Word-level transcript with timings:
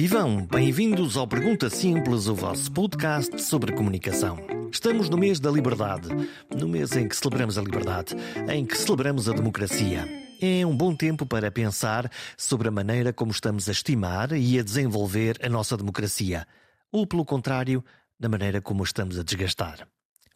Vivam! 0.00 0.46
Bem-vindos 0.46 1.14
ao 1.18 1.28
Pergunta 1.28 1.68
Simples, 1.68 2.26
o 2.26 2.34
vosso 2.34 2.72
podcast 2.72 3.38
sobre 3.42 3.70
comunicação. 3.70 4.38
Estamos 4.72 5.10
no 5.10 5.18
mês 5.18 5.38
da 5.38 5.50
liberdade, 5.50 6.08
no 6.56 6.66
mês 6.66 6.96
em 6.96 7.06
que 7.06 7.14
celebramos 7.14 7.58
a 7.58 7.62
liberdade, 7.62 8.16
em 8.50 8.64
que 8.64 8.78
celebramos 8.78 9.28
a 9.28 9.34
democracia. 9.34 10.08
É 10.40 10.64
um 10.64 10.74
bom 10.74 10.96
tempo 10.96 11.26
para 11.26 11.50
pensar 11.50 12.10
sobre 12.34 12.68
a 12.68 12.70
maneira 12.70 13.12
como 13.12 13.30
estamos 13.30 13.68
a 13.68 13.72
estimar 13.72 14.32
e 14.32 14.58
a 14.58 14.62
desenvolver 14.62 15.36
a 15.44 15.50
nossa 15.50 15.76
democracia, 15.76 16.46
ou, 16.90 17.06
pelo 17.06 17.22
contrário, 17.22 17.84
da 18.18 18.26
maneira 18.26 18.62
como 18.62 18.82
estamos 18.82 19.18
a 19.18 19.22
desgastar. 19.22 19.86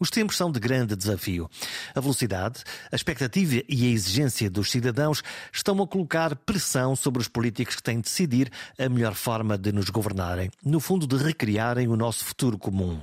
Os 0.01 0.11
tempos 0.11 0.37
são 0.37 0.51
de 0.51 0.59
grande 0.59 0.97
desafio. 0.97 1.49
A 1.95 2.01
velocidade, 2.01 2.63
a 2.91 2.97
expectativa 2.97 3.63
e 3.69 3.87
a 3.87 3.91
exigência 3.91 4.51
dos 4.51 4.71
cidadãos 4.71 5.23
estão 5.53 5.81
a 5.81 5.87
colocar 5.87 6.35
pressão 6.35 6.97
sobre 6.97 7.23
os 7.23 7.29
políticos 7.29 7.77
que 7.77 7.83
têm 7.83 7.97
de 7.97 8.03
decidir 8.03 8.51
a 8.79 8.89
melhor 8.89 9.15
forma 9.15 9.57
de 9.57 9.73
nos 9.73 9.91
governarem, 9.91 10.51
no 10.65 10.81
fundo, 10.81 11.07
de 11.07 11.17
recriarem 11.17 11.89
o 11.89 11.97
nosso 11.97 12.25
futuro 12.25 12.59
comum. 12.59 13.01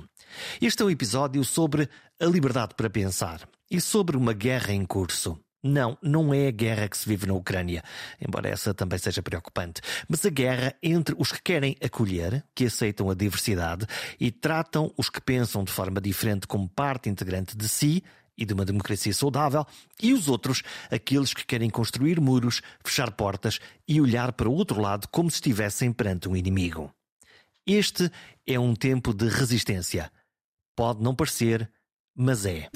Este 0.60 0.82
é 0.82 0.86
um 0.86 0.90
episódio 0.90 1.42
sobre 1.44 1.88
a 2.20 2.26
liberdade 2.26 2.74
para 2.74 2.90
pensar 2.90 3.48
e 3.70 3.80
sobre 3.80 4.16
uma 4.16 4.32
guerra 4.32 4.72
em 4.72 4.84
curso. 4.84 5.38
Não, 5.62 5.96
não 6.02 6.34
é 6.34 6.48
a 6.48 6.50
guerra 6.50 6.88
que 6.88 6.96
se 6.96 7.08
vive 7.08 7.26
na 7.26 7.34
Ucrânia, 7.34 7.84
embora 8.20 8.48
essa 8.48 8.74
também 8.74 8.98
seja 8.98 9.22
preocupante, 9.22 9.80
mas 10.08 10.26
a 10.26 10.30
guerra 10.30 10.74
entre 10.82 11.14
os 11.16 11.30
que 11.30 11.40
querem 11.40 11.76
acolher, 11.80 12.44
que 12.52 12.64
aceitam 12.64 13.08
a 13.08 13.14
diversidade 13.14 13.86
e 14.18 14.32
tratam 14.32 14.92
os 14.96 15.08
que 15.08 15.20
pensam 15.20 15.62
de 15.62 15.70
forma 15.70 16.00
diferente 16.00 16.48
como 16.48 16.68
parte 16.68 17.08
integrante 17.08 17.56
de 17.56 17.68
si 17.68 18.02
e 18.36 18.44
de 18.44 18.54
uma 18.54 18.64
democracia 18.64 19.12
saudável, 19.14 19.64
e 20.02 20.12
os 20.12 20.26
outros, 20.26 20.62
aqueles 20.90 21.32
que 21.32 21.46
querem 21.46 21.70
construir 21.70 22.20
muros, 22.20 22.60
fechar 22.84 23.12
portas 23.12 23.60
e 23.86 24.00
olhar 24.00 24.32
para 24.32 24.48
o 24.48 24.54
outro 24.54 24.80
lado 24.80 25.06
como 25.08 25.30
se 25.30 25.36
estivessem 25.36 25.92
perante 25.92 26.28
um 26.28 26.34
inimigo. 26.34 26.92
Este 27.64 28.10
é 28.44 28.58
um 28.58 28.74
tempo 28.74 29.14
de 29.14 29.28
resistência. 29.28 30.10
Pode 30.74 31.00
não 31.02 31.14
parecer, 31.14 31.70
mas 32.16 32.44
é. 32.46 32.68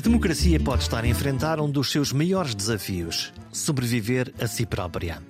A 0.00 0.02
democracia 0.02 0.58
pode 0.58 0.82
estar 0.84 1.04
a 1.04 1.06
enfrentar 1.06 1.60
um 1.60 1.70
dos 1.70 1.92
seus 1.92 2.10
maiores 2.10 2.54
desafios: 2.54 3.34
sobreviver 3.52 4.32
a 4.40 4.46
si 4.46 4.66
própria. 4.66 5.22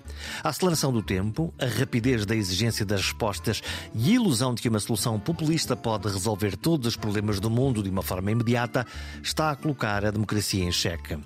A 0.42 0.50
aceleração 0.50 0.92
do 0.92 1.02
tempo, 1.02 1.52
a 1.58 1.66
rapidez 1.66 2.26
da 2.26 2.36
exigência 2.36 2.84
das 2.84 3.02
respostas 3.02 3.62
e 3.94 4.10
a 4.10 4.14
ilusão 4.14 4.54
de 4.54 4.62
que 4.62 4.68
uma 4.68 4.80
solução 4.80 5.18
populista 5.18 5.76
pode 5.76 6.08
resolver 6.08 6.56
todos 6.56 6.88
os 6.88 6.96
problemas 6.96 7.40
do 7.40 7.50
mundo 7.50 7.82
de 7.82 7.90
uma 7.90 8.02
forma 8.02 8.30
imediata 8.30 8.86
está 9.22 9.50
a 9.50 9.56
colocar 9.56 10.04
a 10.04 10.10
democracia 10.10 10.64
em 10.64 10.72
xeque. 10.72 11.18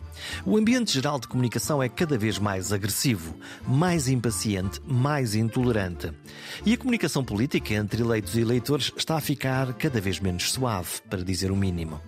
O 0.44 0.56
ambiente 0.56 0.92
geral 0.92 1.18
de 1.18 1.28
comunicação 1.28 1.82
é 1.82 1.88
cada 1.88 2.16
vez 2.16 2.38
mais 2.38 2.72
agressivo, 2.72 3.36
mais 3.66 4.08
impaciente, 4.08 4.80
mais 4.86 5.34
intolerante. 5.34 6.12
E 6.64 6.72
a 6.72 6.78
comunicação 6.78 7.24
política 7.24 7.74
entre 7.74 8.02
eleitos 8.02 8.36
e 8.36 8.40
eleitores 8.40 8.92
está 8.96 9.16
a 9.16 9.20
ficar 9.20 9.72
cada 9.74 10.00
vez 10.00 10.20
menos 10.20 10.52
suave, 10.52 11.00
para 11.08 11.24
dizer 11.24 11.50
o 11.50 11.56
mínimo. 11.56 12.00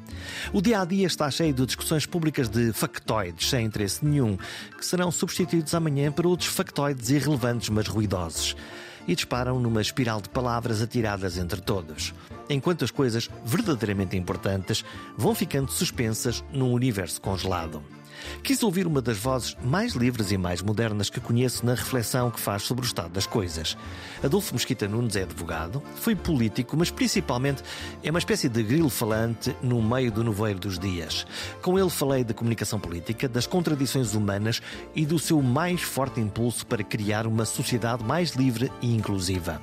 O 0.53 0.61
dia 0.61 0.81
a 0.81 0.85
dia 0.85 1.07
está 1.07 1.31
cheio 1.31 1.53
de 1.53 1.67
discussões 1.67 2.07
públicas 2.07 2.49
de 2.49 2.73
factoides 2.73 3.49
sem 3.49 3.67
interesse 3.67 4.05
nenhum, 4.05 4.37
que 4.77 4.87
serão 4.87 5.11
substituídos 5.11 5.75
amanhã 5.75 6.13
por 6.13 6.27
outros 6.27 6.49
factoides 6.49 7.11
irrelevantes 7.11 7.69
mas 7.69 7.89
ruidosos. 7.89 8.57
E 9.09 9.15
disparam 9.15 9.61
numa 9.61 9.81
espiral 9.81 10.21
de 10.21 10.29
palavras 10.29 10.83
atiradas 10.83 11.39
entre 11.39 11.61
todos, 11.61 12.13
enquanto 12.51 12.85
as 12.85 12.91
coisas 12.91 13.31
verdadeiramente 13.45 14.17
importantes 14.17 14.85
vão 15.17 15.35
ficando 15.35 15.71
suspensas 15.71 16.45
num 16.53 16.73
universo 16.73 17.21
congelado. 17.21 17.83
Quis 18.43 18.63
ouvir 18.63 18.87
uma 18.87 19.03
das 19.03 19.19
vozes 19.19 19.57
mais 19.63 19.95
livres 19.95 20.31
e 20.31 20.39
mais 20.39 20.63
modernas 20.63 21.11
que 21.11 21.21
conheço 21.21 21.65
na 21.65 21.75
reflexão 21.75 22.31
que 22.31 22.41
faz 22.41 22.63
sobre 22.63 22.85
o 22.85 22.87
estado 22.87 23.11
das 23.11 23.27
coisas. 23.27 23.77
Adolfo 24.23 24.55
Mesquita 24.55 24.87
Nunes 24.87 25.17
é 25.17 25.23
advogado, 25.23 25.83
foi 25.97 26.15
político, 26.15 26.77
mas 26.77 26.91
principalmente 26.91 27.63
é 28.03 28.11
uma 28.11 28.19
espécie 28.19 28.49
de 28.49 28.63
grilo 28.63 28.89
falante 28.89 29.55
no 29.63 29.83
meio 29.83 30.11
do 30.13 30.23
noveiro 30.23 30.59
dos 30.59 30.79
dias. 30.79 31.27
Com 31.63 31.79
ele 31.79 31.91
falei 31.91 32.25
de 32.25 32.35
comunicação 32.35 32.79
política, 32.79 33.29
das 33.29 33.47
contradições 33.47 34.15
humanas 34.15 34.63
e 34.95 35.05
do 35.05 35.19
seu 35.19 35.43
mais 35.43 35.83
forte 35.83 36.21
impulso 36.21 36.67
para 36.67 36.85
criar 36.85 37.27
uma 37.27 37.45
sociedade 37.45 38.05
mais 38.05 38.31
livre 38.31 38.71
e 38.81 38.95
inclusiva. 38.95 39.61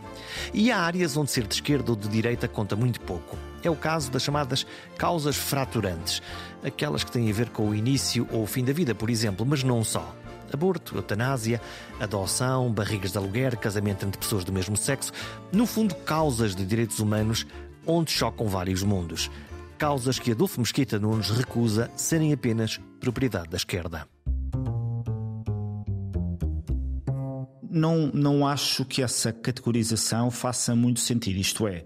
E 0.54 0.72
há 0.72 0.80
áreas 0.80 1.16
onde 1.18 1.32
ser 1.32 1.48
de 1.48 1.56
esquerda 1.56 1.92
ou 1.92 1.96
de 1.96 2.08
direita 2.08 2.48
conta 2.48 2.76
muito 2.76 3.00
pouco. 3.02 3.53
É 3.64 3.70
o 3.70 3.76
caso 3.76 4.12
das 4.12 4.24
chamadas 4.24 4.66
causas 4.98 5.36
fraturantes, 5.36 6.22
aquelas 6.64 7.04
que 7.04 7.12
têm 7.12 7.30
a 7.30 7.34
ver 7.34 7.50
com 7.50 7.70
o 7.70 7.76
início 7.76 8.28
ou 8.32 8.44
o 8.44 8.48
fim 8.48 8.64
da 8.64 8.74
vida, 8.74 8.94
por 8.94 9.10
exemplo, 9.10 9.46
mas 9.46 9.64
não 9.64 9.84
só. 9.84 10.14
Aborto, 10.52 10.96
eutanásia, 10.96 11.60
adoção, 12.00 12.72
barrigas 12.72 13.12
de 13.12 13.18
aluguer, 13.18 13.58
casamento 13.58 14.06
entre 14.06 14.20
pessoas 14.20 14.44
do 14.44 14.54
mesmo 14.54 14.78
sexo, 14.78 15.12
no 15.52 15.66
fundo, 15.66 15.96
causas 15.96 16.56
de 16.56 16.66
direitos 16.66 17.00
humanos 17.00 17.48
onde 17.88 18.12
chocam 18.12 18.48
vários 18.48 18.84
mundos. 18.84 19.32
Causas 19.78 20.20
que 20.20 20.32
Adolfo 20.32 20.60
Mesquita 20.60 21.00
Nunes 21.00 21.30
recusa 21.30 21.90
serem 21.96 22.32
apenas 22.32 22.80
propriedade 23.00 23.50
da 23.50 23.58
esquerda. 23.58 24.13
Não, 27.74 28.08
não 28.14 28.48
acho 28.48 28.86
que 28.86 29.02
essa 29.02 29.34
categorização 29.34 30.30
faça 30.30 30.76
muito 30.76 31.00
sentido. 31.00 31.40
Isto 31.40 31.68
é, 31.68 31.80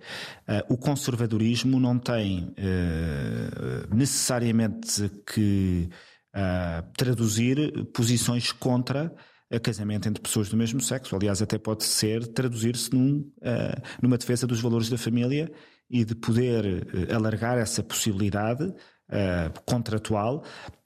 uh, 0.47 0.73
o 0.73 0.77
conservadorismo 0.77 1.79
não 1.79 1.97
tem 1.97 2.53
uh, 2.57 3.95
necessariamente 3.95 5.09
que 5.25 5.89
uh, 6.35 6.85
traduzir 6.97 7.85
posições 7.93 8.51
contra 8.51 9.13
a 9.49 9.59
casamento 9.59 10.09
entre 10.09 10.21
pessoas 10.21 10.49
do 10.49 10.57
mesmo 10.57 10.81
sexo. 10.81 11.15
Aliás, 11.15 11.41
até 11.41 11.57
pode 11.57 11.85
ser 11.85 12.27
traduzir-se 12.27 12.93
num, 12.93 13.31
numa 14.01 14.17
defesa 14.17 14.45
dos 14.45 14.59
valores 14.59 14.89
da 14.89 14.97
família 14.97 15.49
e 15.89 16.03
de 16.03 16.13
poder 16.13 16.85
alargar 17.15 17.57
essa 17.57 17.81
possibilidade 17.81 18.73
contratual 19.65 20.43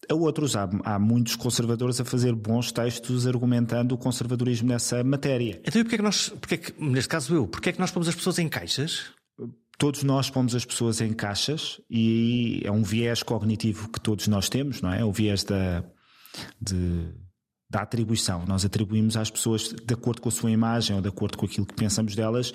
a 0.09 0.15
outros. 0.15 0.55
Há, 0.55 0.69
há, 0.83 0.99
muitos 0.99 1.35
conservadores 1.35 1.99
a 1.99 2.05
fazer 2.05 2.33
bons 2.33 2.71
textos 2.71 3.27
argumentando 3.27 3.95
o 3.95 3.97
conservadorismo 3.97 4.69
nessa 4.69 5.03
matéria. 5.03 5.61
Então, 5.65 5.81
e 5.81 5.83
porquê 5.83 5.95
é 5.95 5.97
que 5.97 6.03
nós, 6.03 6.29
porquê 6.29 6.55
é 6.55 6.57
que, 6.57 6.83
neste 6.83 7.09
caso 7.09 7.35
eu, 7.35 7.47
porquê 7.47 7.69
é 7.69 7.71
que 7.73 7.79
nós 7.79 7.91
pomos 7.91 8.07
as 8.07 8.15
pessoas 8.15 8.39
em 8.39 8.47
caixas? 8.47 9.11
Todos 9.77 10.03
nós 10.03 10.29
pomos 10.29 10.53
as 10.53 10.63
pessoas 10.63 11.01
em 11.01 11.11
caixas 11.11 11.81
e 11.89 12.61
é 12.63 12.71
um 12.71 12.83
viés 12.83 13.23
cognitivo 13.23 13.89
que 13.89 13.99
todos 13.99 14.27
nós 14.27 14.47
temos, 14.47 14.81
não 14.81 14.93
é? 14.93 15.03
O 15.03 15.11
viés 15.11 15.43
da, 15.43 15.83
de, 16.61 17.11
da 17.71 17.83
atribuição. 17.83 18.43
Nós 18.45 18.65
atribuímos 18.65 19.15
às 19.15 19.31
pessoas, 19.31 19.69
de 19.69 19.93
acordo 19.93 20.21
com 20.21 20.27
a 20.27 20.31
sua 20.31 20.51
imagem 20.51 20.93
ou 20.93 21.01
de 21.01 21.07
acordo 21.07 21.37
com 21.37 21.45
aquilo 21.45 21.65
que 21.65 21.73
pensamos 21.73 22.13
delas, 22.13 22.51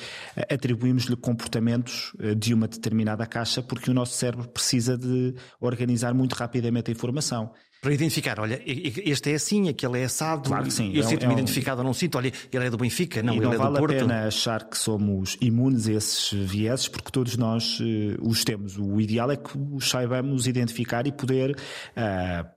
atribuímos-lhe 0.50 1.16
comportamentos 1.16 2.12
eh, 2.20 2.34
de 2.34 2.52
uma 2.52 2.68
determinada 2.68 3.24
caixa 3.26 3.62
porque 3.62 3.90
o 3.90 3.94
nosso 3.94 4.12
cérebro 4.12 4.46
precisa 4.46 4.98
de 4.98 5.34
organizar 5.58 6.12
muito 6.12 6.34
rapidamente 6.34 6.90
a 6.90 6.92
informação. 6.92 7.50
Para 7.80 7.92
identificar, 7.92 8.40
olha, 8.40 8.60
este 8.66 9.30
é 9.30 9.34
assim, 9.34 9.68
aquele 9.68 10.00
é 10.00 10.04
assado. 10.04 10.48
Claro 10.48 10.64
que 10.64 10.72
sim. 10.72 10.92
Eu 10.92 11.02
é 11.02 11.06
sinto-me 11.06 11.26
é 11.26 11.28
um... 11.28 11.38
identificado 11.38 11.80
ou 11.82 11.86
não 11.86 11.94
sinto, 11.94 12.18
olha, 12.18 12.32
ele 12.52 12.66
é 12.66 12.70
do 12.70 12.76
Benfica, 12.76 13.22
não, 13.22 13.34
e 13.34 13.36
ele 13.36 13.46
não 13.46 13.52
é 13.52 13.56
vale 13.56 13.74
do 13.74 13.78
Porto. 13.78 13.94
a 13.94 13.98
pena 13.98 14.26
achar 14.26 14.64
que 14.64 14.76
somos 14.76 15.36
imunes 15.40 15.86
a 15.86 15.92
esses 15.92 16.32
vieses, 16.32 16.88
porque 16.88 17.10
todos 17.10 17.36
nós 17.36 17.78
uh, 17.78 17.84
os 18.28 18.44
temos. 18.44 18.76
O 18.78 19.00
ideal 19.00 19.30
é 19.30 19.36
que 19.36 19.56
os 19.56 19.88
saibamos 19.88 20.46
identificar 20.46 21.06
e 21.06 21.12
poder. 21.12 21.52
Uh, 21.52 22.48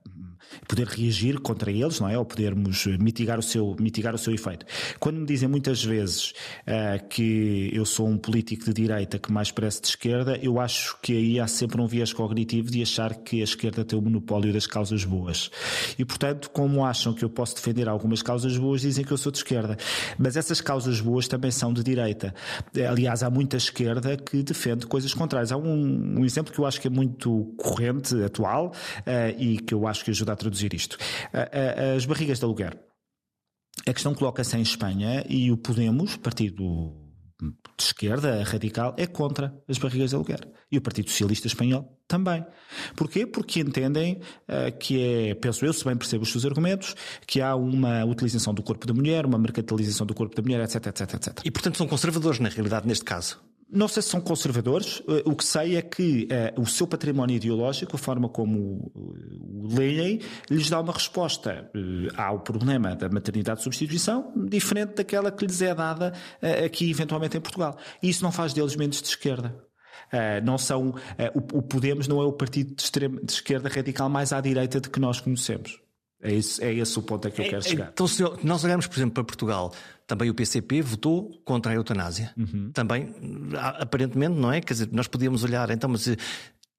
poder 0.66 0.86
reagir 0.86 1.40
contra 1.40 1.70
eles, 1.70 2.00
não 2.00 2.08
é? 2.08 2.18
Ou 2.18 2.24
podermos 2.24 2.86
mitigar 2.98 3.38
o 3.38 3.42
seu, 3.42 3.76
mitigar 3.78 4.14
o 4.14 4.18
seu 4.18 4.32
efeito. 4.34 4.66
Quando 4.98 5.18
me 5.18 5.26
dizem 5.26 5.48
muitas 5.48 5.84
vezes 5.84 6.32
uh, 6.66 7.06
que 7.08 7.70
eu 7.72 7.84
sou 7.84 8.08
um 8.08 8.18
político 8.18 8.64
de 8.64 8.72
direita 8.72 9.18
que 9.18 9.32
mais 9.32 9.50
parece 9.50 9.80
de 9.80 9.88
esquerda, 9.88 10.38
eu 10.42 10.60
acho 10.60 10.96
que 11.02 11.12
aí 11.12 11.40
há 11.40 11.46
sempre 11.46 11.80
um 11.80 11.86
viés 11.86 12.12
cognitivo 12.12 12.70
de 12.70 12.82
achar 12.82 13.14
que 13.14 13.40
a 13.40 13.44
esquerda 13.44 13.84
tem 13.84 13.98
o 13.98 14.02
monopólio 14.02 14.52
das 14.52 14.66
causas 14.66 15.04
boas. 15.04 15.50
E, 15.98 16.04
portanto, 16.04 16.50
como 16.50 16.84
acham 16.84 17.12
que 17.12 17.24
eu 17.24 17.30
posso 17.30 17.54
defender 17.54 17.88
algumas 17.88 18.22
causas 18.22 18.56
boas, 18.56 18.80
dizem 18.82 19.04
que 19.04 19.12
eu 19.12 19.18
sou 19.18 19.32
de 19.32 19.38
esquerda. 19.38 19.76
Mas 20.18 20.36
essas 20.36 20.60
causas 20.60 21.00
boas 21.00 21.28
também 21.28 21.50
são 21.50 21.72
de 21.72 21.82
direita. 21.82 22.34
Aliás, 22.88 23.22
há 23.22 23.30
muita 23.30 23.56
esquerda 23.56 24.16
que 24.16 24.42
defende 24.42 24.86
coisas 24.86 25.14
contrárias. 25.14 25.52
Há 25.52 25.56
um, 25.56 26.20
um 26.20 26.24
exemplo 26.24 26.52
que 26.52 26.58
eu 26.58 26.66
acho 26.66 26.80
que 26.80 26.86
é 26.86 26.90
muito 26.90 27.52
corrente, 27.56 28.22
atual, 28.22 28.72
uh, 29.00 29.40
e 29.40 29.58
que 29.58 29.74
eu 29.74 29.86
acho 29.86 30.04
que 30.04 30.10
ajuda 30.10 30.32
a 30.32 30.36
traduzir 30.40 30.74
isto. 30.74 30.98
As 31.96 32.04
barrigas 32.06 32.38
de 32.38 32.44
aluguer. 32.44 32.78
A 33.86 33.92
questão 33.92 34.14
coloca-se 34.14 34.56
em 34.56 34.62
Espanha 34.62 35.24
e 35.28 35.50
o 35.50 35.56
Podemos, 35.56 36.16
partido 36.16 36.92
de 37.76 37.84
esquerda, 37.84 38.42
radical, 38.44 38.94
é 38.98 39.06
contra 39.06 39.54
as 39.68 39.78
barrigas 39.78 40.10
de 40.10 40.16
aluguer. 40.16 40.46
E 40.70 40.76
o 40.76 40.80
Partido 40.80 41.08
Socialista 41.08 41.46
Espanhol 41.46 41.98
também. 42.06 42.44
Porquê? 42.94 43.26
Porque 43.26 43.60
entendem 43.60 44.20
uh, 44.48 44.76
que 44.78 45.00
é, 45.30 45.34
penso 45.34 45.64
eu, 45.64 45.72
se 45.72 45.84
bem 45.84 45.96
percebo 45.96 46.22
os 46.22 46.30
seus 46.30 46.44
argumentos, 46.44 46.94
que 47.26 47.40
há 47.40 47.56
uma 47.56 48.04
utilização 48.04 48.52
do 48.52 48.62
corpo 48.62 48.86
da 48.86 48.92
mulher, 48.92 49.24
uma 49.24 49.38
mercantilização 49.38 50.06
do 50.06 50.14
corpo 50.14 50.34
da 50.36 50.42
mulher, 50.42 50.60
etc, 50.60 50.86
etc, 50.86 51.14
etc. 51.14 51.40
E 51.44 51.50
portanto 51.50 51.78
são 51.78 51.88
conservadores, 51.88 52.38
na 52.38 52.48
realidade, 52.48 52.86
neste 52.86 53.04
caso. 53.04 53.40
Não 53.72 53.86
sei 53.88 54.02
se 54.02 54.08
são 54.08 54.20
conservadores. 54.20 55.02
O 55.24 55.34
que 55.34 55.44
sei 55.44 55.76
é 55.76 55.82
que 55.82 56.26
uh, 56.56 56.60
o 56.60 56.66
seu 56.66 56.86
património 56.86 57.36
ideológico, 57.36 57.96
a 57.96 57.98
forma 57.98 58.28
como 58.28 58.90
o, 58.94 59.68
leem, 59.76 60.20
lhes 60.50 60.68
dá 60.68 60.80
uma 60.80 60.92
resposta 60.92 61.70
ao 62.16 62.40
problema 62.40 62.96
da 62.96 63.08
maternidade 63.08 63.58
de 63.58 63.64
substituição 63.64 64.32
diferente 64.36 64.94
daquela 64.94 65.30
que 65.30 65.46
lhes 65.46 65.62
é 65.62 65.74
dada 65.74 66.12
aqui, 66.64 66.90
eventualmente, 66.90 67.36
em 67.36 67.40
Portugal. 67.40 67.76
E 68.02 68.08
isso 68.08 68.24
não 68.24 68.32
faz 68.32 68.52
deles 68.52 68.74
menos 68.74 69.00
de 69.00 69.08
esquerda. 69.08 69.54
Uh, 70.12 70.44
não 70.44 70.58
são, 70.58 70.94
o, 71.34 71.58
o, 71.58 71.62
Podemos 71.62 72.08
não 72.08 72.20
é 72.20 72.24
o 72.24 72.32
partido 72.32 72.74
de, 72.74 72.82
extrema, 72.82 73.20
de 73.22 73.32
esquerda 73.32 73.68
radical 73.68 74.08
mais 74.08 74.32
à 74.32 74.40
direita 74.40 74.80
de 74.80 74.90
que 74.90 74.98
nós 74.98 75.20
conhecemos. 75.20 75.80
É, 76.22 76.32
isso, 76.32 76.62
é 76.62 76.72
esse 76.74 76.98
o 76.98 77.02
ponto 77.02 77.26
a 77.26 77.30
que 77.30 77.40
eu 77.40 77.44
quero 77.46 77.58
é, 77.58 77.62
chegar. 77.62 77.90
Então, 77.92 78.06
se 78.06 78.22
nós 78.42 78.62
olharmos, 78.62 78.86
por 78.86 78.96
exemplo, 78.96 79.14
para 79.14 79.24
Portugal, 79.24 79.72
também 80.06 80.28
o 80.28 80.34
PCP 80.34 80.82
votou 80.82 81.30
contra 81.44 81.72
a 81.72 81.74
eutanásia. 81.74 82.32
Uhum. 82.36 82.70
Também, 82.72 83.14
aparentemente, 83.78 84.36
não 84.36 84.52
é? 84.52 84.60
Quer 84.60 84.74
dizer, 84.74 84.88
nós 84.92 85.06
podíamos 85.06 85.44
olhar, 85.44 85.70
então, 85.70 85.88
mas 85.88 86.06
eh, 86.08 86.16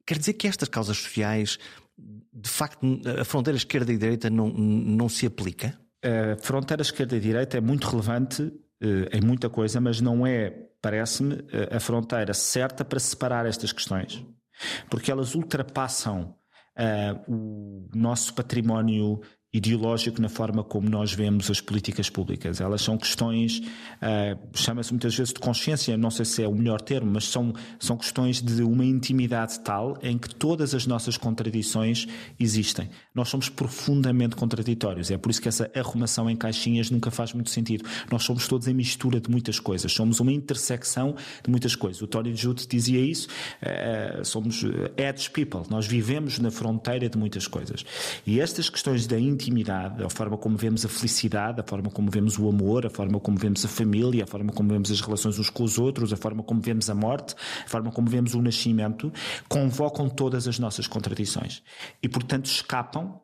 quer 0.05 0.17
dizer 0.17 0.33
que 0.33 0.47
estas 0.47 0.69
causas 0.69 0.97
sociais, 0.97 1.57
de 1.97 2.49
facto, 2.49 2.85
a 3.19 3.25
fronteira 3.25 3.57
esquerda 3.57 3.91
e 3.91 3.97
direita 3.97 4.29
não, 4.29 4.49
não 4.49 5.09
se 5.09 5.25
aplica? 5.25 5.77
A 6.03 6.35
fronteira 6.37 6.81
esquerda 6.81 7.15
e 7.15 7.19
direita 7.19 7.57
é 7.57 7.61
muito 7.61 7.87
relevante 7.87 8.51
em 9.11 9.21
muita 9.21 9.47
coisa, 9.47 9.79
mas 9.79 10.01
não 10.01 10.25
é 10.25 10.49
parece-me, 10.81 11.37
a 11.69 11.79
fronteira 11.79 12.33
certa 12.33 12.83
para 12.83 12.99
separar 12.99 13.45
estas 13.45 13.71
questões, 13.71 14.25
porque 14.89 15.11
elas 15.11 15.35
ultrapassam 15.35 16.35
uh, 16.81 17.31
o 17.31 17.89
nosso 17.93 18.33
património 18.33 19.21
ideológico 19.53 20.21
na 20.21 20.29
forma 20.29 20.63
como 20.63 20.89
nós 20.89 21.11
vemos 21.13 21.51
as 21.51 21.59
políticas 21.59 22.09
públicas. 22.09 22.61
Elas 22.61 22.81
são 22.81 22.97
questões, 22.97 23.59
uh, 23.59 24.39
chama-se 24.53 24.91
muitas 24.91 25.13
vezes 25.13 25.33
de 25.33 25.39
consciência, 25.41 25.97
não 25.97 26.09
sei 26.09 26.23
se 26.23 26.41
é 26.41 26.47
o 26.47 26.55
melhor 26.55 26.79
termo, 26.79 27.11
mas 27.11 27.25
são, 27.25 27.53
são 27.77 27.97
questões 27.97 28.41
de 28.41 28.63
uma 28.63 28.85
intimidade 28.85 29.59
tal 29.59 29.97
em 30.01 30.17
que 30.17 30.33
todas 30.33 30.73
as 30.73 30.85
nossas 30.87 31.17
contradições 31.17 32.07
existem. 32.39 32.89
Nós 33.13 33.27
somos 33.27 33.49
profundamente 33.49 34.37
contraditórios. 34.37 35.11
É 35.11 35.17
por 35.17 35.29
isso 35.29 35.41
que 35.41 35.49
essa 35.49 35.69
arrumação 35.75 36.29
em 36.29 36.35
caixinhas 36.35 36.89
nunca 36.89 37.11
faz 37.11 37.33
muito 37.33 37.49
sentido. 37.49 37.83
Nós 38.09 38.23
somos 38.23 38.47
todos 38.47 38.69
em 38.69 38.73
mistura 38.73 39.19
de 39.19 39.29
muitas 39.29 39.59
coisas. 39.59 39.91
Somos 39.91 40.21
uma 40.21 40.31
intersecção 40.31 41.13
de 41.43 41.51
muitas 41.51 41.75
coisas. 41.75 42.01
O 42.01 42.07
Tony 42.07 42.33
Judd 42.33 42.65
dizia 42.67 43.01
isso. 43.01 43.27
Uh, 43.61 44.23
somos 44.23 44.63
edge 44.95 45.29
people. 45.29 45.61
Nós 45.69 45.85
vivemos 45.85 46.39
na 46.39 46.49
fronteira 46.49 47.09
de 47.09 47.17
muitas 47.17 47.47
coisas. 47.47 47.83
E 48.25 48.39
estas 48.39 48.69
questões 48.69 49.05
da 49.05 49.19
intimidade 49.41 50.03
a 50.03 50.09
forma 50.09 50.37
como 50.37 50.55
vemos 50.55 50.85
a 50.85 50.89
felicidade, 50.89 51.59
a 51.59 51.63
forma 51.63 51.89
como 51.89 52.09
vemos 52.11 52.37
o 52.37 52.47
amor, 52.47 52.85
a 52.85 52.89
forma 52.89 53.19
como 53.19 53.37
vemos 53.37 53.65
a 53.65 53.67
família, 53.67 54.23
a 54.23 54.27
forma 54.27 54.53
como 54.53 54.69
vemos 54.69 54.91
as 54.91 55.01
relações 55.01 55.39
uns 55.39 55.49
com 55.49 55.63
os 55.63 55.79
outros, 55.79 56.13
a 56.13 56.17
forma 56.17 56.43
como 56.43 56.61
vemos 56.61 56.89
a 56.89 56.95
morte, 56.95 57.35
a 57.65 57.67
forma 57.67 57.91
como 57.91 58.07
vemos 58.07 58.33
o 58.35 58.41
nascimento, 58.41 59.11
convocam 59.49 60.07
todas 60.07 60.47
as 60.47 60.59
nossas 60.59 60.87
contradições. 60.87 61.63
E, 62.01 62.07
portanto, 62.07 62.45
escapam 62.45 63.19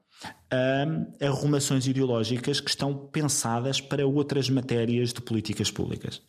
a 0.49 1.25
arrumações 1.25 1.85
ideológicas 1.85 2.59
que 2.59 2.69
estão 2.69 2.95
pensadas 2.95 3.79
para 3.79 4.07
outras 4.07 4.49
matérias 4.49 5.13
de 5.13 5.21
políticas 5.21 5.69
públicas. 5.69 6.21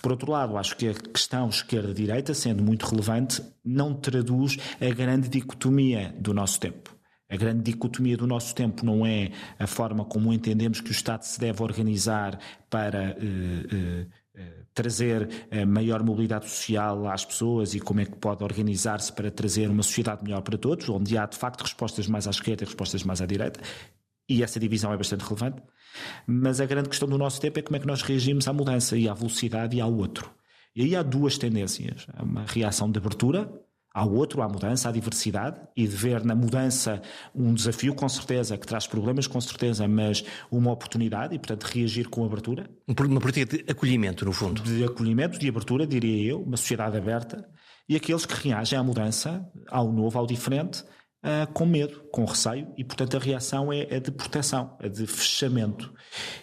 Por 0.00 0.12
outro 0.12 0.30
lado, 0.32 0.56
acho 0.56 0.76
que 0.76 0.88
a 0.88 0.94
questão 0.94 1.48
esquerda-direita, 1.48 2.32
sendo 2.32 2.62
muito 2.62 2.86
relevante, 2.86 3.42
não 3.62 3.92
traduz 3.92 4.56
a 4.80 4.94
grande 4.94 5.28
dicotomia 5.28 6.14
do 6.18 6.32
nosso 6.32 6.58
tempo. 6.58 6.97
A 7.30 7.36
grande 7.36 7.62
dicotomia 7.62 8.16
do 8.16 8.26
nosso 8.26 8.54
tempo 8.54 8.84
não 8.84 9.04
é 9.04 9.30
a 9.58 9.66
forma 9.66 10.04
como 10.04 10.32
entendemos 10.32 10.80
que 10.80 10.90
o 10.90 10.92
Estado 10.92 11.22
se 11.22 11.38
deve 11.38 11.62
organizar 11.62 12.38
para 12.70 13.16
uh, 13.18 14.06
uh, 14.06 14.46
trazer 14.72 15.28
maior 15.66 16.02
mobilidade 16.04 16.48
social 16.48 17.08
às 17.08 17.24
pessoas 17.24 17.74
e 17.74 17.80
como 17.80 18.00
é 18.00 18.04
que 18.04 18.16
pode 18.16 18.44
organizar-se 18.44 19.12
para 19.12 19.32
trazer 19.32 19.68
uma 19.68 19.82
sociedade 19.82 20.22
melhor 20.22 20.42
para 20.42 20.56
todos, 20.56 20.88
onde 20.88 21.18
há 21.18 21.26
de 21.26 21.36
facto 21.36 21.62
respostas 21.62 22.06
mais 22.06 22.28
à 22.28 22.30
esquerda 22.30 22.62
e 22.62 22.66
respostas 22.66 23.02
mais 23.02 23.20
à 23.20 23.26
direita, 23.26 23.60
e 24.28 24.42
essa 24.42 24.60
divisão 24.60 24.92
é 24.92 24.96
bastante 24.96 25.24
relevante. 25.24 25.62
Mas 26.26 26.60
a 26.60 26.66
grande 26.66 26.88
questão 26.88 27.08
do 27.08 27.18
nosso 27.18 27.40
tempo 27.40 27.58
é 27.58 27.62
como 27.62 27.76
é 27.76 27.80
que 27.80 27.86
nós 27.86 28.02
reagimos 28.02 28.46
à 28.46 28.52
mudança 28.52 28.96
e 28.96 29.08
à 29.08 29.14
velocidade 29.14 29.76
e 29.76 29.80
ao 29.80 29.92
outro. 29.92 30.30
E 30.76 30.82
aí 30.82 30.94
há 30.94 31.02
duas 31.02 31.38
tendências: 31.38 32.06
uma 32.20 32.44
reação 32.46 32.90
de 32.90 32.98
abertura, 32.98 33.50
ao 33.98 34.12
outro, 34.12 34.42
à 34.42 34.48
mudança, 34.48 34.88
à 34.88 34.92
diversidade 34.92 35.60
e 35.76 35.86
de 35.86 35.96
ver 35.96 36.24
na 36.24 36.34
mudança 36.34 37.02
um 37.34 37.52
desafio, 37.52 37.94
com 37.94 38.08
certeza, 38.08 38.56
que 38.56 38.66
traz 38.66 38.86
problemas, 38.86 39.26
com 39.26 39.40
certeza, 39.40 39.88
mas 39.88 40.24
uma 40.50 40.70
oportunidade 40.70 41.34
e, 41.34 41.38
portanto, 41.38 41.64
reagir 41.64 42.08
com 42.08 42.24
abertura. 42.24 42.70
Uma 42.86 43.20
política 43.20 43.56
de 43.56 43.64
acolhimento, 43.68 44.24
no 44.24 44.32
fundo. 44.32 44.62
De 44.62 44.84
acolhimento, 44.84 45.36
de 45.36 45.48
abertura, 45.48 45.84
diria 45.84 46.30
eu, 46.30 46.42
uma 46.42 46.56
sociedade 46.56 46.96
aberta 46.96 47.44
e 47.88 47.96
aqueles 47.96 48.24
que 48.24 48.48
reagem 48.48 48.78
à 48.78 48.82
mudança, 48.84 49.44
ao 49.68 49.92
novo, 49.92 50.16
ao 50.18 50.26
diferente, 50.26 50.84
Uh, 51.20 51.52
com 51.52 51.66
medo, 51.66 52.04
com 52.12 52.24
receio, 52.24 52.72
e 52.78 52.84
portanto 52.84 53.16
a 53.16 53.18
reação 53.18 53.72
é, 53.72 53.88
é 53.90 53.98
de 53.98 54.12
proteção, 54.12 54.76
é 54.80 54.88
de 54.88 55.04
fechamento. 55.04 55.92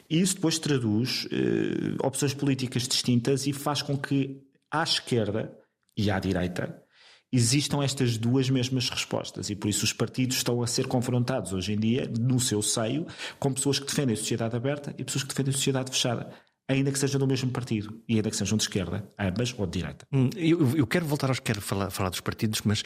E 0.09 0.19
isso 0.19 0.35
depois 0.35 0.59
traduz 0.59 1.23
uh, 1.27 2.05
opções 2.05 2.33
políticas 2.33 2.85
distintas 2.85 3.47
e 3.47 3.53
faz 3.53 3.81
com 3.81 3.97
que 3.97 4.37
à 4.69 4.83
esquerda 4.83 5.57
e 5.95 6.11
à 6.11 6.19
direita 6.19 6.84
existam 7.31 7.83
estas 7.83 8.17
duas 8.17 8.49
mesmas 8.49 8.89
respostas 8.89 9.49
e 9.49 9.55
por 9.55 9.69
isso 9.69 9.83
os 9.83 9.93
partidos 9.93 10.37
estão 10.37 10.61
a 10.61 10.67
ser 10.67 10.87
confrontados 10.87 11.53
hoje 11.53 11.73
em 11.73 11.77
dia, 11.77 12.11
no 12.19 12.39
seu 12.39 12.61
seio, 12.61 13.05
com 13.39 13.53
pessoas 13.53 13.79
que 13.79 13.85
defendem 13.85 14.13
a 14.13 14.17
sociedade 14.17 14.55
aberta 14.55 14.93
e 14.97 15.03
pessoas 15.03 15.23
que 15.23 15.29
defendem 15.29 15.53
a 15.53 15.57
sociedade 15.57 15.91
fechada. 15.91 16.31
Ainda 16.67 16.91
que 16.91 16.97
sejam 16.97 17.19
do 17.19 17.27
mesmo 17.27 17.51
partido 17.51 18.01
e 18.09 18.15
ainda 18.15 18.31
que 18.31 18.35
sejam 18.35 18.57
de 18.57 18.63
esquerda, 18.63 19.07
ambas 19.19 19.53
ou 19.55 19.67
de 19.67 19.79
direita. 19.79 20.07
Hum, 20.11 20.31
eu, 20.35 20.75
eu 20.75 20.87
quero 20.87 21.05
voltar 21.05 21.29
aos 21.29 21.39
quero 21.39 21.61
falar, 21.61 21.91
falar 21.91 22.09
dos 22.09 22.21
partidos, 22.21 22.61
mas 22.63 22.81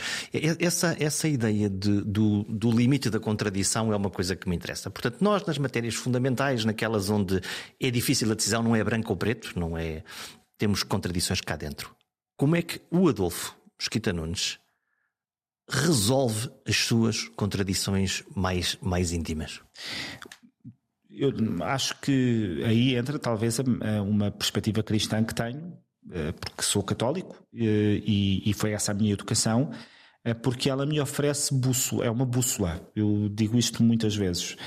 essa, 0.60 0.98
essa 1.00 1.30
ideia 1.30 1.70
de, 1.70 2.02
do, 2.02 2.44
do 2.44 2.72
limite 2.72 3.10
da 3.10 3.22
contradição 3.22 3.94
é 3.94 3.96
uma 3.96 4.10
coisa 4.10 4.36
que 4.36 4.50
me 4.50 4.56
interessa. 4.56 4.90
Portanto, 4.90 5.22
nós, 5.22 5.46
nas 5.46 5.58
matérias 5.58 5.96
fundamentais, 5.96 6.66
naquelas 6.66 7.10
onde 7.10 7.40
é 7.80 7.90
difícil 7.90 8.30
a 8.30 8.36
decisão, 8.36 8.62
não 8.62 8.76
é 8.76 8.84
branco 8.84 9.12
ou 9.12 9.18
preto, 9.18 9.58
não 9.58 9.78
é. 9.78 10.04
Temos 10.58 10.84
contradições 10.84 11.40
cá 11.40 11.56
dentro. 11.56 11.96
Como 12.36 12.58
é 12.58 12.62
que 12.62 12.82
o 12.92 13.08
Adolfo 13.08 13.56
Mosquita 13.80 14.12
Nunes 14.12 14.60
resolve 15.70 16.50
as 16.68 16.76
suas 16.76 17.30
contradições 17.30 18.24
mais, 18.36 18.78
mais 18.82 19.12
íntimas? 19.12 19.62
Eu 21.10 21.32
acho 21.64 22.00
que 22.02 22.62
aí 22.66 22.96
entra 22.96 23.18
talvez 23.20 23.60
uma 23.60 24.32
perspectiva 24.32 24.82
cristã 24.84 25.24
que 25.24 25.34
tenho, 25.34 25.78
eh, 26.12 26.32
porque 26.32 26.64
sou 26.64 26.84
católico 26.84 27.44
eh, 27.54 28.02
e 28.06 28.54
foi 28.54 28.72
essa 28.72 28.92
a 28.92 28.96
minha 28.96 29.14
educação 29.14 29.72
porque 30.44 30.70
ela 30.70 30.86
me 30.86 31.00
oferece 31.00 31.54
bússola, 31.54 32.06
é 32.06 32.12
uma 32.12 32.26
bússola. 32.26 32.82
Eu 32.96 33.30
digo 33.30 33.58
isto 33.58 33.82
muitas 33.82 34.16
vezes. 34.16 34.58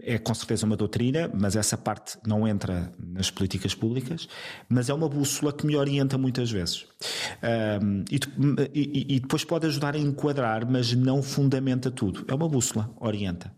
É 0.00 0.18
com 0.18 0.32
certeza 0.32 0.64
uma 0.64 0.76
doutrina, 0.76 1.30
mas 1.34 1.56
essa 1.56 1.76
parte 1.76 2.16
não 2.24 2.46
entra 2.46 2.92
nas 2.98 3.30
políticas 3.30 3.74
públicas, 3.74 4.28
mas 4.68 4.88
é 4.88 4.94
uma 4.94 5.08
bússola 5.08 5.52
que 5.52 5.66
me 5.66 5.76
orienta 5.76 6.16
muitas 6.16 6.50
vezes. 6.50 6.86
Um, 7.82 8.04
e, 8.10 8.20
e, 8.72 9.16
e, 9.16 9.20
depois 9.20 9.44
pode 9.44 9.66
ajudar 9.66 9.94
a 9.96 9.98
enquadrar, 9.98 10.64
mas 10.70 10.92
não 10.94 11.22
fundamenta 11.22 11.90
tudo. 11.90 12.24
É 12.28 12.34
uma 12.34 12.48
bússola, 12.48 12.94
orienta. 13.00 13.52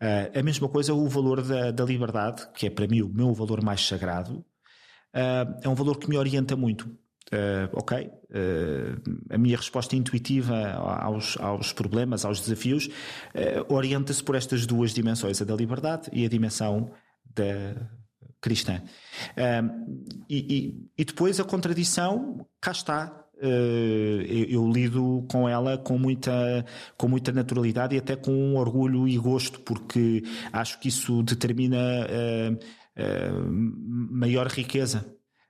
Uh, 0.00 0.38
a 0.38 0.42
mesma 0.42 0.68
coisa 0.68 0.92
o 0.92 1.08
valor 1.08 1.42
da, 1.42 1.70
da, 1.70 1.84
liberdade, 1.84 2.46
que 2.54 2.66
é 2.66 2.70
para 2.70 2.86
mim 2.86 3.00
o 3.00 3.08
meu 3.08 3.32
valor 3.32 3.64
mais 3.64 3.86
sagrado, 3.86 4.44
uh, 5.14 5.58
é 5.62 5.68
um 5.68 5.74
valor 5.74 5.98
que 5.98 6.08
me 6.08 6.18
orienta 6.18 6.54
muito. 6.54 6.90
Uh, 7.32 7.66
ok, 7.72 8.06
uh, 8.06 9.34
a 9.34 9.36
minha 9.36 9.56
resposta 9.56 9.96
intuitiva 9.96 10.54
aos, 10.74 11.36
aos 11.40 11.72
problemas, 11.72 12.24
aos 12.24 12.38
desafios, 12.38 12.86
uh, 12.86 13.74
orienta-se 13.74 14.22
por 14.22 14.36
estas 14.36 14.64
duas 14.64 14.94
dimensões, 14.94 15.42
a 15.42 15.44
da 15.44 15.56
liberdade 15.56 16.08
e 16.12 16.24
a 16.24 16.28
dimensão 16.28 16.92
da 17.34 17.90
cristã. 18.40 18.80
E, 20.28 20.36
e, 20.36 20.88
e, 20.96 21.04
depois 21.04 21.40
a 21.40 21.44
contradição, 21.44 22.46
cá 22.60 22.70
está. 22.70 23.24
Eu, 23.38 24.44
eu, 24.48 24.72
lido 24.72 25.26
com 25.30 25.46
ela 25.46 25.76
com 25.76 25.98
muita, 25.98 26.64
com 26.96 27.06
muita 27.06 27.32
naturalidade 27.32 27.94
e 27.94 27.98
até 27.98 28.16
com 28.16 28.54
orgulho 28.54 29.06
e 29.06 29.18
gosto, 29.18 29.60
porque 29.60 30.22
acho 30.50 30.80
que 30.80 30.88
isso 30.88 31.22
determina 31.22 32.06
maior 34.10 34.46
riqueza, 34.46 35.04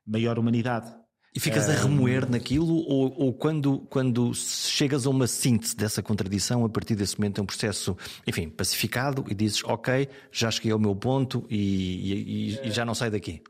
maior 0.04 0.36
humanidade. 0.36 0.92
E 1.36 1.38
ficas 1.38 1.68
a 1.68 1.74
remoer 1.74 2.26
naquilo 2.30 2.76
ou, 2.88 3.14
ou, 3.14 3.30
quando, 3.34 3.80
quando 3.90 4.32
chegas 4.34 5.06
a 5.06 5.10
uma 5.10 5.26
síntese 5.26 5.76
dessa 5.76 6.02
contradição, 6.02 6.64
a 6.64 6.68
partir 6.70 6.96
desse 6.96 7.18
momento 7.18 7.38
é 7.38 7.42
um 7.42 7.46
processo, 7.46 7.94
enfim, 8.26 8.48
pacificado 8.48 9.22
e 9.28 9.34
dizes, 9.34 9.62
ok, 9.64 10.08
já 10.32 10.50
cheguei 10.50 10.72
ao 10.72 10.78
meu 10.78 10.96
ponto 10.96 11.46
e, 11.50 12.54
e, 12.62 12.68
e 12.68 12.70
já 12.70 12.86
não 12.86 12.94
saio 12.94 13.12
daqui? 13.12 13.42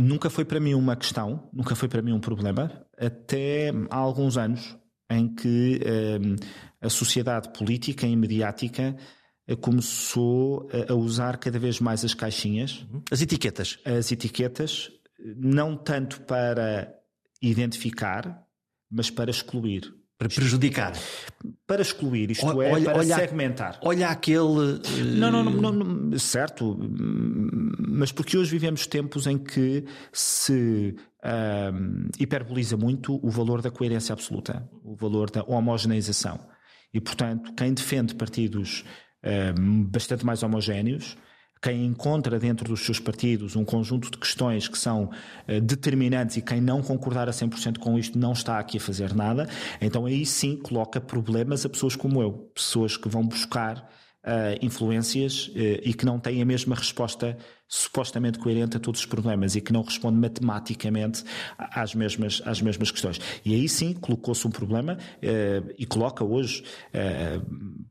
Nunca 0.00 0.28
foi 0.28 0.44
para 0.44 0.58
mim 0.58 0.74
uma 0.74 0.96
questão, 0.96 1.48
nunca 1.52 1.76
foi 1.76 1.88
para 1.88 2.02
mim 2.02 2.10
um 2.10 2.18
problema, 2.18 2.84
até 2.98 3.70
há 3.90 3.96
alguns 3.96 4.36
anos 4.36 4.76
em 5.08 5.32
que 5.32 5.80
a 6.80 6.88
sociedade 6.88 7.50
política 7.56 8.08
e 8.08 8.16
mediática 8.16 8.96
eh, 9.46 9.54
começou 9.54 10.68
a 10.88 10.94
usar 10.94 11.36
cada 11.36 11.60
vez 11.60 11.78
mais 11.78 12.04
as 12.04 12.12
caixinhas. 12.12 12.84
As 13.08 13.22
etiquetas. 13.22 13.78
As 13.84 14.10
etiquetas, 14.10 14.90
não 15.36 15.76
tanto 15.76 16.20
para 16.22 17.03
identificar, 17.48 18.42
mas 18.90 19.10
para 19.10 19.30
excluir. 19.30 19.92
Para 20.16 20.28
prejudicar. 20.28 20.92
Para 21.66 21.82
excluir, 21.82 22.30
isto 22.30 22.46
olha, 22.46 22.66
é, 22.66 22.80
para 22.84 22.98
olha, 22.98 23.16
segmentar. 23.16 23.78
Olha 23.82 24.08
aquele. 24.08 24.38
Uh... 24.40 24.80
Não, 25.16 25.30
não, 25.30 25.44
não, 25.44 25.72
não, 25.72 26.18
certo, 26.18 26.78
mas 27.88 28.12
porque 28.12 28.38
hoje 28.38 28.50
vivemos 28.50 28.86
tempos 28.86 29.26
em 29.26 29.36
que 29.36 29.84
se 30.12 30.94
hiperboliza 32.20 32.76
muito 32.76 33.18
o 33.26 33.30
valor 33.30 33.62
da 33.62 33.70
coerência 33.70 34.12
absoluta, 34.12 34.68
o 34.84 34.94
valor 34.94 35.30
da 35.30 35.42
homogeneização. 35.42 36.38
E, 36.92 37.00
portanto, 37.00 37.52
quem 37.54 37.72
defende 37.72 38.14
partidos 38.14 38.84
bastante 39.90 40.24
mais 40.24 40.42
homogéneos 40.42 41.16
quem 41.64 41.86
encontra 41.86 42.38
dentro 42.38 42.68
dos 42.68 42.84
seus 42.84 43.00
partidos 43.00 43.56
um 43.56 43.64
conjunto 43.64 44.10
de 44.10 44.18
questões 44.18 44.68
que 44.68 44.76
são 44.76 45.04
uh, 45.04 45.60
determinantes 45.62 46.36
e 46.36 46.42
quem 46.42 46.60
não 46.60 46.82
concordar 46.82 47.26
a 47.26 47.32
100% 47.32 47.78
com 47.78 47.98
isto 47.98 48.18
não 48.18 48.34
está 48.34 48.58
aqui 48.58 48.76
a 48.76 48.80
fazer 48.80 49.14
nada, 49.14 49.48
então 49.80 50.04
aí 50.04 50.26
sim 50.26 50.58
coloca 50.58 51.00
problemas 51.00 51.64
a 51.64 51.68
pessoas 51.70 51.96
como 51.96 52.20
eu, 52.20 52.32
pessoas 52.54 52.98
que 52.98 53.08
vão 53.08 53.26
buscar 53.26 53.78
uh, 53.78 54.58
influências 54.60 55.48
uh, 55.48 55.80
e 55.82 55.94
que 55.94 56.04
não 56.04 56.20
têm 56.20 56.42
a 56.42 56.44
mesma 56.44 56.74
resposta 56.74 57.34
supostamente 57.66 58.38
coerente 58.38 58.76
a 58.76 58.80
todos 58.80 59.00
os 59.00 59.06
problemas 59.06 59.56
e 59.56 59.62
que 59.62 59.72
não 59.72 59.80
responde 59.80 60.18
matematicamente 60.18 61.24
às 61.56 61.94
mesmas, 61.94 62.42
às 62.44 62.60
mesmas 62.60 62.90
questões. 62.90 63.18
E 63.42 63.54
aí 63.54 63.66
sim 63.70 63.94
colocou-se 63.94 64.46
um 64.46 64.50
problema 64.50 64.96
e 65.76 65.84
coloca 65.86 66.22
hoje, 66.22 66.62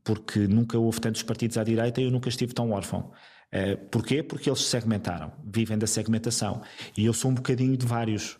porque 0.02 0.38
nunca 0.46 0.78
houve 0.78 1.00
tantos 1.00 1.22
partidos 1.22 1.58
à 1.58 1.64
direita 1.64 2.00
e 2.00 2.04
eu 2.04 2.10
nunca 2.10 2.30
estive 2.30 2.54
tão 2.54 2.70
órfão. 2.70 3.12
Uh, 3.54 3.76
porquê? 3.86 4.20
Porque 4.20 4.50
eles 4.50 4.62
segmentaram, 4.64 5.30
vivem 5.44 5.78
da 5.78 5.86
segmentação. 5.86 6.60
E 6.96 7.04
eu 7.04 7.12
sou 7.12 7.30
um 7.30 7.34
bocadinho 7.34 7.76
de 7.76 7.86
vários. 7.86 8.36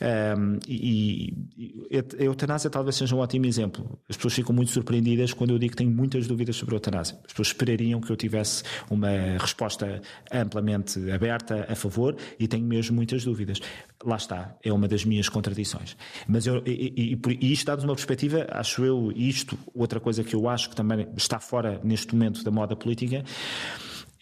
Um, 0.00 0.58
e, 0.66 1.32
e 1.56 1.96
a 2.20 2.24
eutanásia 2.24 2.68
talvez 2.68 2.96
seja 2.96 3.14
um 3.14 3.18
ótimo 3.18 3.46
exemplo. 3.46 3.98
As 4.08 4.16
pessoas 4.16 4.34
ficam 4.34 4.52
muito 4.54 4.72
surpreendidas 4.72 5.32
quando 5.32 5.50
eu 5.50 5.58
digo 5.58 5.70
que 5.70 5.76
tenho 5.76 5.90
muitas 5.90 6.26
dúvidas 6.26 6.56
sobre 6.56 6.74
a 6.74 6.76
eutanásia. 6.76 7.16
As 7.24 7.32
pessoas 7.32 7.48
esperariam 7.48 8.00
que 8.00 8.10
eu 8.10 8.16
tivesse 8.16 8.64
uma 8.90 9.10
resposta 9.38 10.02
amplamente 10.32 11.10
aberta 11.10 11.66
a 11.68 11.74
favor 11.76 12.16
e 12.38 12.48
tenho 12.48 12.64
mesmo 12.64 12.96
muitas 12.96 13.24
dúvidas. 13.24 13.60
Lá 14.04 14.16
está, 14.16 14.56
é 14.64 14.72
uma 14.72 14.88
das 14.88 15.04
minhas 15.04 15.28
contradições. 15.28 15.96
Mas 16.26 16.46
eu, 16.46 16.62
e, 16.66 17.16
e, 17.16 17.20
e 17.40 17.52
isto 17.52 17.66
dá-nos 17.66 17.84
uma 17.84 17.94
perspectiva, 17.94 18.46
acho 18.50 18.84
eu, 18.84 19.12
isto, 19.14 19.56
outra 19.74 20.00
coisa 20.00 20.24
que 20.24 20.34
eu 20.34 20.48
acho 20.48 20.70
que 20.70 20.76
também 20.76 21.06
está 21.16 21.38
fora 21.38 21.80
neste 21.84 22.14
momento 22.14 22.42
da 22.42 22.50
moda 22.50 22.74
política 22.74 23.24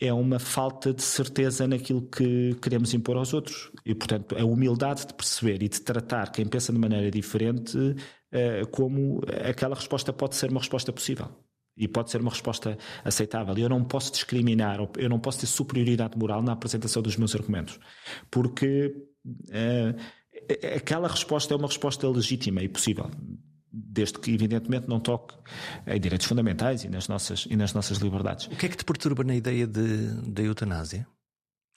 é 0.00 0.12
uma 0.12 0.38
falta 0.38 0.92
de 0.92 1.02
certeza 1.02 1.66
naquilo 1.66 2.02
que 2.02 2.54
queremos 2.62 2.92
impor 2.94 3.16
aos 3.16 3.32
outros. 3.32 3.70
E, 3.84 3.94
portanto, 3.94 4.36
a 4.36 4.44
humildade 4.44 5.06
de 5.06 5.14
perceber 5.14 5.62
e 5.62 5.68
de 5.68 5.80
tratar 5.80 6.30
quem 6.32 6.46
pensa 6.46 6.72
de 6.72 6.78
maneira 6.78 7.10
diferente 7.10 7.76
uh, 7.78 8.66
como 8.70 9.20
aquela 9.48 9.74
resposta 9.74 10.12
pode 10.12 10.36
ser 10.36 10.50
uma 10.50 10.60
resposta 10.60 10.92
possível. 10.92 11.28
E 11.76 11.88
pode 11.88 12.10
ser 12.10 12.20
uma 12.20 12.30
resposta 12.30 12.78
aceitável. 13.04 13.56
Eu 13.58 13.68
não 13.68 13.82
posso 13.84 14.12
discriminar, 14.12 14.78
eu 14.96 15.08
não 15.08 15.18
posso 15.18 15.40
ter 15.40 15.46
superioridade 15.46 16.16
moral 16.16 16.42
na 16.42 16.52
apresentação 16.52 17.02
dos 17.02 17.16
meus 17.16 17.34
argumentos. 17.34 17.80
Porque 18.30 18.94
uh, 19.28 20.76
aquela 20.76 21.08
resposta 21.08 21.54
é 21.54 21.56
uma 21.56 21.66
resposta 21.66 22.08
legítima 22.08 22.62
e 22.62 22.68
possível 22.68 23.10
desde 23.74 24.18
que 24.20 24.32
evidentemente 24.32 24.88
não 24.88 25.00
toque 25.00 25.34
em 25.86 26.00
direitos 26.00 26.26
fundamentais 26.26 26.84
e 26.84 26.88
nas 26.88 27.08
nossas, 27.08 27.46
e 27.50 27.56
nas 27.56 27.74
nossas 27.74 27.98
liberdades. 27.98 28.46
O 28.46 28.50
que 28.50 28.66
é 28.66 28.68
que 28.68 28.76
te 28.76 28.84
perturba 28.84 29.24
na 29.24 29.34
ideia 29.34 29.66
da 29.66 30.42
eutanásia? 30.42 31.06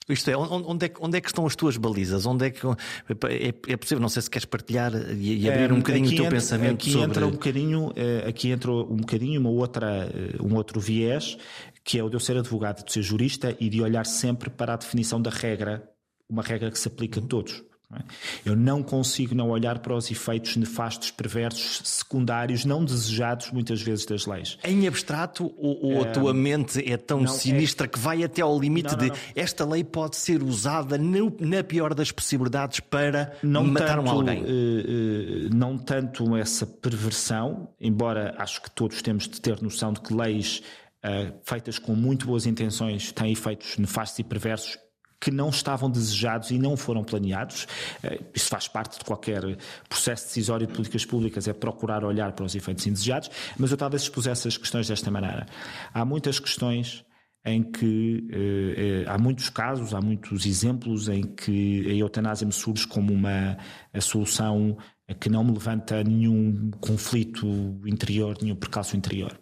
Isto 0.10 0.30
é 0.30 0.38
onde, 0.38 0.86
é, 0.86 0.94
onde 1.02 1.18
é 1.18 1.22
que 1.22 1.28
estão 1.28 1.46
as 1.46 1.54
tuas 1.54 1.76
balizas? 1.76 2.26
Onde 2.26 2.46
é 2.46 2.50
que 2.50 2.66
é, 2.66 3.74
é 3.74 3.78
possível? 3.78 4.00
Não 4.00 4.08
sei 4.08 4.22
se 4.22 4.30
queres 4.30 4.46
partilhar 4.46 4.94
e, 4.96 5.40
e 5.40 5.50
abrir 5.50 5.74
um 5.74 5.80
bocadinho 5.80 6.06
o 6.06 6.10
teu 6.10 6.26
entra, 6.26 6.38
pensamento 6.38 6.74
aqui 6.76 6.92
sobre. 6.92 7.08
Entra 7.10 7.28
um 7.28 7.32
bocadinho, 7.32 7.92
eh, 7.94 8.24
aqui 8.26 8.50
entra 8.52 8.72
um 8.72 8.96
bocadinho 8.96 9.42
uma 9.42 9.50
outra, 9.50 10.10
eh, 10.14 10.42
um 10.42 10.56
outro 10.56 10.80
viés, 10.80 11.38
que 11.84 12.00
é 12.00 12.04
o 12.04 12.10
de 12.10 12.16
eu 12.16 12.22
ser 12.22 12.38
advogado, 12.38 12.86
de 12.86 12.94
ser 12.94 13.02
jurista 13.02 13.54
e 13.60 13.70
de 13.70 13.82
olhar 13.82 14.06
sempre 14.06 14.50
para 14.50 14.76
a 14.76 14.78
definição 14.78 15.22
da 15.22 15.30
regra, 15.30 15.84
uma 16.30 16.42
regra 16.42 16.72
que 16.72 16.80
se 16.80 16.88
aplica 16.88 17.20
a 17.20 17.24
todos. 17.24 17.62
É? 17.94 18.00
Eu 18.46 18.54
não 18.54 18.84
consigo 18.84 19.34
não 19.34 19.50
olhar 19.50 19.80
para 19.80 19.96
os 19.96 20.12
efeitos 20.12 20.58
nefastos, 20.58 21.10
perversos, 21.10 21.82
secundários, 21.86 22.66
não 22.66 22.84
desejados 22.84 23.50
muitas 23.52 23.82
vezes 23.82 24.06
das 24.06 24.26
leis. 24.26 24.58
Em 24.62 24.86
abstrato, 24.86 25.54
ou, 25.58 25.94
ou 25.94 26.02
a 26.02 26.06
tua 26.12 26.34
mente 26.34 26.84
é 26.86 26.98
tão 26.98 27.22
não, 27.22 27.34
é- 27.34 27.38
sinistra 27.38 27.86
é... 27.86 27.90
que 27.90 27.98
vai 27.98 28.26
até 28.26 28.42
ao 28.42 28.60
limite 28.60 28.94
não, 28.94 29.08
não, 29.08 29.14
de 29.14 29.20
esta 29.34 29.66
lei 29.66 29.86
pode 29.86 30.18
ser 30.18 30.44
usada 30.44 30.98
no, 30.98 31.34
na 31.40 31.64
pior 31.64 31.94
das 31.94 32.12
possibilidades 32.12 32.82
para 32.82 33.38
não 33.42 33.64
matar 33.64 33.96
tanto, 33.96 34.08
um 34.08 34.12
alguém? 34.12 34.44
Uh, 34.44 34.46
uh, 34.46 35.56
não 35.56 35.78
tanto 35.78 36.36
essa 36.36 36.66
perversão, 36.66 37.70
embora 37.80 38.36
acho 38.38 38.62
que 38.62 38.70
todos 38.70 39.02
temos 39.02 39.30
de 39.30 39.40
ter 39.40 39.62
noção 39.62 39.94
de 39.94 40.02
que 40.02 40.14
leis 40.14 40.62
uh, 41.06 41.34
feitas 41.42 41.80
com 41.80 41.96
muito 41.96 42.26
boas 42.26 42.46
intenções 42.46 43.14
têm 43.14 43.32
efeitos 43.32 43.78
nefastos 43.78 44.20
e 44.20 44.24
perversos 44.26 44.78
que 45.20 45.32
não 45.32 45.50
estavam 45.50 45.90
desejados 45.90 46.52
e 46.52 46.60
não 46.60 46.78
foram 46.78 47.04
planeados. 47.04 47.68
Eh, 48.04 48.20
isso 48.36 48.48
faz 48.48 48.68
parte 48.68 49.00
de 49.00 49.06
qualquer 49.06 49.42
processo 49.90 50.28
decisório 50.28 50.68
de 50.68 50.74
políticas 50.74 51.06
públicas, 51.06 51.48
é 51.48 51.54
procurar 51.54 52.04
olhar 52.04 52.32
para 52.34 52.46
os 52.46 52.56
efeitos 52.56 52.86
indesejados, 52.86 53.30
mas 53.58 53.72
eu 53.72 53.78
talvez 53.78 54.04
expusesse 54.04 54.48
as 54.48 54.58
questões 54.58 54.88
desta 54.88 55.10
maneira. 55.10 55.48
Há 55.94 56.06
muitas 56.06 56.40
questões 56.40 57.04
em 57.44 57.64
que 57.64 58.28
eh, 58.32 59.04
eh, 59.04 59.06
há 59.08 59.18
muitos 59.18 59.50
casos, 59.50 59.94
há 59.94 60.02
muitos 60.02 60.46
exemplos 60.46 61.08
em 61.08 61.24
que 61.24 61.88
a 61.90 61.94
eutanásia 61.94 62.46
me 62.46 62.54
surge 62.54 62.86
como 62.86 63.14
uma 63.14 63.58
solução 64.00 64.78
que 65.22 65.30
não 65.30 65.44
me 65.44 65.54
levanta 65.54 66.04
nenhum 66.04 66.70
conflito 66.82 67.48
interior, 67.86 68.38
nenhum 68.42 68.58
percalço 68.58 68.98
interior. 68.98 69.40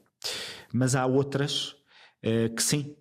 Mas 0.71 0.95
há 0.95 1.05
outras 1.07 1.75
que 2.55 2.61
sim, 2.61 2.95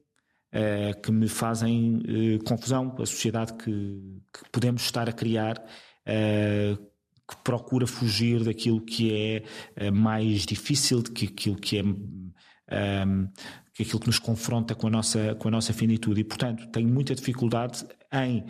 uh, 0.55 1.01
que 1.01 1.11
me 1.11 1.29
fazem 1.29 1.97
uh, 1.97 2.45
confusão. 2.45 2.95
A 2.99 3.07
sociedade 3.07 3.55
que, 3.55 4.21
que, 4.33 4.51
podemos 4.51 4.83
estar 4.83 5.09
a 5.09 5.13
criar. 5.13 5.59
Uh, 6.07 6.95
que 7.27 7.37
procura 7.43 7.87
fugir 7.87 8.45
daquilo 8.45 8.83
que 8.83 9.43
é 9.79 9.91
mais 9.91 10.45
difícil, 10.45 11.03
de 11.03 11.11
que 11.11 11.79
é 11.79 11.83
um, 11.83 13.31
que 13.73 13.83
aquilo 13.83 14.01
que 14.01 14.07
nos 14.07 14.19
confronta 14.19 14.75
com 14.75 14.89
a 14.89 14.91
nossa 14.91 15.35
com 15.37 15.49
a 15.49 15.51
nossa 15.51 15.73
finitude 15.73 16.21
e 16.21 16.25
portanto 16.25 16.67
tenho 16.71 16.89
muita 16.89 17.15
dificuldade 17.15 17.87
em 18.13 18.45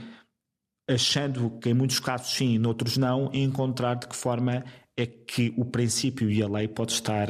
achando 0.89 1.59
que 1.59 1.71
em 1.71 1.75
muitos 1.75 1.99
casos 1.99 2.35
sim, 2.35 2.59
noutros 2.59 2.97
não, 2.97 3.31
encontrar 3.33 3.95
de 3.95 4.09
que 4.09 4.17
forma 4.17 4.65
é 4.97 5.07
que 5.07 5.53
o 5.57 5.65
princípio 5.65 6.31
e 6.31 6.43
a 6.43 6.49
lei 6.49 6.69
pode 6.69 6.93
estar 6.93 7.29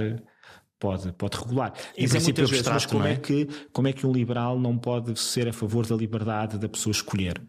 pode, 0.84 1.12
pode 1.12 1.38
regular. 1.38 1.72
Em 1.96 2.06
princípio 2.06 2.46
vezes, 2.46 2.68
mas 2.68 2.84
como 2.84 3.04
é? 3.04 3.12
é? 3.12 3.16
que, 3.16 3.48
como 3.72 3.88
é 3.88 3.92
que 3.92 4.06
um 4.06 4.12
liberal 4.12 4.60
não 4.60 4.76
pode 4.76 5.18
ser 5.18 5.48
a 5.48 5.52
favor 5.52 5.86
da 5.86 5.96
liberdade 5.96 6.58
da 6.58 6.68
pessoa 6.68 6.90
escolher? 6.90 7.42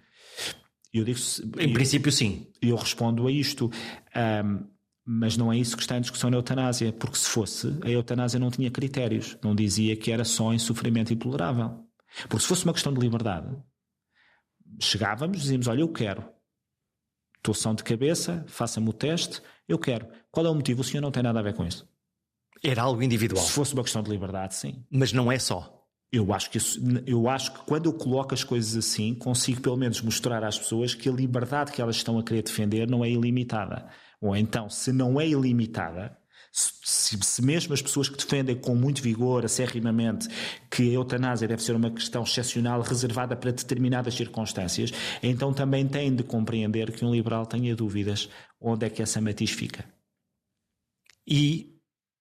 Eu 0.94 1.04
digo, 1.04 1.20
em 1.60 1.68
eu, 1.68 1.74
princípio, 1.74 2.10
sim. 2.14 2.48
Eu 2.62 2.78
respondo 2.78 3.28
a 3.28 3.32
isto. 3.32 3.70
Um, 4.16 4.66
mas 5.06 5.36
não 5.36 5.52
é 5.52 5.58
isso 5.58 5.76
que 5.76 5.84
está 5.84 5.98
em 5.98 6.02
discussão 6.02 6.30
na 6.30 6.38
eutanásia, 6.38 6.94
porque 6.94 7.18
se 7.18 7.28
fosse, 7.28 7.78
a 7.84 7.90
eutanásia 7.90 8.40
não 8.40 8.50
tinha 8.50 8.72
critérios, 8.72 9.38
não 9.44 9.54
dizia 9.54 9.96
que 9.96 10.12
era 10.12 10.24
só 10.24 10.54
em 10.54 10.58
sofrimento 10.58 11.14
intolerável. 11.14 11.86
Porque 12.30 12.40
se 12.40 12.48
fosse 12.48 12.64
uma 12.64 12.74
questão 12.74 12.94
de 12.94 13.02
liberdade, 13.02 13.56
chegávamos, 14.80 15.42
dizíamos: 15.42 15.68
Olha, 15.68 15.82
eu 15.82 15.90
quero, 15.90 16.24
estou 17.38 17.54
são 17.54 17.76
de 17.76 17.84
cabeça, 17.84 18.46
faça-me 18.48 18.90
o 18.90 18.94
teste, 18.94 19.42
eu 19.68 19.78
quero. 19.78 20.08
Qual 20.32 20.46
é 20.46 20.50
o 20.50 20.56
motivo? 20.56 20.82
O 20.82 20.84
senhor 20.84 21.02
não 21.02 21.12
tem 21.12 21.22
nada 21.22 21.40
a 21.40 21.44
ver 21.44 21.54
com 21.54 21.66
isso. 21.66 21.88
Era 22.66 22.82
algo 22.82 23.02
individual. 23.04 23.46
Se 23.46 23.52
fosse 23.52 23.74
uma 23.74 23.84
questão 23.84 24.02
de 24.02 24.10
liberdade, 24.10 24.56
sim. 24.56 24.84
Mas 24.90 25.14
não 25.14 25.32
é 25.32 25.38
só. 25.38 25.72
Eu 26.12 26.34
acho, 26.34 26.50
que 26.50 26.58
isso, 26.58 26.80
eu 27.06 27.28
acho 27.28 27.52
que 27.52 27.60
quando 27.66 27.88
eu 27.88 27.94
coloco 27.94 28.34
as 28.34 28.44
coisas 28.44 28.76
assim, 28.78 29.14
consigo 29.14 29.62
pelo 29.62 29.76
menos 29.76 30.02
mostrar 30.02 30.44
às 30.44 30.58
pessoas 30.58 30.94
que 30.94 31.10
a 31.10 31.12
liberdade 31.12 31.72
que 31.72 31.82
elas 31.82 31.98
estão 31.98 32.18
a 32.18 32.24
querer 32.24 32.42
defender 32.42 32.88
não 32.88 33.04
é 33.04 33.10
ilimitada. 33.10 33.86
Ou 34.22 34.36
então, 34.36 34.70
se 34.70 34.94
não 34.94 35.20
é 35.20 35.28
ilimitada, 35.28 36.18
se, 36.52 37.18
se, 37.22 37.42
mesmo 37.44 37.74
as 37.74 37.82
pessoas 37.82 38.08
que 38.08 38.18
defendem 38.18 38.56
com 38.56 38.74
muito 38.74 39.02
vigor, 39.02 39.44
acerrimamente, 39.44 40.30
que 40.72 40.90
a 40.90 40.94
eutanásia 40.94 41.50
deve 41.50 41.62
ser 41.62 41.76
uma 41.76 41.92
questão 41.92 42.24
excepcional, 42.24 42.82
reservada 42.82 43.36
para 43.36 43.52
determinadas 43.52 44.14
circunstâncias, 44.14 44.92
então 45.22 45.54
também 45.54 45.86
têm 45.86 46.16
de 46.16 46.24
compreender 46.24 46.94
que 46.94 47.04
um 47.04 47.12
liberal 47.12 47.46
tenha 47.46 47.76
dúvidas 47.76 48.30
onde 48.60 48.86
é 48.86 48.90
que 48.90 49.02
essa 49.02 49.20
matiz 49.20 49.52
fica. 49.52 49.84
E 51.28 51.75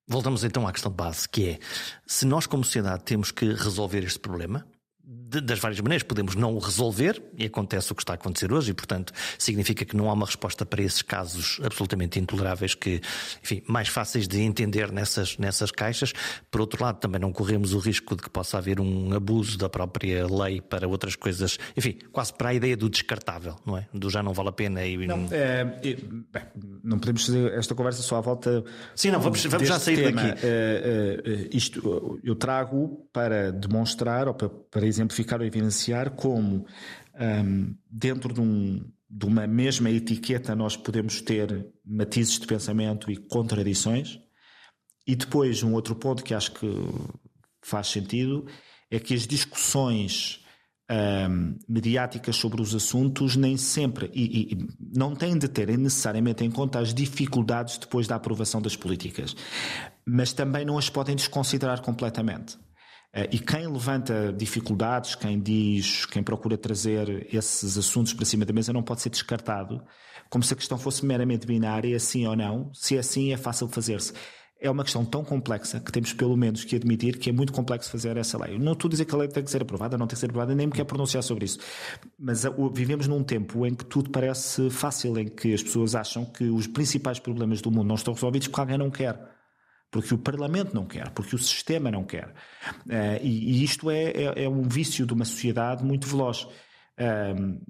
Voltamos 0.07 0.45
então 0.45 0.67
à 0.67 0.73
questão 0.73 0.91
de 0.91 0.97
base, 0.97 1.27
que 1.29 1.51
é 1.51 1.59
se 2.07 2.27
nós, 2.27 2.47
como 2.47 2.63
sociedade, 2.63 3.05
temos 3.05 3.31
que 3.31 3.47
resolver 3.47 4.05
este 4.05 4.19
problema, 4.19 4.67
de, 5.07 5.41
das 5.41 5.59
várias 5.59 5.81
maneiras. 5.81 6.03
Podemos 6.03 6.35
não 6.35 6.55
o 6.55 6.59
resolver, 6.59 7.23
e 7.37 7.45
acontece 7.45 7.93
o 7.93 7.95
que 7.95 8.03
está 8.03 8.13
a 8.13 8.17
acontecer 8.17 8.53
hoje, 8.53 8.71
e 8.71 8.75
portanto 8.75 9.13
significa 9.39 9.85
que 9.85 9.97
não 9.97 10.09
há 10.09 10.13
uma 10.13 10.27
resposta 10.27 10.65
para 10.65 10.83
esses 10.83 11.03
casos 11.03 11.61
absolutamente 11.63 12.19
intoleráveis, 12.19 12.75
que, 12.75 13.01
enfim, 13.43 13.63
mais 13.67 13.89
fáceis 13.89 14.27
de 14.29 14.41
entender 14.41 14.93
nessas, 14.93 15.37
nessas 15.39 15.71
caixas. 15.71 16.13
Por 16.51 16.61
outro 16.61 16.83
lado, 16.83 16.99
também 16.99 17.21
não 17.21 17.33
corremos 17.33 17.75
o 17.75 17.79
risco 17.79 18.17
de 18.17 18.23
que 18.23 18.31
possa 18.31 18.59
haver 18.59 18.81
um 18.81 19.13
abuso 19.15 19.59
da 19.59 19.69
própria 19.69 20.27
lei 20.27 20.61
para 20.61 20.89
outras 20.89 21.17
coisas, 21.17 21.59
enfim, 21.77 21.99
quase 22.13 22.33
para 22.33 22.51
a 22.51 22.55
ideia 22.55 22.77
do 22.77 22.89
descartável, 22.89 23.57
não 23.67 23.77
é? 23.77 23.87
Do 23.93 24.11
já 24.11 24.23
não 24.23 24.33
vale 24.33 24.49
a 24.49 24.53
pena 24.53 24.85
e. 24.85 25.07
Não, 25.07 25.29
é, 25.31 25.65
bem, 25.65 25.97
não 26.83 26.99
podemos 26.99 27.27
fazer 27.27 27.53
esta 27.53 27.75
conversa 27.75 28.03
só 28.03 28.17
à 28.17 28.21
volta. 28.21 28.65
Sim, 28.95 29.11
não, 29.11 29.21
vamos, 29.21 29.45
vamos 29.45 29.69
já 29.69 29.79
sair 29.79 29.97
tema. 29.97 30.23
daqui. 30.23 30.47
É, 30.47 31.23
é, 31.25 31.57
isto 31.57 32.21
eu 32.23 32.35
trago 32.35 33.09
para 33.13 33.51
demonstrar 33.51 34.29
ou 34.29 34.35
para, 34.35 34.49
para 34.49 34.87
exemplificar 34.95 35.41
ou 35.41 35.47
evidenciar 35.47 36.11
como 36.11 36.67
um, 37.21 37.75
dentro 37.91 38.33
de, 38.33 38.41
um, 38.41 38.85
de 39.09 39.27
uma 39.27 39.47
mesma 39.47 39.91
etiqueta 39.91 40.55
nós 40.55 40.77
podemos 40.77 41.21
ter 41.21 41.67
matizes 41.85 42.39
de 42.39 42.47
pensamento 42.47 43.11
e 43.11 43.17
contradições. 43.17 44.19
E 45.07 45.15
depois, 45.15 45.63
um 45.63 45.75
outro 45.75 45.95
ponto 45.95 46.25
que 46.25 46.33
acho 46.33 46.53
que 46.53 46.67
faz 47.63 47.89
sentido 47.89 48.47
é 48.91 48.99
que 48.99 49.15
as 49.15 49.27
discussões 49.27 50.45
um, 50.91 51.57
mediáticas 51.69 52.37
sobre 52.37 52.61
os 52.61 52.75
assuntos 52.75 53.37
nem 53.37 53.57
sempre 53.57 54.11
e, 54.13 54.53
e, 54.53 54.69
não 54.95 55.15
têm 55.15 55.37
de 55.37 55.49
ter 55.49 55.77
necessariamente 55.79 56.45
em 56.45 56.51
conta 56.51 56.79
as 56.79 56.93
dificuldades 56.93 57.79
depois 57.79 58.07
da 58.07 58.17
aprovação 58.17 58.61
das 58.61 58.77
políticas, 58.77 59.35
mas 60.07 60.33
também 60.33 60.65
não 60.65 60.77
as 60.77 60.91
podem 60.91 61.17
desconsiderar 61.17 61.81
completamente. 61.81 62.59
Eh, 63.15 63.29
e 63.33 63.39
quem 63.39 63.67
levanta 63.69 64.33
dificuldades, 64.33 65.15
quem 65.15 65.41
diz, 65.41 66.05
quem 66.07 66.23
procura 66.23 66.59
trazer 66.59 67.29
esses 67.33 67.79
assuntos 67.79 68.13
para 68.13 68.25
cima 68.25 68.45
da 68.45 68.53
mesa 68.53 68.73
não 68.73 68.83
pode 68.83 69.03
ser 69.03 69.11
descartado, 69.11 69.81
como 70.29 70.43
se 70.43 70.53
a 70.53 70.57
questão 70.57 70.77
fosse 70.77 71.07
meramente 71.07 71.47
binária, 71.47 71.99
sim 72.01 72.27
ou 72.27 72.35
não. 72.35 72.71
Se 72.75 72.97
é 72.97 72.99
assim, 72.99 73.33
é 73.33 73.37
fácil 73.37 73.69
fazer-se. 73.69 74.13
É 74.61 74.71
uma 74.71 74.83
questão 74.83 75.05
tão 75.05 75.23
complexa 75.23 75.79
que 75.79 75.93
temos 75.93 76.13
pelo 76.15 76.37
menos 76.37 76.65
que 76.65 76.75
admitir 76.75 77.19
que 77.19 77.29
é 77.29 77.33
muito 77.33 77.53
complexo 77.53 77.91
fazer 77.91 78.17
essa 78.17 78.43
lei. 78.43 78.59
Não 78.59 78.73
estou 78.73 78.89
a 78.89 78.91
dizer 78.91 79.05
que 79.05 79.15
a 79.15 79.19
lei 79.19 79.29
tem 79.29 79.45
que 79.45 79.51
ser 79.51 79.63
aprovada, 79.63 79.99
não 79.99 80.07
tem 80.07 80.15
que 80.15 80.21
ser 80.21 80.27
aprovada, 80.27 80.55
nem 80.55 80.67
me 80.67 80.73
quero 80.73 80.87
pronunciar 80.87 81.23
sobre 81.23 81.45
isso. 81.45 81.59
Mas 82.19 82.45
vivemos 82.73 83.07
num 83.07 83.23
tempo 83.23 83.67
em 83.67 83.75
que 83.75 83.85
tudo 83.85 84.11
parece 84.11 84.71
fácil, 84.71 85.19
em 85.19 85.29
que 85.29 85.53
as 85.53 85.63
pessoas 85.63 85.95
acham 85.95 86.25
que 86.25 86.45
os 86.45 86.67
principais 86.67 87.19
problemas 87.19 87.61
do 87.61 87.71
mundo 87.71 87.89
não 87.89 87.95
estão 87.95 88.15
resolvidos 88.15 88.49
porque 88.49 88.61
alguém 88.61 88.79
não 88.79 88.91
quer 88.91 89.34
porque 89.95 90.13
o 90.13 90.19
Parlamento 90.19 90.75
não 90.75 90.85
quer, 90.85 91.09
porque 91.11 91.37
o 91.37 91.39
sistema 91.39 91.89
não 91.89 92.03
quer. 92.03 92.27
Uh, 92.85 93.23
e, 93.23 93.61
e, 93.61 93.63
isto 93.63 93.89
é, 93.89 94.11
é, 94.11 94.43
é, 94.43 94.49
um 94.49 94.65
vício 94.65 95.07
de 95.07 95.13
uma 95.13 95.25
sociedade 95.25 95.85
muito 95.85 96.09
veloz. 96.09 96.43
Uh, 96.99 97.63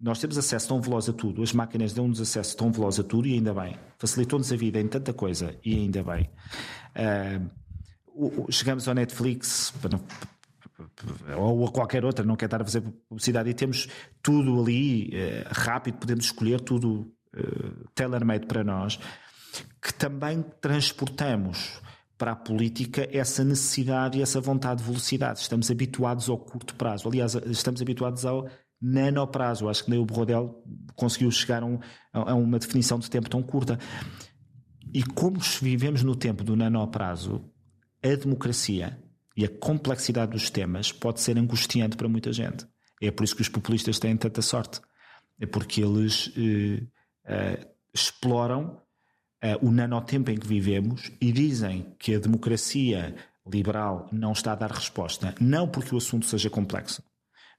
nós 0.00 0.20
temos 0.20 0.38
acesso 0.38 0.68
tão 0.68 0.80
veloz 0.80 1.08
a 1.08 1.12
tudo, 1.12 1.42
as 1.42 1.52
máquinas 1.52 1.92
dão-nos 1.92 2.20
acesso 2.20 2.56
tão 2.56 2.70
veloz 2.70 3.00
a 3.00 3.02
tudo, 3.02 3.26
e 3.26 3.32
ainda 3.34 3.52
bem. 3.52 3.76
Facilitou-nos 3.98 4.52
a 4.52 4.56
vida 4.56 4.78
em 4.78 4.86
tanta 4.86 5.12
coisa, 5.12 5.58
e 5.64 5.74
ainda 5.74 6.04
bem. 6.04 6.30
Uh, 6.94 8.52
chegamos 8.52 8.86
ao 8.86 8.94
Netflix, 8.94 9.74
ou 11.36 11.66
a 11.66 11.72
qualquer 11.72 12.04
outra, 12.04 12.24
não 12.24 12.36
quero 12.36 12.46
estar 12.46 12.62
a 12.62 12.64
fazer 12.64 12.82
publicidade, 13.08 13.50
e 13.50 13.54
temos 13.54 13.88
tudo 14.22 14.60
ali 14.60 15.10
eh, 15.12 15.44
rápido, 15.50 15.96
podemos 15.98 16.26
escolher 16.26 16.60
tudo 16.60 17.12
uh, 17.36 17.88
tailor-made 17.96 18.46
para 18.46 18.62
nós 18.62 19.00
que 19.82 19.92
também 19.92 20.42
transportamos 20.60 21.80
para 22.16 22.32
a 22.32 22.36
política 22.36 23.08
essa 23.12 23.44
necessidade 23.44 24.18
e 24.18 24.22
essa 24.22 24.40
vontade 24.40 24.80
de 24.80 24.86
velocidade. 24.86 25.40
Estamos 25.40 25.70
habituados 25.70 26.28
ao 26.28 26.38
curto 26.38 26.74
prazo. 26.74 27.08
Aliás, 27.08 27.34
estamos 27.46 27.82
habituados 27.82 28.24
ao 28.24 28.48
nano 28.80 29.26
prazo. 29.26 29.68
Acho 29.68 29.84
que 29.84 29.90
nem 29.90 29.98
o 29.98 30.06
Borrodel 30.06 30.62
conseguiu 30.94 31.30
chegar 31.30 31.62
a, 31.62 31.66
um, 31.66 31.78
a, 32.12 32.34
uma 32.34 32.58
definição 32.58 32.98
de 32.98 33.10
tempo 33.10 33.28
tão 33.28 33.42
curta. 33.42 33.78
E 34.92 35.02
como 35.02 35.38
vivemos 35.60 36.02
no 36.02 36.14
tempo 36.14 36.44
do 36.44 36.54
nano 36.54 36.86
prazo, 36.88 37.44
a 38.02 38.14
democracia 38.14 38.98
e 39.36 39.44
a 39.44 39.48
complexidade 39.48 40.32
dos 40.32 40.50
temas 40.50 40.92
pode 40.92 41.20
ser 41.20 41.36
angustiante 41.36 41.96
para 41.96 42.08
muita 42.08 42.32
gente. 42.32 42.66
É 43.02 43.10
por 43.10 43.24
isso 43.24 43.34
que 43.34 43.42
os 43.42 43.48
populistas 43.48 43.98
têm 43.98 44.16
tanta 44.16 44.40
sorte. 44.40 44.80
É 45.40 45.46
porque 45.46 45.82
eles 45.82 46.32
eh, 46.36 46.86
eh, 47.26 47.68
exploram 47.92 48.80
uh, 49.44 49.66
o 49.66 49.70
nanotempo 49.70 50.30
em 50.30 50.38
que 50.38 50.46
vivemos 50.46 51.12
e 51.20 51.30
dizem 51.30 51.94
que 51.98 52.14
a 52.14 52.18
democracia 52.18 53.14
liberal 53.46 54.08
não 54.10 54.32
está 54.32 54.52
a 54.52 54.56
dar 54.56 54.70
resposta, 54.70 55.34
não 55.38 55.68
porque 55.68 55.94
o 55.94 55.98
assunto 55.98 56.24
seja 56.24 56.48
complexo, 56.48 57.02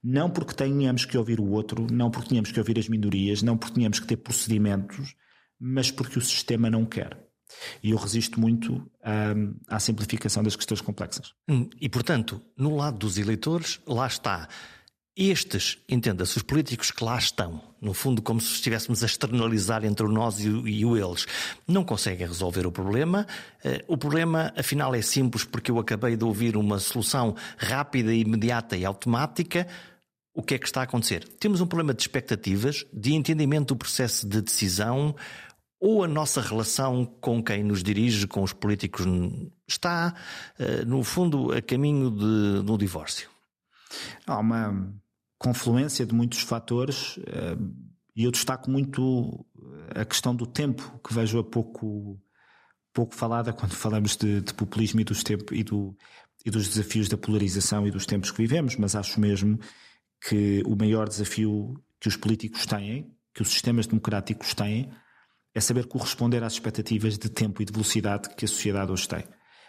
não 0.04 0.30
porque 0.30 0.54
tenhamos 0.54 1.06
que 1.06 1.17
ouvir 1.17 1.39
o 1.39 1.50
outro, 1.52 1.86
não 1.91 2.10
porque 2.10 2.30
tenhamos 2.30 2.52
que 2.52 2.60
ouvir 2.60 2.80
as 2.80 2.89
minorias, 2.89 3.43
não 3.43 3.56
porque 3.58 3.76
tenhamos 3.76 4.00
que 4.00 4.08
ter 4.08 4.17
procedimentos, 4.17 5.15
mas 5.60 5.91
porque 5.91 6.17
o 6.17 6.21
sistema 6.21 6.69
não 6.69 6.86
quer. 6.86 7.24
E 7.82 7.91
eu 7.91 7.98
resisto 7.98 8.39
muito 8.39 8.89
à 9.67 9.80
simplificação 9.80 10.43
das 10.43 10.56
questões 10.56 10.82
complexas. 10.82 11.34
Hum, 11.48 11.69
e, 11.80 11.88
portanto, 11.88 12.41
no 12.58 12.76
lado 12.76 12.98
dos 12.98 13.17
eleitores, 13.17 13.80
lá 13.88 14.08
está 14.08 14.50
estes, 15.17 15.78
entenda-se, 15.88 16.36
os 16.36 16.43
políticos 16.43 16.91
que 16.91 17.04
lá 17.04 17.17
estão, 17.17 17.62
no 17.82 17.93
fundo, 17.93 18.21
como 18.21 18.41
se 18.41 18.54
estivéssemos 18.54 19.01
a 19.01 19.06
externalizar 19.06 19.86
entre 19.86 20.06
o 20.06 20.10
nós 20.10 20.41
e 20.41 20.49
o, 20.49 20.67
e 20.67 20.84
o 20.84 20.97
eles, 20.97 21.25
não 21.65 21.86
conseguem 21.86 22.28
resolver 22.28 22.67
o 22.67 22.71
problema. 22.71 23.25
Uh, 23.63 23.93
o 23.93 23.97
problema, 23.97 24.51
afinal, 24.58 24.93
é 24.93 25.01
simples, 25.01 25.45
porque 25.45 25.71
eu 25.71 25.80
acabei 25.80 26.17
de 26.17 26.25
ouvir 26.25 26.58
uma 26.58 26.80
solução 26.80 27.34
rápida, 27.58 28.13
imediata 28.13 28.75
e 28.75 28.84
automática. 28.84 29.65
O 30.34 30.43
que 30.43 30.56
é 30.56 30.58
que 30.60 30.65
está 30.65 30.82
a 30.82 30.84
acontecer? 30.84 31.25
Temos 31.39 31.62
um 31.62 31.67
problema 31.67 31.93
de 31.93 32.01
expectativas, 32.01 32.86
de 32.91 33.13
entendimento 33.13 33.73
do 33.73 33.78
processo 33.78 34.28
de 34.28 34.41
decisão, 34.41 35.15
ou 35.80 36.04
a 36.04 36.08
nossa 36.10 36.41
relação 36.41 37.06
com 37.06 37.41
quem 37.41 37.63
nos 37.63 37.82
dirige, 37.82 38.28
com 38.28 38.43
os 38.43 38.51
políticos, 38.51 39.06
está, 39.65 40.13
uh, 40.60 40.86
no 40.86 41.04
fundo, 41.04 41.54
a 41.54 41.62
caminho 41.62 42.12
de, 42.12 42.69
um 42.69 42.78
divórcio. 42.78 43.30
Há 44.28 44.39
uma 44.39 44.93
confluência 45.45 46.08
de 46.08 46.15
muitos 46.15 46.39
fatores 46.39 47.19
eh, 47.27 47.55
e 48.15 48.23
eu 48.23 48.31
destaco 48.31 48.71
muito 48.71 49.45
a 49.93 50.03
questão 50.03 50.36
do 50.36 50.47
tempo, 50.47 50.99
que 51.05 51.13
vejo 51.13 51.38
a 51.38 51.43
pouco, 51.43 52.19
pouco 52.91 53.13
falada 53.13 53.53
quando 53.53 53.73
falamos 53.73 54.17
de, 54.17 54.41
de 54.41 54.53
populismo 54.55 55.01
e 55.01 55.03
dos, 55.03 55.21
tempo, 55.21 55.53
e, 55.53 55.63
do, 55.63 55.95
e 56.43 56.49
dos 56.49 56.67
desafios 56.67 57.08
da 57.08 57.15
polarização 57.15 57.86
e 57.86 57.91
dos 57.91 58.08
tempos 58.08 58.31
que 58.31 58.38
vivemos, 58.38 58.75
mas 58.77 58.95
acho 58.95 59.19
mesmo 59.19 59.60
que 60.27 60.63
o 60.65 60.75
maior 60.75 61.08
desafio 61.08 61.75
que 61.99 62.08
os 62.08 62.17
políticos 62.17 62.65
têm, 62.65 63.13
que 63.31 63.43
os 63.43 63.49
sistemas 63.49 63.86
democráticos 63.86 64.55
têm, 64.55 64.89
é 65.53 65.60
saber 65.60 65.86
corresponder 65.86 66.43
às 66.43 66.53
expectativas 66.53 67.19
de 67.19 67.29
tempo 67.29 67.62
e 67.62 67.65
de 67.65 67.71
velocidade 67.71 68.29
que 68.36 68.45
a 68.45 68.47
sociedade 68.47 68.91
hoje 68.91 69.08
tem. 69.08 69.23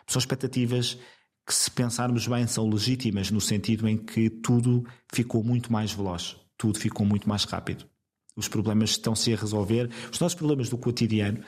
São 0.07 0.19
expectativas 0.21 0.99
que, 1.47 1.55
se 1.55 1.71
pensarmos 1.71 2.27
bem, 2.27 2.47
são 2.47 2.69
legítimas 2.69 3.31
no 3.31 3.41
sentido 3.41 3.89
em 3.89 3.97
que 3.97 4.29
tudo 4.29 4.85
ficou 5.13 5.45
muito 5.45 5.73
mais 5.73 5.93
veloz, 5.93 6.37
tudo 6.59 6.79
ficou 6.79 7.07
muito 7.07 7.29
mais 7.29 7.45
rápido. 7.45 7.87
Os 8.35 8.49
problemas 8.49 8.91
estão-se 8.91 9.33
a 9.33 9.37
resolver. 9.37 9.89
Os 10.13 10.19
nossos 10.21 10.35
problemas 10.35 10.69
do 10.69 10.77
cotidiano, 10.77 11.43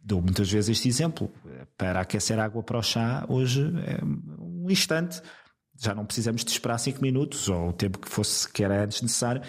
dou 0.00 0.22
muitas 0.22 0.50
vezes 0.50 0.70
este 0.70 0.88
exemplo, 0.88 1.30
para 1.76 2.00
aquecer 2.00 2.38
água 2.38 2.62
para 2.62 2.78
o 2.78 2.82
chá, 2.82 3.26
hoje 3.28 3.62
é 3.84 4.02
um 4.04 4.70
instante 4.70 5.20
já 5.80 5.94
não 5.94 6.04
precisamos 6.04 6.44
de 6.44 6.50
esperar 6.50 6.78
5 6.78 7.00
minutos 7.00 7.48
ou 7.48 7.70
o 7.70 7.72
tempo 7.72 7.98
que 7.98 8.08
fosse 8.08 8.50
que 8.50 8.62
era 8.62 8.84
antes 8.84 9.02
necessário. 9.02 9.42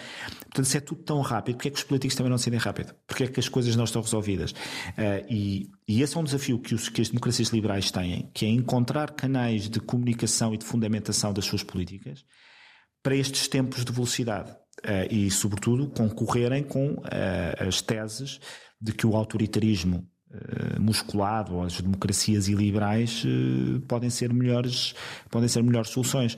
Portanto, 0.44 0.64
se 0.64 0.76
é 0.76 0.80
tudo 0.80 1.02
tão 1.02 1.20
rápido, 1.20 1.56
porque 1.56 1.68
é 1.68 1.70
que 1.70 1.76
os 1.76 1.84
políticos 1.84 2.16
também 2.16 2.30
não 2.30 2.36
decidem 2.36 2.58
rápido? 2.58 2.94
Porque 3.06 3.24
é 3.24 3.26
que 3.28 3.40
as 3.40 3.48
coisas 3.48 3.76
não 3.76 3.84
estão 3.84 4.02
resolvidas? 4.02 4.52
Uh, 4.52 5.24
e, 5.28 5.70
e, 5.86 6.02
esse 6.02 6.16
é 6.16 6.20
um 6.20 6.24
desafio 6.24 6.58
que, 6.58 6.74
os, 6.74 6.88
que 6.88 7.00
as 7.00 7.08
democracias 7.08 7.48
liberais 7.48 7.90
têm, 7.90 8.30
que 8.32 8.46
é 8.46 8.48
encontrar 8.48 9.12
canais 9.12 9.68
de 9.68 9.80
comunicação 9.80 10.54
e 10.54 10.58
de 10.58 10.64
fundamentação 10.64 11.32
das 11.32 11.44
suas 11.44 11.62
políticas 11.62 12.24
para 13.02 13.14
estes 13.14 13.46
tempos 13.46 13.84
de 13.84 13.92
velocidade. 13.92 14.50
Uh, 14.84 15.06
e, 15.10 15.30
sobretudo, 15.30 15.88
concorrerem 15.88 16.62
com 16.62 16.94
uh, 16.94 17.66
as 17.66 17.80
teses 17.80 18.40
de 18.80 18.92
que 18.92 19.06
o 19.06 19.14
autoritarismo 19.16 20.06
musculado, 20.80 21.56
ou 21.56 21.62
as 21.62 21.80
democracias 21.80 22.48
iliberais 22.48 23.24
eh, 23.26 23.80
podem 23.88 24.10
ser 24.10 24.32
melhores, 24.32 24.94
podem 25.30 25.48
ser 25.48 25.62
melhores 25.62 25.90
soluções. 25.90 26.36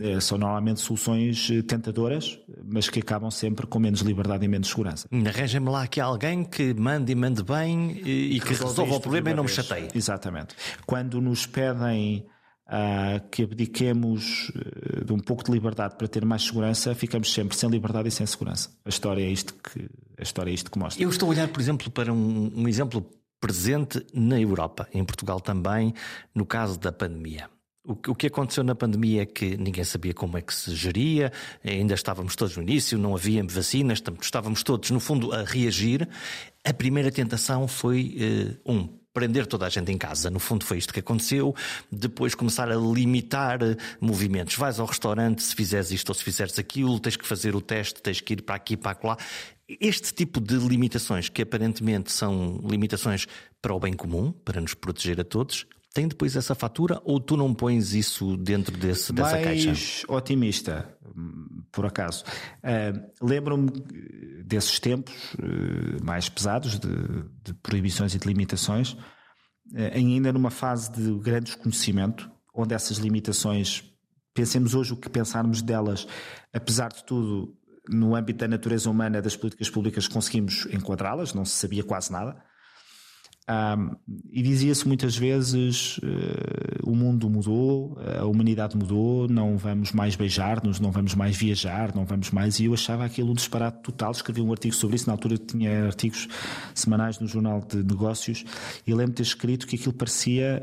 Eh, 0.00 0.20
são 0.20 0.38
normalmente 0.38 0.80
soluções 0.80 1.48
tentadoras, 1.66 2.38
mas 2.64 2.88
que 2.88 3.00
acabam 3.00 3.30
sempre 3.30 3.66
com 3.66 3.78
menos 3.78 4.00
liberdade 4.00 4.44
e 4.44 4.48
menos 4.48 4.68
segurança. 4.68 5.08
Arranja-me 5.12 5.68
lá 5.68 5.82
aqui 5.82 6.00
alguém 6.00 6.44
que 6.44 6.74
mande 6.74 7.12
e 7.12 7.14
mande 7.14 7.42
bem 7.42 8.00
e, 8.04 8.40
que 8.40 8.54
resolva 8.54 8.94
o 8.94 9.00
problema 9.00 9.30
e 9.30 9.34
não 9.34 9.44
me 9.44 9.48
chateie. 9.48 9.88
Exatamente. 9.94 10.54
Quando 10.86 11.20
nos 11.20 11.46
pedem 11.46 12.26
Uh, 12.70 13.26
que 13.30 13.44
abdiquemos 13.44 14.52
de 15.02 15.10
um 15.10 15.18
pouco 15.18 15.42
de 15.42 15.50
liberdade 15.50 15.96
para 15.96 16.06
ter 16.06 16.22
mais 16.22 16.42
segurança, 16.42 16.94
ficamos 16.94 17.32
sempre 17.32 17.56
sem 17.56 17.66
liberdade 17.70 18.08
e 18.08 18.10
sem 18.10 18.26
segurança. 18.26 18.68
A 18.84 18.90
história 18.90 19.22
é 19.22 19.30
isto 19.30 19.54
que, 19.54 19.88
a 20.18 20.22
história 20.22 20.50
é 20.50 20.52
isto 20.52 20.70
que 20.70 20.78
mostra. 20.78 21.02
Eu 21.02 21.08
estou 21.08 21.30
a 21.30 21.32
olhar, 21.32 21.48
por 21.48 21.62
exemplo, 21.62 21.90
para 21.90 22.12
um, 22.12 22.52
um 22.54 22.68
exemplo 22.68 23.08
presente 23.40 24.04
na 24.12 24.40
Europa, 24.40 24.88
em 24.92 25.04
Portugal 25.04 25.40
também, 25.40 25.94
no 26.34 26.44
caso 26.44 26.78
da 26.78 26.92
pandemia. 26.92 27.48
O 27.84 28.14
que 28.14 28.26
aconteceu 28.26 28.62
na 28.62 28.74
pandemia 28.74 29.22
é 29.22 29.26
que 29.26 29.56
ninguém 29.56 29.82
sabia 29.82 30.12
como 30.12 30.36
é 30.36 30.42
que 30.42 30.54
se 30.54 30.74
geria, 30.74 31.32
ainda 31.64 31.94
estávamos 31.94 32.36
todos 32.36 32.54
no 32.54 32.62
início, 32.62 32.98
não 32.98 33.14
havia 33.14 33.42
vacinas, 33.42 34.02
estávamos 34.20 34.62
todos, 34.62 34.90
no 34.90 35.00
fundo, 35.00 35.32
a 35.32 35.42
reagir. 35.42 36.06
A 36.62 36.74
primeira 36.74 37.10
tentação 37.10 37.66
foi, 37.66 38.58
uh, 38.66 38.70
um, 38.70 38.98
prender 39.18 39.46
toda 39.46 39.66
a 39.66 39.68
gente 39.68 39.90
em 39.90 39.98
casa. 39.98 40.30
No 40.30 40.38
fundo, 40.38 40.64
foi 40.64 40.78
isto 40.78 40.92
que 40.92 41.00
aconteceu. 41.00 41.54
Depois, 41.90 42.34
começar 42.34 42.70
a 42.70 42.76
limitar 42.76 43.60
eh, 43.62 43.76
movimentos. 44.00 44.54
Vais 44.54 44.78
ao 44.78 44.86
restaurante, 44.86 45.42
se 45.42 45.56
fizeres 45.56 45.90
isto 45.90 46.10
ou 46.10 46.14
se 46.14 46.22
fizeres 46.22 46.56
aquilo, 46.56 47.00
tens 47.00 47.16
que 47.16 47.26
fazer 47.26 47.56
o 47.56 47.60
teste, 47.60 48.00
tens 48.00 48.20
que 48.20 48.34
ir 48.34 48.42
para 48.42 48.54
aqui, 48.54 48.76
para 48.76 48.96
lá. 49.02 49.16
Este 49.68 50.14
tipo 50.14 50.40
de 50.40 50.56
limitações, 50.56 51.28
que 51.28 51.42
aparentemente 51.42 52.10
são 52.10 52.60
limitações 52.64 53.26
para 53.60 53.74
o 53.74 53.78
bem 53.78 53.92
comum, 53.92 54.32
para 54.32 54.60
nos 54.60 54.72
proteger 54.72 55.20
a 55.20 55.24
todos, 55.24 55.66
tem 55.92 56.06
depois 56.06 56.36
essa 56.36 56.54
fatura 56.54 57.00
ou 57.04 57.18
tu 57.18 57.36
não 57.36 57.52
pões 57.52 57.92
isso 57.92 58.36
dentro 58.36 58.76
desse, 58.76 59.12
dessa 59.12 59.32
Mais 59.32 59.44
caixa? 59.44 59.66
Mais 59.66 60.04
otimista, 60.08 60.96
por 61.72 61.86
acaso. 61.86 62.24
Uh, 62.58 63.26
Lembro-me 63.26 63.70
desses 64.44 64.78
tempos 64.78 65.34
uh, 65.34 66.04
mais 66.04 66.28
pesados 66.28 66.78
de, 66.78 66.88
de, 67.42 67.52
proibições 67.62 68.14
e 68.14 68.18
de 68.18 68.28
limitações, 68.28 68.92
uh, 68.92 68.98
ainda 69.92 70.32
numa 70.32 70.50
fase 70.50 70.92
de 70.92 71.18
grande 71.18 71.46
desconhecimento, 71.46 72.30
onde 72.54 72.74
essas 72.74 72.98
limitações, 72.98 73.82
pensemos 74.32 74.74
hoje 74.74 74.92
o 74.92 74.96
que 74.96 75.08
pensarmos 75.08 75.62
delas, 75.62 76.06
apesar 76.52 76.92
de 76.92 77.04
tudo, 77.04 77.57
no 77.88 78.14
âmbito 78.14 78.40
da 78.40 78.48
natureza 78.48 78.90
humana 78.90 79.22
das 79.22 79.36
políticas 79.36 79.70
públicas 79.70 80.08
conseguimos 80.08 80.66
enquadrá-las, 80.72 81.34
não 81.34 81.44
se 81.44 81.54
sabia 81.54 81.82
quase 81.84 82.12
nada. 82.12 82.36
Um, 83.50 83.96
e 84.30 84.42
dizia-se 84.42 84.86
muitas 84.86 85.16
vezes: 85.16 85.96
uh, 85.98 86.02
o 86.84 86.94
mundo 86.94 87.30
mudou, 87.30 87.96
a 88.20 88.26
humanidade 88.26 88.76
mudou, 88.76 89.26
não 89.26 89.56
vamos 89.56 89.90
mais 89.92 90.14
beijar-nos, 90.16 90.78
não 90.78 90.92
vamos 90.92 91.14
mais 91.14 91.34
viajar, 91.34 91.94
não 91.94 92.04
vamos 92.04 92.30
mais. 92.30 92.60
E 92.60 92.66
eu 92.66 92.74
achava 92.74 93.06
aquilo 93.06 93.30
um 93.30 93.34
disparate 93.34 93.80
total. 93.82 94.12
Escrevi 94.12 94.42
um 94.42 94.52
artigo 94.52 94.74
sobre 94.74 94.96
isso, 94.96 95.06
na 95.06 95.14
altura 95.14 95.38
tinha 95.38 95.86
artigos 95.86 96.28
semanais 96.74 97.18
no 97.20 97.26
Jornal 97.26 97.60
de 97.66 97.82
Negócios, 97.82 98.44
e 98.86 98.92
lembro 98.92 99.12
de 99.12 99.16
ter 99.16 99.22
escrito 99.22 99.66
que 99.66 99.76
aquilo 99.76 99.94
parecia. 99.94 100.62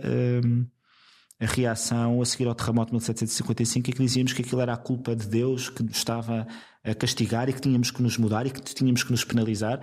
A 1.40 1.46
reação 1.46 2.22
a 2.22 2.26
seguir 2.26 2.48
ao 2.48 2.56
terremoto 2.56 2.88
de 2.88 2.94
1755 2.94 3.90
é 3.90 3.94
que 3.94 4.02
dizíamos 4.02 4.34
que 4.34 4.42
aquilo 4.42 4.62
era 4.62 4.74
a 4.74 4.78
culpa 4.78 5.16
de 5.16 5.28
Deus 5.28 5.70
que 5.70 5.84
nos 5.84 5.98
estava 5.98 6.48
a 6.84 6.94
castigar 6.94 7.50
e 7.50 7.54
que 7.54 7.60
tínhamos 7.60 7.92
que 7.92 8.02
nos 8.02 8.18
mudar 8.18 8.46
e 8.46 8.52
que 8.52 8.62
tínhamos 8.62 9.04
que 9.04 9.12
nos 9.12 9.24
penalizar 9.24 9.82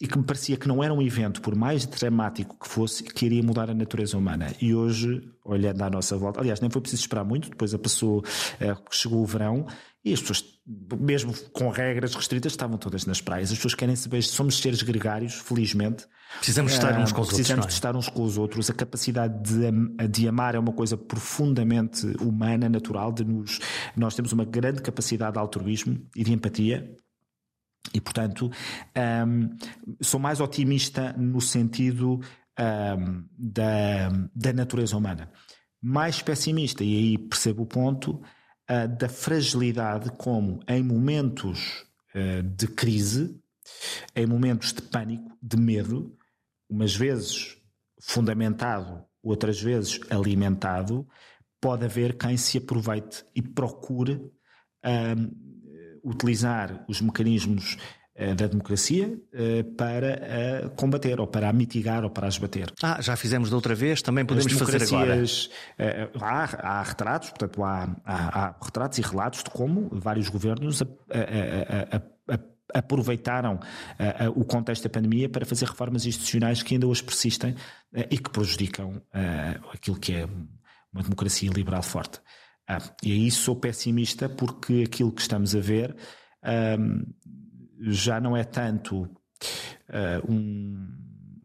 e 0.00 0.06
que 0.06 0.18
me 0.18 0.24
parecia 0.24 0.56
que 0.56 0.68
não 0.68 0.82
era 0.82 0.92
um 0.92 1.00
evento, 1.00 1.40
por 1.40 1.54
mais 1.54 1.86
dramático 1.86 2.58
que 2.58 2.68
fosse, 2.68 3.04
que 3.04 3.24
iria 3.24 3.42
mudar 3.42 3.70
a 3.70 3.74
natureza 3.74 4.18
humana. 4.18 4.52
E 4.60 4.74
hoje, 4.74 5.22
olhando 5.44 5.80
à 5.82 5.88
nossa 5.88 6.16
volta, 6.16 6.40
aliás, 6.40 6.60
nem 6.60 6.68
foi 6.68 6.82
preciso 6.82 7.02
esperar 7.02 7.24
muito, 7.24 7.48
depois 7.48 7.72
a 7.72 7.78
passou, 7.78 8.22
eh, 8.60 8.76
chegou 8.90 9.22
o 9.22 9.26
verão 9.26 9.66
e 10.02 10.14
as 10.14 10.20
pessoas, 10.20 10.44
mesmo 10.98 11.34
com 11.52 11.68
regras 11.68 12.14
restritas, 12.14 12.52
estavam 12.52 12.78
todas 12.78 13.04
nas 13.04 13.20
praias. 13.20 13.50
As 13.50 13.58
pessoas 13.58 13.74
querem 13.74 13.94
saber, 13.94 14.22
somos 14.22 14.56
seres 14.58 14.82
gregários, 14.82 15.34
felizmente. 15.34 16.06
Precisamos 16.38 16.72
estar 16.72 16.98
uns 16.98 17.12
com 17.12 17.20
os 17.20 17.28
Precisamos 17.28 17.28
outros. 17.28 17.36
Precisamos 17.36 17.66
de 17.66 17.72
estar 17.74 17.96
uns 17.96 18.08
com 18.08 18.22
os 18.22 18.38
outros. 18.38 18.70
A 18.70 18.72
capacidade 18.72 19.42
de, 19.42 20.08
de 20.08 20.26
amar 20.26 20.54
é 20.54 20.58
uma 20.58 20.72
coisa 20.72 20.96
profundamente 20.96 22.06
humana, 22.18 22.66
natural. 22.66 23.12
De 23.12 23.24
nos, 23.24 23.58
nós 23.94 24.14
temos 24.14 24.32
uma 24.32 24.44
grande 24.44 24.80
capacidade 24.80 25.34
de 25.34 25.38
altruísmo 25.38 26.00
e 26.16 26.24
de 26.24 26.32
empatia. 26.32 26.96
E, 27.92 28.00
portanto, 28.00 28.50
um, 29.26 29.50
sou 30.00 30.18
mais 30.18 30.40
otimista 30.40 31.12
no 31.18 31.42
sentido 31.42 32.20
um, 32.58 33.24
da, 33.36 34.08
da 34.34 34.52
natureza 34.54 34.96
humana. 34.96 35.30
Mais 35.82 36.22
pessimista, 36.22 36.84
e 36.84 36.96
aí 36.96 37.18
percebo 37.18 37.64
o 37.64 37.66
ponto, 37.66 38.22
uh, 38.70 38.88
da 38.96 39.08
fragilidade 39.08 40.10
como 40.12 40.60
em 40.68 40.82
momentos 40.82 41.84
uh, 42.14 42.42
de 42.42 42.68
crise, 42.68 43.38
em 44.14 44.26
momentos 44.26 44.72
de 44.72 44.82
pânico, 44.82 45.36
de 45.42 45.56
medo, 45.56 46.16
umas 46.68 46.94
vezes 46.94 47.56
fundamentado, 48.00 49.04
outras 49.22 49.60
vezes 49.60 50.00
alimentado, 50.08 51.06
pode 51.60 51.84
haver 51.84 52.16
quem 52.16 52.36
se 52.36 52.58
aproveite 52.58 53.24
e 53.34 53.42
procure 53.42 54.14
uh, 54.14 56.00
utilizar 56.02 56.84
os 56.88 57.00
mecanismos 57.00 57.76
da 58.34 58.46
democracia 58.46 59.18
eh, 59.32 59.62
para 59.62 60.08
eh, 60.08 60.70
combater, 60.76 61.20
ou 61.20 61.26
para 61.26 61.52
mitigar, 61.52 62.04
ou 62.04 62.10
para 62.10 62.26
as 62.26 62.38
bater. 62.38 62.72
Ah, 62.82 63.00
já 63.00 63.16
fizemos 63.16 63.50
da 63.50 63.56
outra 63.56 63.74
vez, 63.74 64.02
também 64.02 64.24
podemos 64.24 64.52
fazer 64.52 64.82
agora. 64.82 65.22
Há, 66.20 66.78
há 66.78 66.82
retratos, 66.82 67.30
portanto, 67.30 67.64
há, 67.64 67.96
há, 68.04 68.46
há, 68.46 68.56
retratos 68.62 68.98
e 68.98 69.02
relatos 69.02 69.42
de 69.42 69.50
como 69.50 69.88
vários 69.92 70.28
governos 70.28 70.82
a, 70.82 70.86
a, 70.86 71.96
a, 71.96 72.40
aproveitaram 72.72 73.58
o 74.36 74.44
contexto 74.44 74.84
da 74.84 74.90
pandemia 74.90 75.28
para 75.28 75.44
fazer 75.44 75.64
reformas 75.64 76.06
institucionais 76.06 76.62
que 76.62 76.74
ainda 76.74 76.86
hoje 76.86 77.02
persistem 77.02 77.56
e 78.08 78.16
que 78.16 78.30
prejudicam 78.30 79.02
aquilo 79.72 79.98
que 79.98 80.14
é 80.14 80.28
uma 80.92 81.02
democracia 81.02 81.50
liberal 81.50 81.82
forte. 81.82 82.20
Ah, 82.70 82.78
e 83.02 83.10
aí 83.10 83.30
sou 83.32 83.56
pessimista 83.56 84.28
porque 84.28 84.84
aquilo 84.86 85.10
que 85.10 85.20
estamos 85.20 85.56
a 85.56 85.58
ver 85.58 85.96
ehm, 86.44 87.02
já 87.80 88.20
não 88.20 88.36
é 88.36 88.44
tanto 88.44 89.02
uh, 89.02 89.08
um. 90.28 90.88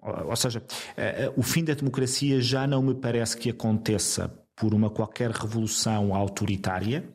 Ou 0.01 0.35
seja, 0.35 0.59
uh, 0.59 1.39
o 1.39 1.41
fim 1.41 1.63
da 1.63 1.73
democracia 1.73 2.39
já 2.39 2.67
não 2.67 2.81
me 2.81 2.93
parece 2.93 3.37
que 3.37 3.49
aconteça 3.49 4.29
por 4.55 4.73
uma 4.73 4.89
qualquer 4.89 5.31
revolução 5.31 6.13
autoritária, 6.13 7.09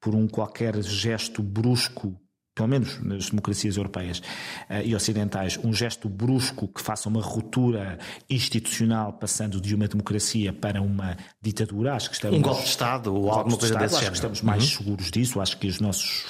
por 0.00 0.14
um 0.14 0.28
qualquer 0.28 0.82
gesto 0.82 1.42
brusco 1.42 2.21
pelo 2.54 2.68
menos 2.68 3.02
nas 3.02 3.30
democracias 3.30 3.76
europeias 3.76 4.18
uh, 4.18 4.84
e 4.84 4.94
ocidentais, 4.94 5.58
um 5.64 5.72
gesto 5.72 6.08
brusco 6.08 6.68
que 6.68 6.82
faça 6.82 7.08
uma 7.08 7.22
ruptura 7.22 7.98
institucional 8.28 9.14
passando 9.14 9.60
de 9.60 9.74
uma 9.74 9.88
democracia 9.88 10.52
para 10.52 10.82
uma 10.82 11.16
ditadura. 11.40 11.94
Acho 11.94 12.10
que 12.10 12.16
estamos, 12.16 12.38
um 12.38 12.42
golpe 12.42 12.62
de 12.62 12.68
Estado 12.68 13.14
ou 13.14 13.30
alguma 13.30 13.56
coisa 13.56 13.74
desse 13.74 13.94
Acho 13.94 13.94
género. 13.94 14.12
que 14.12 14.18
estamos 14.18 14.42
mais 14.42 14.62
uhum. 14.64 14.78
seguros 14.78 15.10
disso, 15.10 15.40
acho 15.40 15.58
que 15.58 15.66
os 15.66 15.80
nossos, 15.80 16.24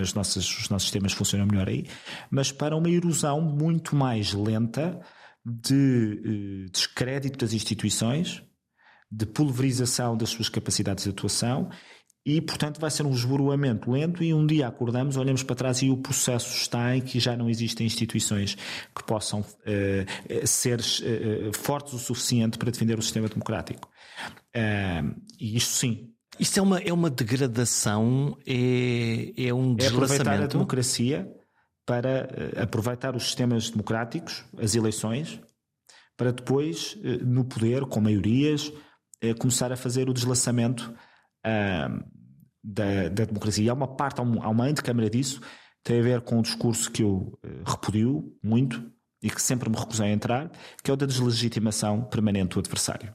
as 0.00 0.14
nossas, 0.14 0.58
os 0.58 0.70
nossos 0.70 0.88
sistemas 0.88 1.12
funcionam 1.12 1.46
melhor 1.46 1.68
aí, 1.68 1.86
mas 2.30 2.50
para 2.50 2.74
uma 2.74 2.88
erosão 2.88 3.40
muito 3.40 3.94
mais 3.94 4.32
lenta 4.32 5.00
de 5.44 6.66
uh, 6.66 6.70
descrédito 6.70 7.38
das 7.38 7.52
instituições, 7.52 8.42
de 9.10 9.24
pulverização 9.24 10.16
das 10.16 10.30
suas 10.30 10.48
capacidades 10.48 11.04
de 11.04 11.10
atuação 11.10 11.70
e, 12.28 12.42
portanto, 12.42 12.78
vai 12.78 12.90
ser 12.90 13.06
um 13.06 13.12
esboroamento 13.12 13.90
lento 13.90 14.22
e 14.22 14.34
um 14.34 14.46
dia 14.46 14.68
acordamos, 14.68 15.16
olhamos 15.16 15.42
para 15.42 15.56
trás 15.56 15.80
e 15.80 15.88
o 15.88 15.96
processo 15.96 16.54
está 16.54 16.94
em 16.94 17.00
que 17.00 17.18
já 17.18 17.34
não 17.34 17.48
existem 17.48 17.86
instituições 17.86 18.54
que 18.94 19.02
possam 19.02 19.40
uh, 19.40 20.46
ser 20.46 20.78
uh, 20.78 21.56
fortes 21.56 21.94
o 21.94 21.98
suficiente 21.98 22.58
para 22.58 22.70
defender 22.70 22.98
o 22.98 23.02
sistema 23.02 23.28
democrático. 23.28 23.88
Uh, 24.54 25.18
e 25.40 25.56
isto 25.56 25.70
sim. 25.70 26.10
Isto 26.38 26.58
é 26.58 26.62
uma, 26.62 26.78
é 26.80 26.92
uma 26.92 27.08
degradação, 27.08 28.36
é, 28.46 29.32
é 29.46 29.54
um 29.54 29.74
deslaçamento. 29.74 29.82
É 29.82 29.86
aproveitar 29.88 30.42
a 30.42 30.46
democracia 30.46 31.32
para 31.86 32.28
aproveitar 32.62 33.16
os 33.16 33.22
sistemas 33.22 33.70
democráticos, 33.70 34.44
as 34.58 34.74
eleições, 34.74 35.40
para 36.14 36.30
depois, 36.30 36.94
no 37.22 37.46
poder, 37.46 37.86
com 37.86 38.02
maiorias, 38.02 38.70
começar 39.38 39.72
a 39.72 39.76
fazer 39.76 40.10
o 40.10 40.12
deslaçamento 40.12 40.94
da, 42.68 43.08
da, 43.08 43.24
democracia. 43.24 43.70
Há 43.70 43.74
uma 43.74 43.88
parte, 43.88 44.20
há, 44.20 44.22
uma 44.22 44.64
antecâmara 44.64 45.08
disso, 45.08 45.40
tem 45.82 46.00
a 46.00 46.02
ver 46.02 46.20
com 46.20 46.38
um 46.38 46.42
discurso 46.42 46.90
que 46.90 47.02
eu 47.02 47.38
uh, 47.42 47.70
repudio 47.70 48.36
muito 48.42 48.92
e 49.22 49.30
que 49.30 49.40
sempre 49.40 49.70
me 49.70 49.76
recusei 49.76 50.08
a 50.08 50.12
entrar, 50.12 50.50
que 50.82 50.90
é 50.90 50.94
o 50.94 50.96
da 50.96 51.06
deslegitimação 51.06 52.02
permanente 52.02 52.54
do 52.54 52.60
adversário. 52.60 53.14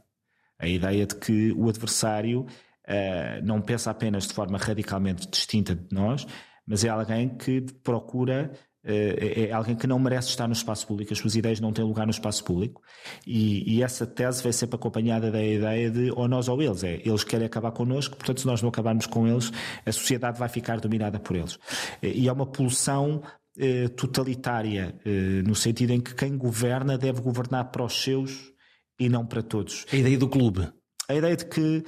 A 0.57 0.67
ideia 0.67 1.05
de 1.05 1.15
que 1.15 1.51
o 1.51 1.69
adversário 1.69 2.41
uh, 2.41 3.45
não 3.45 3.61
pensa 3.61 3.91
apenas 3.91 4.27
de 4.27 4.33
forma 4.33 4.57
radicalmente 4.57 5.29
distinta 5.29 5.75
de 5.75 5.93
nós, 5.93 6.25
mas 6.65 6.83
é 6.83 6.89
alguém 6.89 7.29
que 7.37 7.61
procura 7.83 8.51
é 8.85 9.51
alguém 9.51 9.75
que 9.75 9.87
não 9.87 9.97
merece 9.97 10.29
estar 10.29 10.47
no 10.47 10.53
espaço 10.53 10.85
público, 10.85 11.13
as 11.13 11.19
suas 11.19 11.35
ideias 11.35 11.59
não 11.59 11.71
têm 11.71 11.85
lugar 11.85 12.05
no 12.05 12.11
espaço 12.11 12.43
público. 12.43 12.81
E, 13.25 13.77
e, 13.77 13.83
essa 13.83 14.05
tese 14.05 14.43
vai 14.43 14.51
sempre 14.51 14.75
acompanhada 14.75 15.31
da 15.31 15.41
ideia 15.41 15.89
de 15.89 16.11
ou 16.11 16.27
nós 16.27 16.49
ou 16.49 16.61
eles. 16.61 16.83
É, 16.83 17.01
eles 17.05 17.23
querem 17.23 17.45
acabar 17.45 17.71
connosco, 17.71 18.15
portanto, 18.17 18.41
se 18.41 18.47
nós 18.47 18.61
não 18.61 18.69
acabarmos 18.69 19.05
com 19.05 19.27
eles, 19.27 19.51
a 19.85 19.91
sociedade 19.91 20.37
vai 20.37 20.49
ficar 20.49 20.79
dominada 20.79 21.19
por 21.19 21.35
eles. 21.35 21.57
E 22.01 22.27
é 22.27 22.31
uma 22.31 22.45
pulsão 22.45 23.21
eh, 23.55 23.87
totalitária, 23.89 24.95
eh, 25.05 25.43
no 25.45 25.53
sentido 25.53 25.91
em 25.91 26.01
que 26.01 26.15
quem 26.15 26.35
governa 26.35 26.97
deve 26.97 27.21
governar 27.21 27.65
para 27.65 27.83
os 27.83 28.01
seus 28.01 28.51
e 28.99 29.07
não 29.07 29.27
para 29.27 29.43
todos. 29.43 29.85
A 29.93 29.95
ideia 29.95 30.17
do 30.17 30.27
clube. 30.27 30.67
A 31.07 31.13
ideia 31.13 31.35
de 31.35 31.45
que. 31.45 31.83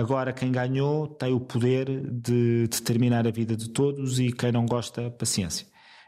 Agora, 0.00 0.32
quem 0.32 0.50
ganhou 0.50 1.06
tem 1.06 1.32
o 1.32 1.40
poder 1.40 1.86
de 2.10 2.66
determinar 2.68 3.26
a 3.26 3.30
vida 3.30 3.56
de 3.56 3.68
todos 3.68 4.18
e 4.18 4.32
quem 4.32 4.50
não 4.50 4.64
gosta, 4.64 5.10
paciência. 5.10 5.66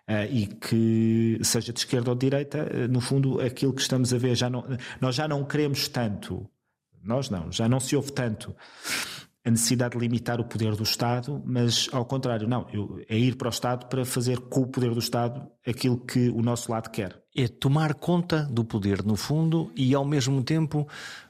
Uh, 0.09 0.27
e 0.33 0.47
que 0.47 1.39
seja 1.43 1.73
de 1.73 1.79
esquerda 1.79 2.11
ou 2.11 2.17
de 2.17 2.27
direita, 2.27 2.65
uh, 2.65 2.89
no 2.89 3.01
fundo, 3.01 3.41
aquilo 3.41 3.73
que 3.73 3.81
estamos 3.81 4.13
a 4.13 4.19
ver, 4.19 4.35
já 4.35 4.51
não, 4.51 4.65
nós 5.01 5.15
já 5.15 5.29
não 5.29 5.45
queremos 5.45 5.87
tanto 5.89 6.49
nós 7.03 7.29
não, 7.29 7.51
já 7.51 7.69
não 7.69 7.81
se 7.81 7.97
ouve 7.97 8.13
tanto 8.13 8.55
a 9.45 9.51
necessidade 9.51 9.95
de 9.95 10.01
limitar 10.01 10.41
o 10.41 10.45
poder 10.45 10.77
do 10.77 10.85
Estado, 10.85 11.43
mas 11.45 11.89
ao 11.93 12.05
contrário, 12.05 12.47
não, 12.47 12.67
é 13.09 13.19
ir 13.19 13.37
para 13.37 13.49
o 13.49 13.51
Estado 13.51 13.87
para 13.87 14.05
fazer 14.05 14.39
com 14.39 14.61
o 14.61 14.67
poder 14.67 14.93
do 14.93 15.01
Estado 15.01 15.49
aquilo 15.67 15.99
que 15.99 16.29
o 16.29 16.43
nosso 16.43 16.71
lado 16.71 16.91
quer. 16.91 17.21
É 17.37 17.49
tomar 17.49 17.95
conta 17.95 18.45
do 18.45 18.65
poder, 18.65 19.03
no 19.05 19.17
fundo, 19.17 19.73
e 19.75 19.95
ao 19.95 20.05
mesmo 20.05 20.43
tempo 20.45 20.87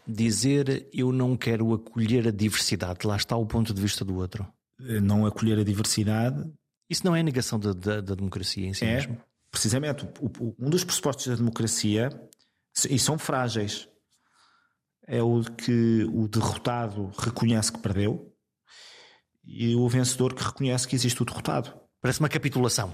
dizer 0.06 0.88
eu 0.92 1.10
não 1.10 1.36
quero 1.36 1.72
acolher 1.72 2.28
a 2.28 2.30
diversidade. 2.30 3.06
Lá 3.06 3.16
está 3.16 3.36
o 3.36 3.46
ponto 3.46 3.72
de 3.72 3.80
vista 3.80 4.04
do 4.04 4.16
outro. 4.16 4.46
Não 4.78 5.24
acolher 5.24 5.58
a 5.58 5.64
diversidade. 5.64 6.44
Isso 6.90 7.06
não 7.06 7.16
é 7.16 7.22
negação 7.22 7.58
da, 7.58 7.72
da, 7.72 8.00
da 8.00 8.14
democracia 8.14 8.66
em 8.66 8.74
si 8.74 8.84
é, 8.84 8.94
mesmo? 8.96 9.16
Precisamente. 9.50 10.06
um 10.58 10.68
dos 10.68 10.84
pressupostos 10.84 11.28
da 11.28 11.36
democracia, 11.36 12.10
e 12.90 12.98
são 12.98 13.16
frágeis, 13.16 13.88
é 15.06 15.22
o 15.22 15.42
que 15.42 16.04
o 16.12 16.28
derrotado 16.28 17.10
reconhece 17.18 17.72
que 17.72 17.78
perdeu 17.78 18.32
e 19.44 19.74
o 19.74 19.88
vencedor 19.88 20.34
que 20.34 20.42
reconhece 20.42 20.86
que 20.86 20.94
existe 20.94 21.20
o 21.22 21.24
derrotado. 21.24 21.72
Parece 22.00 22.20
uma 22.20 22.28
capitulação. 22.28 22.90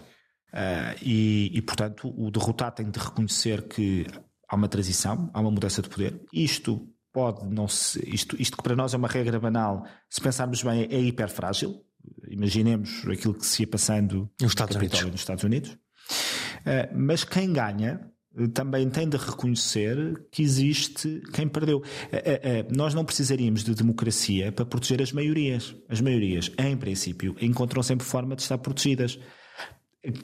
Uh, 0.52 0.96
e, 1.02 1.50
e, 1.52 1.62
portanto, 1.62 2.12
o 2.16 2.30
derrotado 2.30 2.76
tem 2.76 2.90
de 2.90 2.98
reconhecer 2.98 3.68
que 3.68 4.06
há 4.48 4.56
uma 4.56 4.68
transição, 4.68 5.30
há 5.34 5.40
uma 5.40 5.50
mudança 5.50 5.82
de 5.82 5.88
poder. 5.88 6.22
Isto 6.32 6.88
pode 7.12 7.46
não 7.46 7.68
se. 7.68 8.02
Isto, 8.08 8.40
isto 8.40 8.56
que 8.56 8.62
para 8.62 8.74
nós 8.74 8.94
é 8.94 8.96
uma 8.96 9.08
regra 9.08 9.38
banal, 9.38 9.84
se 10.08 10.20
pensarmos 10.20 10.62
bem, 10.62 10.88
é 10.90 10.98
hiper 10.98 11.28
frágil. 11.28 11.84
Imaginemos 12.28 13.06
aquilo 13.06 13.34
que 13.34 13.44
se 13.44 13.62
ia 13.62 13.68
passando 13.68 14.30
nos 14.40 14.52
Estados 14.52 14.76
Unidos. 14.76 15.02
Nos 15.02 15.20
Estados 15.20 15.44
Unidos. 15.44 15.70
Uh, 15.70 16.96
mas 16.96 17.24
quem 17.24 17.52
ganha 17.52 18.10
também 18.46 18.88
tem 18.88 19.08
de 19.08 19.16
reconhecer 19.16 19.96
que 20.30 20.42
existe 20.42 21.20
quem 21.32 21.48
perdeu. 21.48 21.82
É, 22.12 22.58
é, 22.58 22.66
nós 22.70 22.94
não 22.94 23.04
precisaríamos 23.04 23.64
de 23.64 23.74
democracia 23.74 24.52
para 24.52 24.64
proteger 24.64 25.02
as 25.02 25.12
maiorias. 25.12 25.74
As 25.88 26.00
maiorias, 26.00 26.52
em 26.58 26.76
princípio, 26.76 27.34
encontram 27.40 27.82
sempre 27.82 28.06
forma 28.06 28.36
de 28.36 28.42
estar 28.42 28.58
protegidas. 28.58 29.18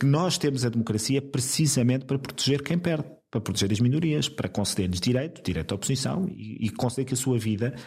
Nós 0.03 0.38
temos 0.38 0.64
a 0.64 0.68
democracia 0.68 1.20
precisamente 1.20 2.05
para 2.05 2.18
proteger 2.18 2.62
quem 2.62 2.79
perde, 2.79 3.09
para 3.31 3.40
proteger 3.40 3.72
as 3.72 3.81
minorias, 3.81 4.29
para 4.29 4.48
conceder-lhes 4.48 5.00
direito, 5.00 5.42
direito 5.42 5.72
à 5.72 5.74
oposição 5.74 6.27
e, 6.29 6.70
conceder 6.70 7.07
que 7.07 7.14
a 7.14 7.16
sua 7.16 7.38
vida 7.38 7.74
eh, 7.74 7.83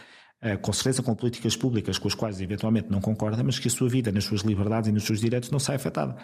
com 0.62 0.72
certeza 0.72 1.02
com 1.02 1.14
políticas 1.14 1.56
públicas 1.56 1.98
com 1.98 2.06
as 2.06 2.14
quais 2.14 2.40
eventualmente 2.40 2.88
não 2.90 3.00
concorda, 3.00 3.42
mas 3.42 3.58
que 3.58 3.66
a 3.66 3.70
sua 3.70 3.88
vida, 3.88 4.12
nas 4.12 4.24
suas 4.24 4.42
liberdades 4.42 4.88
e 4.88 4.92
nos 4.92 5.04
seus 5.04 5.20
direitos 5.20 5.50
não 5.50 5.58
sai 5.58 5.76
afetada. 5.76 6.16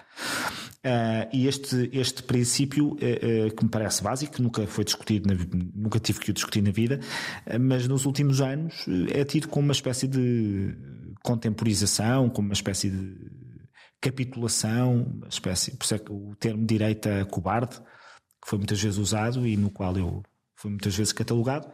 Uh, 0.85 1.27
e 1.33 1.49
este, 1.49 1.91
este 1.93 2.23
princípio, 2.23 2.93
uh, 2.93 3.55
que 3.57 3.65
me 3.65 3.71
parece 3.71 4.03
básico, 4.03 4.41
nunca 4.41 4.67
foi 4.67 4.85
discutido, 4.85 5.27
na, 5.27 5.35
nunca 5.75 5.99
tive 5.99 6.21
que 6.21 6.31
o 6.31 6.35
discutir 6.35 6.63
na 6.63 6.71
vida, 6.71 7.01
mas 7.61 7.89
nos 7.89 8.05
últimos 8.05 8.41
anos 8.41 8.85
é 9.13 9.25
tido 9.25 9.49
como 9.49 9.67
uma 9.67 9.73
espécie 9.73 10.07
de 10.07 10.77
contemporização, 11.23 12.29
como 12.29 12.49
uma 12.49 12.55
espécie 12.55 12.91
de 12.91 13.17
capitulação, 14.01 15.05
uma 15.17 15.29
espécie, 15.29 15.77
por 15.77 15.85
isso 15.85 15.95
é 15.95 15.99
que 15.99 16.13
o 16.13 16.37
termo 16.39 16.67
direita 16.67 17.25
cobarde, 17.27 17.79
que 17.79 18.49
foi 18.49 18.59
muitas 18.59 18.81
vezes 18.81 18.99
usado 18.99 19.47
e 19.47 19.57
no 19.57 19.71
qual 19.71 19.97
eu 19.97 20.23
fui 20.55 20.71
muitas 20.71 20.95
vezes 20.95 21.13
catalogado, 21.15 21.67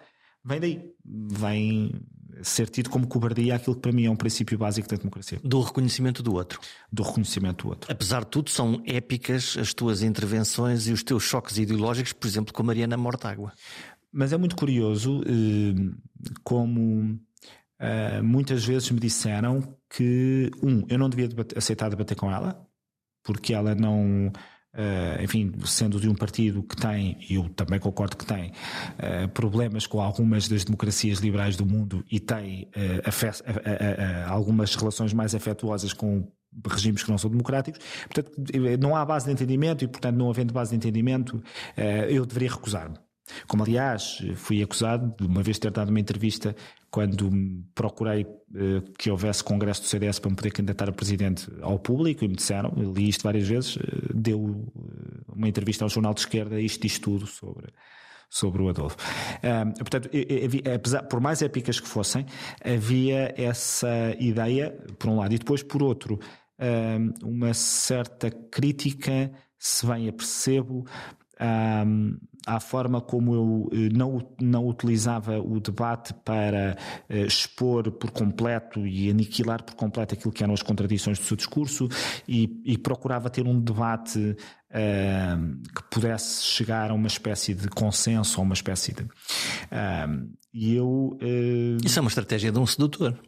vem 0.44 0.60
daí. 0.60 0.94
Vem 1.04 2.00
ser 2.42 2.68
tido 2.68 2.90
como 2.90 3.06
cobardia 3.06 3.56
aquilo 3.56 3.74
que 3.76 3.82
para 3.82 3.92
mim 3.92 4.04
é 4.04 4.10
um 4.10 4.16
princípio 4.16 4.56
básico 4.58 4.88
da 4.88 4.96
democracia. 4.96 5.40
Do 5.42 5.60
reconhecimento 5.60 6.22
do 6.22 6.34
outro. 6.34 6.60
Do 6.92 7.02
reconhecimento 7.02 7.64
do 7.64 7.70
outro. 7.70 7.92
Apesar 7.92 8.20
de 8.24 8.30
tudo, 8.30 8.50
são 8.50 8.82
épicas 8.86 9.56
as 9.58 9.74
tuas 9.74 10.02
intervenções 10.02 10.86
e 10.86 10.92
os 10.92 11.02
teus 11.02 11.22
choques 11.22 11.58
ideológicos, 11.58 12.12
por 12.12 12.26
exemplo, 12.26 12.52
com 12.52 12.62
a 12.62 12.66
Mariana 12.66 12.96
Mortágua. 12.96 13.52
Mas 14.12 14.32
é 14.32 14.36
muito 14.36 14.56
curioso 14.56 15.22
eh, 15.24 15.94
como 16.42 17.18
eh, 17.78 18.20
muitas 18.20 18.64
vezes 18.64 18.90
me 18.90 19.00
disseram 19.00 19.76
que, 19.88 20.50
um, 20.62 20.84
eu 20.88 20.98
não 20.98 21.08
devia 21.08 21.28
aceitar 21.56 21.88
debater 21.88 22.16
com 22.16 22.30
ela, 22.30 22.66
porque 23.22 23.54
ela 23.54 23.74
não 23.74 24.32
Uh, 24.72 25.20
enfim, 25.24 25.52
sendo 25.64 25.98
de 25.98 26.08
um 26.08 26.14
partido 26.14 26.62
que 26.62 26.76
tem, 26.76 27.18
e 27.28 27.34
eu 27.34 27.48
também 27.48 27.80
concordo 27.80 28.16
que 28.16 28.24
tem, 28.24 28.52
uh, 28.52 29.28
problemas 29.34 29.84
com 29.84 30.00
algumas 30.00 30.46
das 30.46 30.62
democracias 30.62 31.18
liberais 31.18 31.56
do 31.56 31.66
mundo 31.66 32.04
e 32.08 32.20
tem 32.20 32.70
uh, 32.76 34.28
algumas 34.28 34.76
relações 34.76 35.12
mais 35.12 35.34
afetuosas 35.34 35.92
com 35.92 36.24
regimes 36.68 37.02
que 37.02 37.10
não 37.10 37.18
são 37.18 37.28
democráticos. 37.28 37.80
Portanto, 38.06 38.30
não 38.78 38.94
há 38.94 39.04
base 39.04 39.26
de 39.26 39.32
entendimento 39.32 39.84
e, 39.84 39.88
portanto, 39.88 40.16
não 40.16 40.30
havendo 40.30 40.54
base 40.54 40.70
de 40.70 40.76
entendimento, 40.76 41.42
eu 42.08 42.26
deveria 42.26 42.50
recusar-me. 42.50 42.96
Como, 43.46 43.62
aliás, 43.62 44.22
fui 44.36 44.62
acusado 44.62 45.14
de 45.18 45.26
uma 45.26 45.42
vez 45.42 45.58
ter 45.58 45.70
dado 45.70 45.90
uma 45.90 46.00
entrevista 46.00 46.54
quando 46.90 47.30
procurei 47.74 48.26
eh, 48.54 48.82
que 48.98 49.10
houvesse 49.10 49.44
congresso 49.44 49.82
do 49.82 49.86
CDS 49.86 50.18
para 50.18 50.30
me 50.30 50.36
poder 50.36 50.50
candidatar 50.50 50.88
a 50.88 50.92
presidente 50.92 51.48
ao 51.62 51.78
público 51.78 52.24
e 52.24 52.28
me 52.28 52.34
disseram, 52.34 52.72
li 52.76 53.08
isto 53.08 53.22
várias 53.22 53.46
vezes, 53.46 53.76
eh, 53.76 54.12
deu 54.12 54.66
eh, 54.76 55.22
uma 55.28 55.48
entrevista 55.48 55.84
ao 55.84 55.88
jornal 55.88 56.12
de 56.12 56.20
esquerda, 56.20 56.60
isto 56.60 56.82
diz 56.82 56.98
tudo 56.98 57.28
sobre, 57.28 57.72
sobre 58.28 58.60
o 58.62 58.68
Adolfo. 58.68 58.96
Um, 59.44 59.72
portanto, 59.74 60.10
apesar, 60.74 61.02
por 61.02 61.20
mais 61.20 61.42
épicas 61.42 61.78
que 61.78 61.86
fossem, 61.86 62.26
havia 62.64 63.32
essa 63.36 64.16
ideia, 64.18 64.76
por 64.98 65.10
um 65.10 65.16
lado, 65.16 65.32
e 65.32 65.38
depois, 65.38 65.62
por 65.62 65.82
outro, 65.82 66.18
um, 66.58 67.28
uma 67.28 67.54
certa 67.54 68.30
crítica, 68.30 69.30
se 69.56 69.86
bem 69.86 70.08
a 70.08 70.12
percebo, 70.12 70.84
um, 71.40 72.18
à 72.46 72.60
forma 72.60 73.00
como 73.00 73.34
eu 73.34 73.70
eh, 73.72 73.88
não, 73.92 74.26
não 74.40 74.66
utilizava 74.66 75.38
o 75.38 75.60
debate 75.60 76.12
para 76.14 76.76
uh, 77.08 77.14
expor 77.26 77.90
por 77.92 78.10
completo 78.10 78.86
e 78.86 79.10
aniquilar 79.10 79.62
por 79.62 79.74
completo 79.74 80.14
aquilo 80.14 80.32
que 80.32 80.42
eram 80.42 80.54
as 80.54 80.62
contradições 80.62 81.18
do 81.18 81.24
seu 81.24 81.36
discurso 81.36 81.88
e, 82.26 82.60
e 82.64 82.78
procurava 82.78 83.30
ter 83.30 83.46
um 83.46 83.60
debate 83.60 84.18
uh, 84.18 85.62
que 85.74 85.82
pudesse 85.90 86.44
chegar 86.44 86.90
a 86.90 86.94
uma 86.94 87.08
espécie 87.08 87.54
de 87.54 87.68
consenso, 87.68 88.40
a 88.40 88.42
uma 88.42 88.54
espécie 88.54 88.92
de. 88.92 89.02
Uh, 89.02 90.30
e 90.52 90.74
eu. 90.74 91.16
Isso 91.84 91.98
é 91.98 92.02
uma 92.02 92.08
estratégia 92.08 92.50
de 92.50 92.58
um 92.58 92.66
sedutor. 92.66 93.18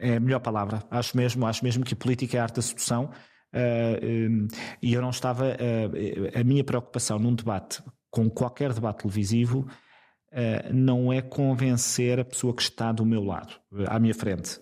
É 0.00 0.16
a 0.16 0.20
melhor 0.20 0.40
palavra. 0.40 0.82
Acho 0.90 1.16
mesmo, 1.16 1.46
acho 1.46 1.64
mesmo 1.64 1.84
que 1.84 1.94
a 1.94 1.96
política 1.96 2.36
é 2.36 2.40
a 2.40 2.44
arte 2.44 2.56
da 2.56 2.62
sedução 2.62 3.10
Uh, 3.54 4.48
e 4.82 4.92
eu 4.92 5.00
não 5.00 5.10
estava. 5.10 5.46
Uh, 5.46 6.38
a 6.38 6.44
minha 6.44 6.64
preocupação 6.64 7.18
num 7.18 7.34
debate, 7.34 7.82
com 8.10 8.28
qualquer 8.28 8.72
debate 8.72 9.02
televisivo, 9.02 9.66
uh, 10.32 10.72
não 10.74 11.12
é 11.12 11.22
convencer 11.22 12.20
a 12.20 12.24
pessoa 12.24 12.54
que 12.54 12.62
está 12.62 12.92
do 12.92 13.04
meu 13.04 13.24
lado, 13.24 13.54
à 13.86 13.98
minha 13.98 14.14
frente. 14.14 14.60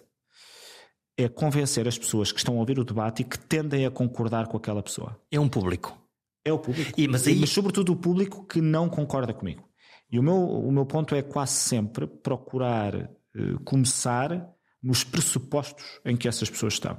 É 1.16 1.28
convencer 1.28 1.86
as 1.86 1.96
pessoas 1.96 2.32
que 2.32 2.38
estão 2.38 2.56
a 2.56 2.60
ouvir 2.60 2.78
o 2.78 2.84
debate 2.84 3.22
e 3.22 3.24
que 3.24 3.38
tendem 3.38 3.86
a 3.86 3.90
concordar 3.90 4.48
com 4.48 4.56
aquela 4.56 4.82
pessoa. 4.82 5.20
É 5.30 5.38
um 5.38 5.48
público. 5.48 5.96
É 6.44 6.52
o 6.52 6.58
público. 6.58 6.92
E, 6.96 7.06
mas, 7.06 7.26
aí... 7.26 7.36
mas 7.36 7.50
sobretudo 7.50 7.92
o 7.92 7.96
público 7.96 8.44
que 8.44 8.60
não 8.60 8.88
concorda 8.88 9.32
comigo. 9.32 9.62
E 10.10 10.18
o 10.18 10.22
meu, 10.22 10.34
o 10.34 10.72
meu 10.72 10.84
ponto 10.84 11.14
é 11.14 11.22
quase 11.22 11.52
sempre 11.52 12.06
procurar 12.06 13.10
começar 13.64 14.48
nos 14.80 15.02
pressupostos 15.02 16.00
em 16.04 16.16
que 16.16 16.28
essas 16.28 16.48
pessoas 16.48 16.74
estão 16.74 16.96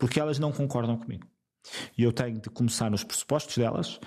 porque 0.00 0.18
elas 0.18 0.38
não 0.38 0.50
concordam 0.50 0.96
comigo. 0.96 1.28
E 1.96 2.02
eu 2.02 2.12
tenho 2.12 2.40
de 2.40 2.48
começar 2.48 2.90
nos 2.90 3.04
pressupostos 3.04 3.58
delas 3.58 4.00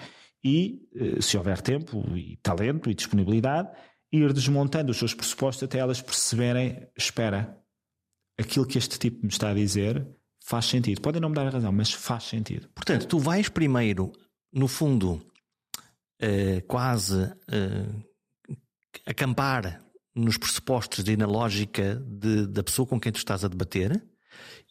e, 0.44 0.90
eh, 0.96 1.22
se 1.22 1.38
houver 1.38 1.62
tempo 1.62 2.04
e 2.18 2.36
talento 2.38 2.90
e 2.90 2.96
disponibilidade, 2.96 3.70
ir 4.12 4.34
desmontando 4.34 4.92
os 4.92 4.98
seus 4.98 5.14
pressupostos 5.14 5.64
até 5.64 5.78
elas 5.78 6.02
perceberem: 6.02 6.88
espera, 6.98 7.58
aquilo 8.38 8.66
que 8.66 8.80
este 8.80 8.98
tipo 8.98 9.22
me 9.22 9.30
está 9.30 9.52
a 9.52 9.54
dizer 9.54 10.06
faz 10.44 10.66
sentido. 10.66 11.00
Podem 11.00 11.22
não 11.22 11.30
me 11.30 11.36
dar 11.36 11.48
a 11.48 11.52
razão, 11.52 11.72
mas 11.72 11.94
faz 11.94 12.24
sentido. 12.24 12.68
Portanto, 12.74 13.08
tu 13.08 13.20
vais 13.20 13.48
primeiro, 13.48 14.12
no 14.52 14.68
fundo, 14.68 15.22
uh, 16.22 16.68
quase 16.68 17.24
uh, 17.24 18.56
acampar 19.06 19.80
nos 20.14 20.38
pressupostos 20.38 21.08
e 21.08 21.16
na 21.16 21.28
lógica 21.28 21.96
de, 21.96 22.48
da 22.48 22.64
pessoa 22.64 22.88
com 22.88 23.00
quem 23.00 23.12
tu 23.12 23.18
estás 23.18 23.46
a 23.46 23.48
debater 23.48 24.04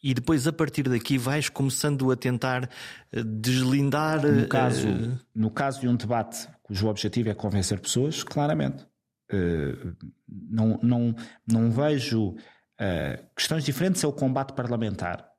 e 0.03 0.13
depois 0.13 0.47
a 0.47 0.53
partir 0.53 0.83
daqui 0.85 1.17
vais 1.17 1.49
começando 1.49 2.11
a 2.11 2.17
tentar 2.17 2.69
eh, 3.13 3.23
deslindar. 3.23 4.27
No 4.27 4.49
caso, 4.49 4.89
uh... 4.89 5.19
no 5.35 5.51
caso 5.51 5.81
de 5.81 5.89
um 5.89 5.95
debate 5.95 6.49
cujo 6.63 6.89
objetivo 6.89 7.29
é 7.29 7.35
convencer 7.35 7.79
pessoas, 7.79 8.23
claramente. 8.23 8.85
Uh, 9.33 9.97
não, 10.29 10.79
não, 10.83 11.15
não 11.51 11.71
vejo 11.71 12.31
uh, 12.31 13.27
questões 13.35 13.65
diferentes 13.65 14.03
é 14.05 14.07
o 14.07 14.13
combate 14.13 14.53
parlamentar 14.53 15.33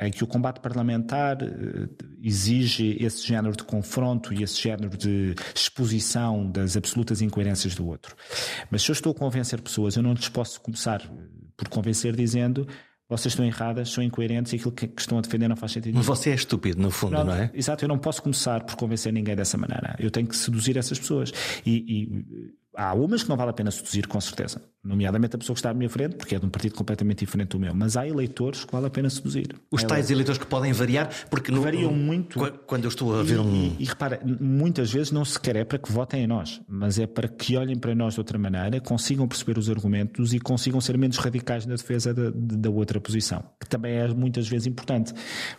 em 0.00 0.10
que 0.10 0.22
o 0.22 0.26
combate 0.26 0.60
parlamentar 0.60 1.38
exige 2.22 3.02
esse 3.02 3.26
género 3.26 3.56
de 3.56 3.64
confronto 3.64 4.32
e 4.34 4.42
esse 4.42 4.60
género 4.60 4.94
de 4.96 5.34
exposição 5.54 6.50
das 6.50 6.76
absolutas 6.76 7.22
incoerências 7.22 7.74
do 7.74 7.86
outro. 7.86 8.14
Mas 8.70 8.82
se 8.82 8.90
eu 8.90 8.92
estou 8.92 9.12
a 9.12 9.14
convencer 9.14 9.60
pessoas, 9.62 9.96
eu 9.96 10.02
não 10.02 10.12
lhes 10.12 10.28
posso 10.28 10.60
começar 10.60 11.00
por 11.56 11.68
convencer 11.68 12.14
dizendo 12.14 12.68
vocês 13.08 13.32
estão 13.32 13.44
erradas, 13.44 13.90
são 13.90 14.02
incoerentes 14.02 14.52
e 14.52 14.56
aquilo 14.56 14.72
que, 14.72 14.90
estão 14.98 15.18
a 15.18 15.20
defender 15.20 15.46
não 15.48 15.56
faz 15.56 15.72
sentido. 15.72 15.94
Mas 15.94 16.06
você 16.06 16.30
é 16.30 16.34
estúpido, 16.34 16.80
no 16.82 16.90
fundo, 16.90 17.12
não, 17.12 17.24
não 17.24 17.34
é? 17.34 17.50
Exato, 17.54 17.84
eu 17.84 17.88
não 17.88 17.98
posso 17.98 18.22
começar 18.22 18.64
por 18.64 18.76
convencer 18.76 19.12
ninguém 19.12 19.36
dessa 19.36 19.56
maneira. 19.56 19.94
Eu 19.98 20.10
tenho 20.10 20.26
que 20.26 20.34
seduzir 20.36 20.76
essas 20.76 20.98
pessoas. 20.98 21.32
E, 21.64 21.72
e 21.88 22.24
Há 22.76 22.92
umas 22.92 23.22
que 23.22 23.28
não 23.30 23.36
vale 23.36 23.50
a 23.50 23.54
pena 23.54 23.70
seduzir, 23.70 24.06
com 24.06 24.20
certeza. 24.20 24.60
Nomeadamente 24.84 25.34
a 25.34 25.38
pessoa 25.38 25.54
que 25.54 25.60
está 25.60 25.70
à 25.70 25.74
minha 25.74 25.88
frente, 25.88 26.14
porque 26.14 26.34
é 26.34 26.38
de 26.38 26.44
um 26.44 26.50
partido 26.50 26.74
completamente 26.74 27.20
diferente 27.20 27.48
do 27.48 27.58
meu. 27.58 27.74
Mas 27.74 27.96
há 27.96 28.06
eleitores 28.06 28.66
que 28.66 28.72
vale 28.72 28.86
a 28.86 28.90
pena 28.90 29.08
seduzir. 29.08 29.56
Os 29.72 29.82
há 29.82 29.86
tais 29.86 30.10
eleitores 30.10 30.38
que 30.38 30.46
podem 30.46 30.72
variar, 30.72 31.08
porque 31.30 31.50
no, 31.50 31.62
variam 31.62 31.90
muito. 31.90 32.38
Quando 32.66 32.84
eu 32.84 32.88
estou 32.88 33.18
a 33.18 33.22
ver 33.22 33.36
e, 33.36 33.38
um. 33.38 33.54
E, 33.54 33.76
e, 33.80 33.84
repara, 33.84 34.20
muitas 34.40 34.92
vezes 34.92 35.10
não 35.10 35.24
sequer 35.24 35.56
é 35.56 35.64
para 35.64 35.78
que 35.78 35.90
votem 35.90 36.22
em 36.22 36.26
nós, 36.26 36.60
mas 36.68 36.98
é 36.98 37.06
para 37.06 37.26
que 37.26 37.56
olhem 37.56 37.76
para 37.76 37.94
nós 37.94 38.14
de 38.14 38.20
outra 38.20 38.38
maneira, 38.38 38.78
consigam 38.80 39.26
perceber 39.26 39.58
os 39.58 39.70
argumentos 39.70 40.34
e 40.34 40.38
consigam 40.38 40.80
ser 40.80 40.98
menos 40.98 41.16
radicais 41.16 41.64
na 41.64 41.76
defesa 41.76 42.12
da, 42.12 42.30
da 42.34 42.70
outra 42.70 43.00
posição. 43.00 43.42
Que 43.58 43.66
também 43.66 43.94
é 43.94 44.08
muitas 44.08 44.46
vezes 44.46 44.66
importante. 44.66 45.14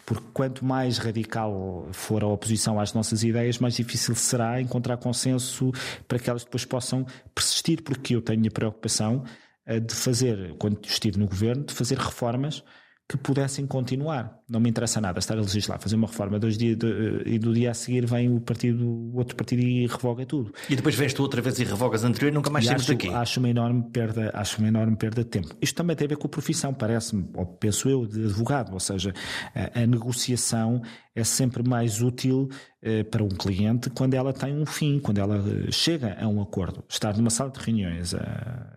Porque 0.05 0.23
quanto 0.33 0.63
mais 0.63 0.99
radical 0.99 1.87
for 1.91 2.23
a 2.23 2.27
oposição 2.27 2.79
às 2.79 2.93
nossas 2.93 3.23
ideias, 3.23 3.57
mais 3.57 3.75
difícil 3.75 4.13
será 4.13 4.61
encontrar 4.61 4.97
consenso 4.97 5.71
para 6.07 6.19
que 6.19 6.29
elas 6.29 6.43
depois 6.43 6.63
possam 6.63 7.06
persistir, 7.33 7.83
porque 7.83 8.15
eu 8.15 8.21
tenho 8.21 8.47
a 8.47 8.51
preocupação 8.51 9.23
eh, 9.65 9.79
de 9.79 9.93
fazer, 9.93 10.55
quando 10.57 10.79
estive 10.85 11.17
no 11.17 11.27
governo, 11.27 11.65
de 11.65 11.73
fazer 11.73 11.97
reformas 11.97 12.63
que 13.09 13.15
pudessem 13.17 13.65
continuar. 13.65 14.37
Não 14.49 14.59
me 14.59 14.69
interessa 14.69 14.99
nada 14.99 15.19
estar 15.19 15.37
a 15.37 15.41
legislar, 15.41 15.79
fazer 15.79 15.95
uma 15.95 16.07
reforma 16.07 16.37
dois 16.37 16.57
dias 16.57 16.77
de, 16.77 16.87
eh, 16.87 17.23
e 17.25 17.39
do 17.39 17.53
dia 17.53 17.71
a 17.71 17.73
seguir 17.73 18.05
vem 18.05 18.33
o 18.33 18.41
partido, 18.41 18.85
o 18.85 19.15
outro 19.15 19.35
partido 19.35 19.61
e 19.61 19.87
revoga 19.87 20.25
tudo. 20.25 20.53
E 20.69 20.75
depois 20.75 20.93
vens 20.93 21.13
tu 21.13 21.21
outra 21.21 21.41
vez 21.41 21.57
e 21.57 21.63
revogas 21.63 22.03
a 22.03 22.07
anterior 22.09 22.31
e 22.31 22.33
nunca 22.33 22.49
mais 22.49 22.65
saímos 22.65 22.85
daqui. 22.85 23.07
Acho 23.07 23.39
uma 23.39 23.49
enorme 23.49 23.83
perda, 23.91 24.29
acho 24.33 24.59
uma 24.59 24.67
enorme 24.67 24.97
perda 24.97 25.23
de 25.23 25.29
tempo. 25.29 25.55
Isto 25.61 25.75
também 25.75 25.95
tem 25.95 26.05
a 26.05 26.09
ver 26.09 26.17
com 26.17 26.27
a 26.27 26.29
profissão, 26.29 26.73
parece-me, 26.73 27.29
ou 27.33 27.45
penso 27.45 27.87
eu, 27.87 28.05
de 28.05 28.25
advogado, 28.25 28.73
ou 28.73 28.79
seja, 28.79 29.13
a, 29.55 29.83
a 29.83 29.87
negociação 29.87 30.81
é 31.15 31.23
sempre 31.23 31.67
mais 31.67 32.01
útil 32.01 32.49
eh, 32.81 33.03
para 33.03 33.23
um 33.23 33.29
cliente 33.29 33.89
quando 33.89 34.15
ela 34.15 34.33
tem 34.33 34.53
um 34.53 34.65
fim, 34.65 34.99
quando 34.99 35.17
ela 35.17 35.37
eh, 35.37 35.71
chega 35.71 36.17
a 36.19 36.27
um 36.27 36.41
acordo. 36.41 36.83
Estar 36.89 37.15
numa 37.15 37.29
sala 37.29 37.51
de 37.51 37.59
reuniões 37.59 38.13
a 38.13 38.76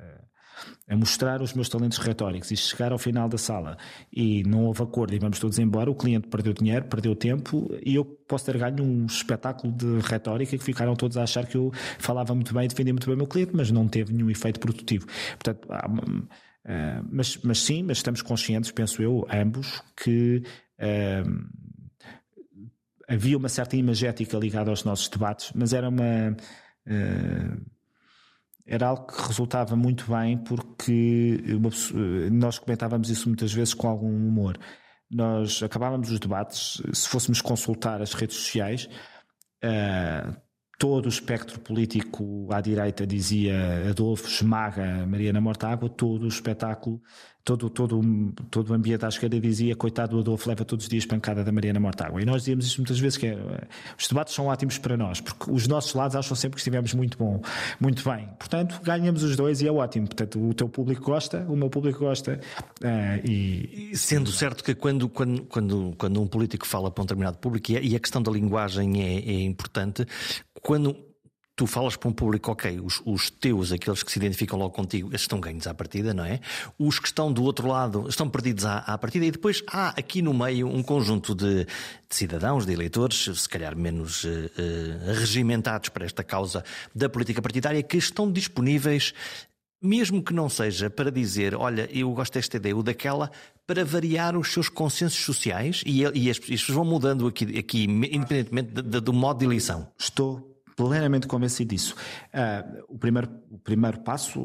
a 0.91 0.97
mostrar 0.97 1.41
os 1.41 1.55
meus 1.55 1.69
talentos 1.69 1.99
retóricos 1.99 2.51
e 2.51 2.57
chegar 2.57 2.91
ao 2.91 2.99
final 2.99 3.29
da 3.29 3.39
sala 3.39 3.79
e 4.13 4.43
não 4.43 4.65
houve 4.65 4.83
acordo 4.83 5.15
e 5.15 5.21
vamos 5.21 5.39
todos 5.39 5.57
embora, 5.61 5.89
o 5.89 5.95
cliente 5.95 6.27
perdeu 6.27 6.53
dinheiro, 6.53 6.85
perdeu 6.87 7.15
tempo 7.15 7.71
e 7.87 7.95
eu 7.95 8.05
posso 8.05 8.47
ter 8.47 8.59
ganho 8.59 8.83
um 8.83 9.07
espetáculo 9.07 9.73
de 9.73 10.01
retórica 10.01 10.59
que 10.59 10.65
ficaram 10.65 10.97
todos 10.97 11.17
a 11.17 11.23
achar 11.23 11.47
que 11.47 11.57
eu 11.57 11.71
falava 11.97 12.35
muito 12.35 12.53
bem 12.53 12.65
e 12.65 12.69
defendia 12.69 12.93
muito 12.93 13.07
bem 13.07 13.15
o 13.15 13.19
meu 13.19 13.29
cliente, 13.29 13.53
mas 13.55 13.71
não 13.71 13.87
teve 13.87 14.13
nenhum 14.13 14.29
efeito 14.29 14.59
produtivo. 14.59 15.07
Portanto, 15.39 15.69
há, 15.71 15.89
uh, 15.89 17.09
mas, 17.09 17.39
mas 17.45 17.61
sim, 17.61 17.85
mas 17.85 17.99
estamos 17.99 18.21
conscientes, 18.21 18.73
penso 18.73 19.01
eu, 19.01 19.25
ambos, 19.31 19.85
que 19.97 20.43
uh, 20.81 22.61
havia 23.09 23.39
uma 23.39 23.49
certa 23.49 23.77
imagética 23.77 24.37
ligada 24.37 24.71
aos 24.71 24.83
nossos 24.83 25.09
debates, 25.09 25.53
mas 25.55 25.73
era 25.73 25.89
uma. 25.89 26.37
Uh, 26.85 27.80
era 28.71 28.87
algo 28.87 29.05
que 29.09 29.21
resultava 29.27 29.75
muito 29.75 30.09
bem 30.09 30.39
porque 30.39 31.43
nós 32.31 32.57
comentávamos 32.57 33.11
isso 33.11 33.29
muitas 33.29 33.53
vezes 33.53 33.75
com 33.75 33.89
algum 33.89 34.07
humor. 34.09 34.57
Nós 35.11 35.61
acabávamos 35.61 36.13
os 36.13 36.21
debates, 36.21 36.81
se 36.93 37.09
fôssemos 37.09 37.41
consultar 37.41 38.01
as 38.01 38.15
redes 38.15 38.37
sociais, 38.37 38.89
uh, 39.65 40.41
todo 40.81 41.05
o 41.05 41.09
espectro 41.11 41.61
político 41.61 42.49
à 42.51 42.59
direita 42.59 43.07
dizia 43.07 43.55
Adolfo 43.91 44.27
esmaga 44.27 45.07
Mariana 45.07 45.39
Mortágua, 45.39 45.91
todo 45.91 46.23
o 46.25 46.29
espetáculo 46.29 47.03
todo, 47.45 47.71
todo, 47.71 48.01
todo 48.51 48.71
o 48.71 48.75
ambiente 48.75 49.05
à 49.05 49.09
esquerda 49.09 49.41
dizia 49.41 49.75
coitado 49.75 50.17
do 50.17 50.21
Adolfo 50.21 50.49
leva 50.49 50.65
todos 50.65 50.85
os 50.85 50.89
dias 50.89 51.07
pancada 51.07 51.43
da 51.43 51.51
Mariana 51.51 51.81
Mortágua. 51.81 52.21
E 52.21 52.25
nós 52.25 52.43
dizíamos 52.43 52.67
isso 52.67 52.81
muitas 52.81 52.99
vezes, 52.99 53.17
que 53.17 53.27
é, 53.27 53.37
os 53.99 54.09
debates 54.09 54.35
são 54.35 54.47
ótimos 54.47 54.79
para 54.79 54.97
nós, 54.97 55.21
porque 55.21 55.51
os 55.51 55.67
nossos 55.67 55.95
lados 55.95 56.17
acham 56.17 56.37
sempre 56.37 56.57
que 56.57 56.61
estivemos 56.61 56.93
muito 56.95 57.17
bom, 57.19 57.41
muito 57.81 58.09
bem. 58.09 58.29
Portanto, 58.39 58.81
ganhamos 58.83 59.23
os 59.23 59.37
dois 59.37 59.61
e 59.63 59.69
é 59.69 59.73
ótimo. 59.73 60.07
Portanto, 60.07 60.49
o 60.49 60.55
teu 60.55 60.69
público 60.69 61.03
gosta, 61.03 61.45
o 61.49 61.57
meu 61.57 61.71
público 61.71 62.01
gosta. 62.01 62.41
Uh, 62.83 63.29
e... 63.29 63.91
Sendo 63.95 64.31
certo 64.31 64.63
que 64.63 64.75
quando, 64.75 65.09
quando, 65.09 65.43
quando, 65.45 65.95
quando 65.97 66.23
um 66.23 66.27
político 66.27 66.67
fala 66.67 66.91
para 66.91 67.03
um 67.03 67.05
determinado 67.07 67.39
público, 67.39 67.73
e 67.73 67.97
a 67.97 68.01
questão 68.01 68.23
da 68.23 68.31
linguagem 68.31 69.03
é, 69.03 69.19
é 69.19 69.41
importante, 69.43 70.07
quando 70.63 71.11
tu 71.61 71.67
falas 71.67 71.95
para 71.95 72.09
um 72.09 72.13
público, 72.13 72.51
ok, 72.51 72.81
os, 72.81 73.03
os, 73.05 73.29
teus, 73.29 73.71
aqueles 73.71 74.03
que 74.03 74.11
se 74.11 74.19
identificam 74.19 74.59
logo 74.59 74.71
contigo, 74.71 75.09
esses 75.09 75.23
estão 75.23 75.39
ganhos 75.39 75.67
à 75.67 75.75
partida, 75.75 76.15
não 76.15 76.25
é? 76.25 76.41
Os 76.79 76.99
que 76.99 77.07
estão 77.07 77.31
do 77.31 77.43
outro 77.43 77.69
lado 77.69 78.07
estão 78.09 78.31
perdidos 78.31 78.65
à, 78.65 78.79
à 78.79 78.97
partida 78.97 79.27
e 79.27 79.31
depois 79.31 79.63
há 79.67 79.89
aqui 79.89 80.23
no 80.23 80.33
meio 80.33 80.67
um 80.67 80.83
conjunto 80.83 81.35
de, 81.35 81.67
de 81.67 81.69
cidadãos, 82.09 82.65
de 82.65 82.73
eleitores, 82.73 83.29
se 83.39 83.47
calhar 83.47 83.77
menos 83.77 84.25
uh, 84.25 84.29
uh, 84.29 85.13
regimentados 85.19 85.91
para 85.91 86.07
esta 86.07 86.25
causa 86.25 86.65
da 86.95 87.11
política 87.11 87.43
partidária, 87.43 87.83
que 87.83 87.99
estão 87.99 88.33
disponíveis 88.33 89.13
mesmo 89.83 90.23
que 90.23 90.33
não 90.33 90.49
seja 90.49 90.91
para 90.91 91.11
dizer, 91.11 91.55
olha, 91.55 91.89
eu 91.93 92.11
gosto 92.13 92.35
desta 92.35 92.59
ideia 92.59 92.77
ou 92.77 92.83
daquela, 92.83 93.31
para 93.67 93.85
variar 93.85 94.37
os 94.37 94.53
seus 94.53 94.69
consensos 94.69 95.25
sociais 95.25 95.83
e, 95.87 96.03
e 96.03 96.31
as 96.31 96.39
pessoas 96.39 96.77
vão 96.77 96.85
mudando 96.85 97.27
aqui, 97.27 97.59
aqui 97.59 97.85
independentemente 97.85 98.73
de, 98.73 98.83
de, 98.83 99.01
do 99.01 99.13
modo 99.13 99.39
de 99.39 99.45
eleição. 99.47 99.89
Estou 99.99 100.50
plenamente 100.89 101.27
convencido 101.27 101.71
disso. 101.71 101.95
Uh, 102.33 102.85
o, 102.89 102.99
primeiro, 102.99 103.29
o 103.51 103.59
primeiro 103.59 104.01
passo, 104.01 104.41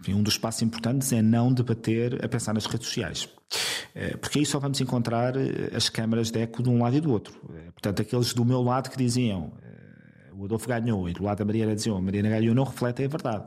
enfim, 0.00 0.14
um 0.14 0.22
dos 0.22 0.38
passos 0.38 0.62
importantes 0.62 1.12
é 1.12 1.20
não 1.20 1.52
debater 1.52 2.24
a 2.24 2.28
pensar 2.28 2.54
nas 2.54 2.66
redes 2.66 2.86
sociais. 2.86 3.24
Uh, 3.24 4.16
porque 4.18 4.38
aí 4.38 4.46
só 4.46 4.60
vamos 4.60 4.80
encontrar 4.80 5.36
eh, 5.36 5.72
as 5.74 5.88
câmaras 5.88 6.30
de 6.30 6.40
eco 6.40 6.62
de 6.62 6.70
um 6.70 6.80
lado 6.80 6.96
e 6.96 7.00
do 7.00 7.10
outro. 7.10 7.34
Portanto, 7.72 8.02
aqueles 8.02 8.32
do 8.32 8.44
meu 8.44 8.62
lado 8.62 8.88
que 8.88 8.96
diziam 8.96 9.52
o 10.32 10.44
Adolfo 10.44 10.68
ganhou 10.68 11.08
e 11.08 11.12
do 11.12 11.24
lado 11.24 11.38
da 11.38 11.44
Mariana 11.44 11.74
diziam 11.74 11.96
a 11.96 12.00
Mariana 12.00 12.30
ganhou 12.30 12.54
não 12.54 12.64
refletem 12.64 13.04
a 13.04 13.08
verdade 13.08 13.44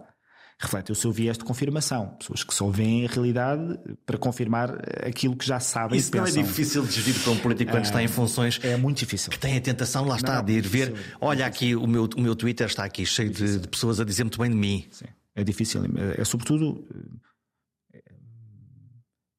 refletem 0.59 0.93
o 0.93 0.95
seu 0.95 1.11
viés 1.11 1.37
de 1.37 1.43
confirmação. 1.43 2.15
Pessoas 2.17 2.43
que 2.43 2.53
só 2.53 2.69
veem 2.69 3.05
a 3.05 3.09
realidade 3.09 3.79
para 4.05 4.17
confirmar 4.17 4.69
aquilo 5.05 5.35
que 5.35 5.45
já 5.45 5.59
sabem 5.59 5.99
Isso 5.99 6.09
e 6.09 6.11
pensam. 6.11 6.35
Não 6.35 6.41
é 6.41 6.43
difícil 6.43 6.85
de 6.85 6.91
gerir 6.91 7.21
para 7.21 7.31
um 7.31 7.37
político 7.37 7.71
quando 7.71 7.85
está 7.85 8.01
em 8.01 8.07
funções. 8.07 8.59
É 8.63 8.77
muito 8.77 8.99
difícil. 8.99 9.31
Que 9.31 9.39
tem 9.39 9.57
a 9.57 9.61
tentação, 9.61 10.05
lá 10.05 10.15
está, 10.15 10.37
não, 10.37 10.45
de 10.45 10.53
ir 10.53 10.67
ver. 10.67 10.93
Olha 11.19 11.45
aqui, 11.45 11.75
o 11.75 11.87
meu, 11.87 12.07
o 12.15 12.21
meu 12.21 12.35
Twitter 12.35 12.67
está 12.67 12.83
aqui 12.83 13.05
cheio 13.05 13.29
de, 13.29 13.59
de, 13.59 13.67
pessoas 13.67 13.99
a 13.99 14.05
dizer 14.05 14.23
muito 14.23 14.39
bem 14.39 14.49
de 14.49 14.55
mim. 14.55 14.87
Sim. 14.91 15.05
É 15.35 15.43
difícil. 15.43 15.81
É 16.17 16.23
sobretudo. 16.23 16.87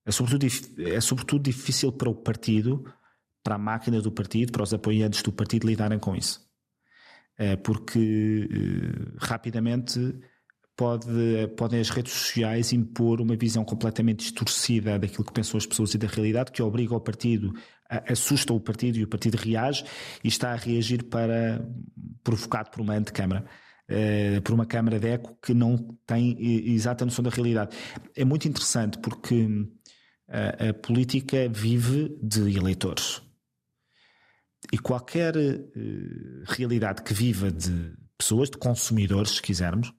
É 0.06 0.12
sobretudo, 0.12 0.46
é 0.78 1.00
sobretudo 1.00 1.42
difícil 1.42 1.90
para 1.90 2.10
o 2.10 2.14
partido, 2.14 2.84
para 3.42 3.54
a 3.54 3.58
máquina 3.58 4.02
do 4.02 4.12
partido, 4.12 4.52
para 4.52 4.62
os 4.62 4.74
apoiantes 4.74 5.22
do 5.22 5.32
partido 5.32 5.66
lidarem 5.66 5.98
com 5.98 6.14
isso. 6.14 6.44
É 7.38 7.56
porque 7.56 8.48
eh, 8.50 9.16
rapidamente 9.18 10.14
pode, 10.76 11.06
podem 11.56 11.80
as 11.80 11.90
redes 11.90 12.12
sociais 12.12 12.72
impor 12.72 13.20
uma 13.20 13.36
visão 13.36 13.64
completamente 13.64 14.20
distorcida 14.20 14.98
daquilo 14.98 15.24
que 15.24 15.32
pensam 15.32 15.58
as 15.58 15.66
pessoas 15.66 15.94
e 15.94 15.98
da 15.98 16.06
realidade, 16.06 16.52
que 16.52 16.62
obriga 16.62 16.94
o 16.94 17.00
partido, 17.00 17.52
assusta 17.88 18.52
o 18.52 18.60
partido 18.60 18.98
e 18.98 19.04
o 19.04 19.08
partido 19.08 19.36
reage 19.36 19.84
e 20.22 20.28
está 20.28 20.52
a 20.52 20.56
reagir 20.56 21.04
para 21.04 21.64
provocado 22.22 22.70
por 22.70 22.80
uma 22.80 22.94
antecâmara. 22.94 23.44
Uh, 23.86 24.40
por 24.40 24.54
uma 24.54 24.64
câmara 24.64 24.98
de 24.98 25.08
eco 25.08 25.36
que 25.42 25.52
não 25.52 25.76
tem 26.06 26.34
exata 26.72 27.04
noção 27.04 27.22
da 27.22 27.28
realidade. 27.28 27.76
É 28.16 28.24
muito 28.24 28.48
interessante 28.48 28.96
porque 28.98 29.46
a, 30.26 30.70
a 30.70 30.74
política 30.74 31.50
vive 31.50 32.18
de 32.22 32.56
eleitores. 32.56 33.20
E 34.72 34.78
qualquer 34.78 35.36
uh, 35.36 36.44
realidade 36.46 37.02
que 37.02 37.12
viva 37.12 37.50
de 37.50 37.92
pessoas, 38.16 38.48
de 38.48 38.56
consumidores, 38.56 39.32
se 39.32 39.42
quisermos, 39.42 39.92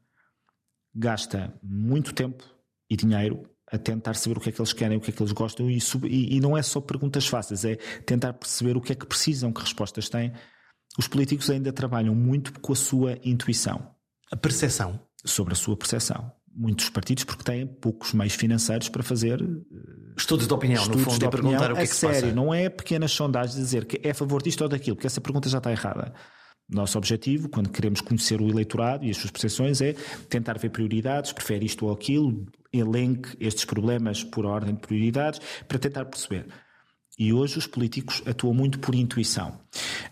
gasta 0.96 1.54
muito 1.62 2.14
tempo 2.14 2.44
e 2.90 2.96
dinheiro 2.96 3.44
a 3.72 3.78
tentar 3.78 4.14
saber 4.14 4.38
o 4.38 4.42
que 4.42 4.50
é 4.50 4.52
que 4.52 4.62
eles 4.62 4.74
querem, 4.74 4.98
o 4.98 5.02
que 5.02 5.10
é 5.10 5.14
que 5.14 5.22
eles 5.22 5.32
gostam 5.32 5.70
e, 5.70 5.80
e, 6.04 6.38
e, 6.38 6.40
não 6.40 6.56
é 6.56 6.62
só 6.62 6.80
perguntas 6.80 7.28
fáceis, 7.28 7.66
é 7.66 7.76
tentar 8.06 8.34
perceber 8.34 8.78
o 8.78 8.82
que 8.82 8.92
é 8.92 8.96
que 8.96 9.06
precisam, 9.06 9.52
que 9.52 9.62
respostas 9.62 10.08
têm. 10.08 10.32
Os 10.98 11.08
políticos 11.08 11.50
ainda 11.50 11.74
trabalham 11.74 12.16
muito 12.16 12.58
com 12.60 12.72
a 12.72 12.76
sua 12.76 13.18
intuição. 13.24 13.92
A 14.32 14.38
percepção. 14.38 15.00
Sobre 15.26 15.54
a 15.54 15.56
sua 15.56 15.76
percepção. 15.76 16.32
Muitos 16.54 16.90
partidos 16.90 17.26
porque 17.26 17.44
têm 17.44 17.68
poucos 17.68 18.14
meios 18.14 18.36
financeiros 18.36 18.88
para 18.88 19.04
fazer 19.04 19.42
eh, 19.42 20.14
estudos 20.16 20.48
de 20.48 20.54
opinião, 20.54 20.82
estudos 20.82 21.04
no 21.04 21.12
fundo, 21.12 21.20
de 21.20 21.26
opinião, 21.26 21.60
perguntar 21.60 21.72
o 21.74 21.76
que 21.76 21.82
é 21.82 21.88
que 21.88 21.96
sério, 21.96 22.22
passa. 22.22 22.34
não 22.36 22.54
é 22.54 22.70
pequenas 22.70 23.12
sondagens 23.12 23.56
dizer 23.56 23.86
que 23.86 24.00
é 24.08 24.12
a 24.12 24.16
favor 24.16 24.42
disto 24.42 24.62
ou 24.62 24.70
daquilo, 24.70 24.96
porque 24.96 25.08
essa 25.08 25.20
pergunta 25.20 25.50
já 25.50 25.58
está 25.58 25.70
errada. 25.70 26.14
Nosso 26.68 26.98
objetivo, 26.98 27.48
quando 27.48 27.70
queremos 27.70 28.02
conhecer 28.02 28.42
o 28.42 28.50
eleitorado 28.50 29.06
e 29.06 29.12
as 29.12 29.18
suas 29.18 29.30
percepções, 29.30 29.82
é 29.82 29.94
tentar 30.28 30.58
ver 30.58 30.70
prioridades, 30.70 31.32
prefere 31.32 31.66
isto 31.66 31.86
ou 31.86 31.94
aquilo, 31.94 32.46
elenque 32.74 33.36
estes 33.40 33.66
problemas 33.66 34.24
por 34.24 34.46
ordem 34.46 34.74
de 34.74 34.82
prioridades, 34.82 35.40
para 35.68 35.78
tentar 35.78 36.06
perceber. 36.06 36.48
E 37.18 37.32
hoje 37.32 37.58
os 37.58 37.68
políticos 37.68 38.22
atuam 38.26 38.54
muito 38.54 38.80
por 38.80 38.94
intuição. 38.94 39.62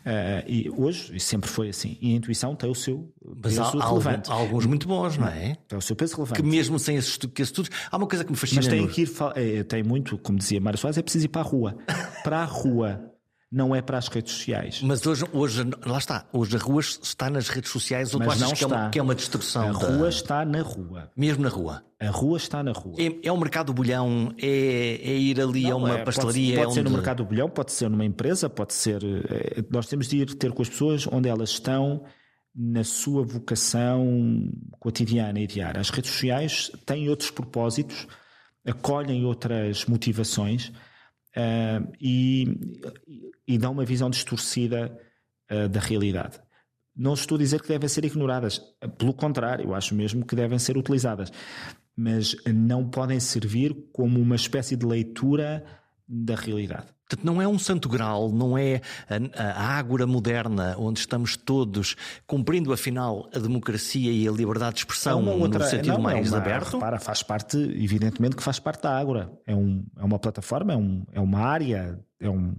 Uh, 0.06 0.48
e 0.48 0.70
hoje, 0.70 1.16
e 1.16 1.20
sempre 1.20 1.50
foi 1.50 1.70
assim, 1.70 1.98
e 2.00 2.14
a 2.14 2.16
intuição 2.16 2.56
tem 2.56 2.70
o 2.70 2.76
seu 2.76 3.12
peso 3.42 3.60
Mas 3.62 3.76
há, 3.76 3.90
relevante. 3.90 4.32
Há 4.32 4.34
alguns 4.34 4.66
muito 4.66 4.88
bons, 4.88 5.18
não 5.18 5.28
é? 5.28 5.58
Tem 5.68 5.78
o 5.78 5.82
seu 5.82 5.96
peso 5.96 6.16
relevante. 6.16 6.42
Que 6.42 6.48
mesmo 6.48 6.80
sem 6.80 6.96
esses 6.96 7.20
estudos, 7.40 7.70
há 7.92 7.98
uma 7.98 8.08
coisa 8.08 8.24
que 8.24 8.32
me 8.32 8.38
fascina. 8.38 8.62
Mas 8.62 8.70
tem 8.70 8.88
que 8.88 9.02
ir, 9.02 9.12
é, 9.36 9.64
tem 9.64 9.84
muito, 9.84 10.18
como 10.20 10.38
dizia 10.38 10.62
Mário 10.62 10.80
Soares, 10.80 10.98
é 10.98 11.02
preciso 11.02 11.26
ir 11.26 11.30
para 11.30 11.42
a 11.42 11.46
rua. 11.46 11.78
para 12.24 12.40
a 12.40 12.46
rua 12.46 13.13
não 13.54 13.76
é 13.76 13.82
para 13.84 14.00
as 14.00 14.08
redes 14.08 14.34
sociais. 14.34 14.82
Mas 14.82 15.06
hoje, 15.06 15.24
hoje 15.32 15.64
lá 15.86 16.00
está, 16.00 16.26
hoje 16.34 16.56
a 16.56 16.60
rua 16.60 16.82
está 16.82 17.30
nas 17.30 17.48
redes 17.50 17.70
sociais 17.72 18.12
ou 18.16 18.20
Mas 18.20 18.40
tu 18.40 18.44
achas 18.46 18.58
que 18.58 18.64
é, 18.64 18.68
uma, 18.68 18.76
está. 18.76 18.90
que 18.90 19.00
é 19.00 19.04
uma 19.04 19.14
destrução? 19.16 19.70
A 19.70 19.72
da- 19.72 19.78
rua 19.96 20.10
está 20.10 20.44
na 20.44 20.62
rua. 20.64 21.12
Mesmo 21.16 21.44
na 21.44 21.50
rua. 21.50 21.84
A 22.00 22.10
rua 22.10 22.38
está 22.38 22.64
na 22.64 22.72
rua. 22.72 22.96
É, 22.98 23.28
é 23.28 23.32
o 23.32 23.38
mercado 23.38 23.68
do 23.68 23.74
bolhão, 23.74 24.34
é, 24.42 24.48
é 24.48 25.16
ir 25.16 25.40
ali 25.40 25.70
a 25.70 25.76
uma 25.76 26.00
é, 26.00 26.04
pastelaria. 26.04 26.56
Pode, 26.56 26.64
pode 26.66 26.74
ser 26.74 26.80
onde... 26.82 26.90
no 26.90 26.96
mercado 26.98 27.18
do 27.24 27.26
bilhão, 27.30 27.48
pode 27.50 27.72
ser 27.72 27.90
numa 27.90 28.04
empresa, 28.06 28.50
pode 28.50 28.74
ser. 28.74 29.02
eh, 29.04 29.64
Nós 29.70 29.86
temos 29.86 30.08
de 30.08 30.18
ir 30.18 30.34
ter 30.34 30.52
com 30.52 30.62
as 30.64 30.70
pessoas 30.70 31.08
onde 31.12 31.30
elas 31.30 31.52
estão 31.52 32.04
na 32.56 32.84
sua 32.84 33.24
vocação 33.24 34.50
cotidiana 34.80 35.40
e 35.40 35.48
diária. 35.48 35.80
As 35.80 35.90
redes 35.92 36.12
sociais 36.12 36.72
têm 36.86 37.08
outros 37.08 37.32
propósitos, 37.32 38.08
acolhem 38.66 39.26
outras 39.26 39.86
motivações 39.86 40.72
eh, 41.36 41.82
e, 42.00 42.46
e 43.48 43.58
dão 43.58 43.72
uma 43.72 43.86
visão 43.86 44.10
distorcida 44.10 44.98
eh, 45.50 45.68
da 45.68 45.80
realidade. 45.80 46.40
Não 46.96 47.14
estou 47.14 47.36
a 47.36 47.40
dizer 47.40 47.62
que 47.62 47.68
devem 47.68 47.90
ser 47.90 48.06
ignoradas, 48.06 48.62
pelo 48.98 49.14
contrário, 49.14 49.66
eu 49.66 49.74
acho 49.74 49.96
mesmo 49.96 50.26
que 50.26 50.36
devem 50.36 50.60
ser 50.60 50.78
utilizadas, 50.78 51.32
mas 51.96 52.36
não 52.46 52.88
podem 52.88 53.20
servir 53.20 53.74
como 53.92 54.20
uma 54.20 54.36
espécie 54.36 54.76
de 54.76 54.86
leitura 54.86 55.66
da 56.08 56.36
realidade. 56.36 56.93
Portanto, 57.08 57.26
não 57.26 57.42
é 57.42 57.48
um 57.48 57.60
santo 57.60 57.90
grau, 57.90 58.32
não 58.32 58.58
é 58.58 58.82
a, 59.38 59.44
a 59.44 59.68
ágora 59.78 60.08
moderna 60.08 60.76
onde 60.80 61.00
estamos 61.00 61.36
todos 61.36 61.96
cumprindo, 62.26 62.72
afinal, 62.72 63.30
a 63.36 63.40
democracia 63.40 64.12
e 64.12 64.28
a 64.28 64.32
liberdade 64.32 64.76
de 64.76 64.80
expressão 64.82 65.22
no 65.22 65.64
sentido 65.70 65.94
não, 65.96 66.02
mais 66.02 66.28
é 66.28 66.30
uma, 66.32 66.38
aberto. 66.38 66.74
Repara, 66.74 67.00
faz 67.00 67.22
parte, 67.22 67.58
evidentemente 67.58 68.36
que 68.36 68.42
faz 68.44 68.58
parte 68.58 68.84
da 68.84 68.98
Ágora. 68.98 69.32
É, 69.46 69.54
um, 69.56 69.86
é 69.98 70.04
uma 70.04 70.18
plataforma, 70.18 70.74
é, 70.74 70.78
um, 70.78 71.06
é 71.12 71.20
uma 71.20 71.40
área, 71.40 72.00
é 72.20 72.30
um, 72.30 72.56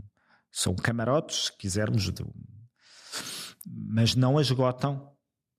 são 0.53 0.75
camarotes, 0.75 1.47
se 1.47 1.57
quisermos, 1.57 2.13
de- 2.13 2.25
mas 3.67 4.15
não 4.15 4.41
esgotam. 4.41 5.11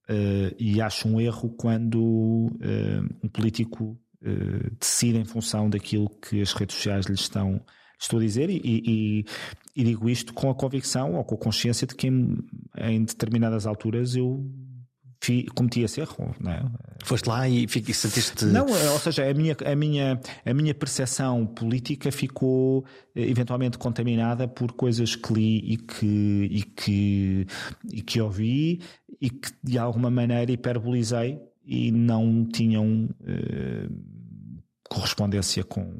eh, 0.08 0.54
e 0.58 0.80
acho 0.80 1.08
um 1.08 1.20
erro 1.20 1.50
quando 1.50 2.56
eh, 2.60 3.00
um 3.24 3.28
político 3.28 3.98
eh, 4.22 4.70
decide 4.78 5.18
em 5.18 5.24
função 5.24 5.68
daquilo 5.68 6.08
que 6.08 6.40
as 6.40 6.52
redes 6.52 6.76
sociais 6.76 7.06
lhe 7.06 7.14
estão 7.16 7.60
estou 7.98 8.18
a 8.18 8.22
dizer 8.22 8.50
e, 8.50 8.60
e- 8.64 9.24
e 9.74 9.84
digo 9.84 10.08
isto 10.08 10.32
com 10.32 10.48
a 10.50 10.54
convicção 10.54 11.14
ou 11.14 11.24
com 11.24 11.34
a 11.34 11.38
consciência 11.38 11.86
de 11.86 11.94
que 11.94 12.06
em, 12.08 12.38
em 12.78 13.04
determinadas 13.04 13.66
alturas 13.66 14.14
eu 14.16 14.44
fi- 15.22 15.46
cometi 15.54 15.80
esse 15.80 16.00
erro 16.00 16.34
não 16.40 16.50
é? 16.52 16.62
Foste 17.04 17.28
lá 17.28 17.48
e, 17.48 17.64
e 17.66 17.94
sentiste. 17.94 18.44
Não, 18.46 18.66
é, 18.68 18.90
ou 18.90 18.98
seja, 18.98 19.28
a 19.30 19.34
minha, 19.34 19.56
a 19.64 19.76
minha, 19.76 20.20
a 20.44 20.54
minha 20.54 20.74
percepção 20.74 21.46
política 21.46 22.10
ficou 22.10 22.84
eh, 23.14 23.28
eventualmente 23.30 23.78
contaminada 23.78 24.48
por 24.48 24.72
coisas 24.72 25.14
que 25.14 25.32
li 25.32 25.72
e 25.72 25.76
que, 25.76 26.48
e 26.50 26.62
que, 26.62 27.46
e 27.92 28.02
que 28.02 28.20
ouvi 28.20 28.80
e 29.20 29.30
que 29.30 29.50
de 29.62 29.78
alguma 29.78 30.10
maneira 30.10 30.50
hiperbolizei 30.52 31.38
e 31.64 31.90
não 31.92 32.44
tinham 32.46 33.08
eh, 33.24 33.88
correspondência 34.88 35.64
com, 35.64 35.92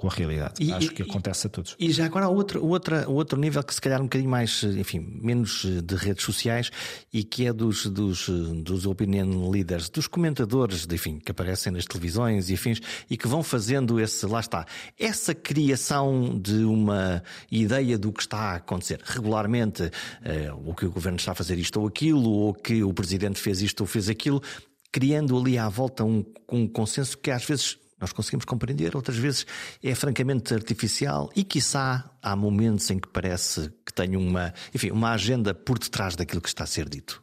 com 0.00 0.08
a 0.08 0.10
realidade. 0.10 0.54
E- 0.58 0.72
Acho 0.72 0.86
e- 0.86 0.94
que 0.94 1.02
acontece 1.02 1.46
a 1.46 1.50
todos. 1.50 1.76
E 1.78 1.92
já 1.92 2.06
agora 2.06 2.24
há 2.24 2.28
outro, 2.30 2.64
outra, 2.64 3.06
outro 3.06 3.38
nível 3.38 3.62
que 3.62 3.74
se 3.74 3.82
calhar 3.82 4.00
um 4.00 4.04
bocadinho 4.04 4.30
mais, 4.30 4.62
enfim, 4.62 4.98
menos 5.20 5.66
de 5.84 5.94
redes 5.94 6.24
sociais 6.24 6.70
e 7.12 7.22
que 7.22 7.46
é 7.46 7.52
dos, 7.52 7.84
dos, 7.84 8.26
dos 8.64 8.86
opinion 8.86 9.50
leaders, 9.50 9.90
dos 9.90 10.06
comentadores, 10.06 10.86
de, 10.86 10.94
enfim, 10.94 11.18
que 11.18 11.30
aparecem 11.30 11.70
nas 11.70 11.84
televisões 11.84 12.48
e 12.48 12.54
afins 12.54 12.80
e 13.10 13.16
que 13.18 13.28
vão 13.28 13.42
fazendo 13.42 14.00
esse, 14.00 14.24
lá 14.24 14.40
está, 14.40 14.64
essa 14.98 15.34
criação 15.34 16.34
de 16.40 16.64
uma 16.64 17.22
ideia 17.52 17.98
do 17.98 18.10
que 18.10 18.22
está 18.22 18.38
a 18.38 18.54
acontecer 18.54 19.00
regularmente, 19.04 19.90
eh, 20.24 20.50
ou 20.64 20.74
que 20.74 20.86
o 20.86 20.90
governo 20.90 21.18
está 21.18 21.32
a 21.32 21.34
fazer 21.34 21.58
isto 21.58 21.78
ou 21.78 21.86
aquilo, 21.86 22.30
ou 22.30 22.54
que 22.54 22.82
o 22.82 22.94
presidente 22.94 23.38
fez 23.38 23.60
isto 23.60 23.82
ou 23.82 23.86
fez 23.86 24.08
aquilo, 24.08 24.42
criando 24.90 25.36
ali 25.38 25.58
à 25.58 25.68
volta 25.68 26.04
um, 26.04 26.24
um 26.50 26.66
consenso 26.66 27.18
que 27.18 27.30
às 27.30 27.44
vezes 27.44 27.76
nós 28.00 28.12
conseguimos 28.12 28.44
compreender, 28.44 28.96
outras 28.96 29.16
vezes 29.16 29.46
é 29.82 29.94
francamente 29.94 30.54
artificial 30.54 31.30
e, 31.36 31.44
quiçá, 31.44 32.10
há 32.22 32.34
momentos 32.34 32.90
em 32.90 32.98
que 32.98 33.08
parece 33.08 33.70
que 33.84 33.92
tem 33.92 34.16
uma, 34.16 34.52
enfim, 34.74 34.90
uma 34.90 35.12
agenda 35.12 35.54
por 35.54 35.78
detrás 35.78 36.16
daquilo 36.16 36.40
que 36.40 36.48
está 36.48 36.64
a 36.64 36.66
ser 36.66 36.88
dito. 36.88 37.22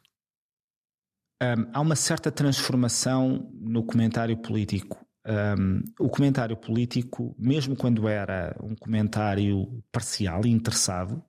Um, 1.41 1.69
há 1.71 1.82
uma 1.82 1.95
certa 1.95 2.32
transformação 2.32 3.51
no 3.53 3.84
comentário 3.84 4.36
político. 4.38 5.05
Um, 5.25 5.84
o 5.99 6.09
comentário 6.09 6.55
político, 6.55 7.36
mesmo 7.38 7.75
quando 7.75 8.07
era 8.07 8.55
um 8.63 8.75
comentário 8.75 9.84
parcial 9.91 10.45
e 10.45 10.49
interessado, 10.49 11.23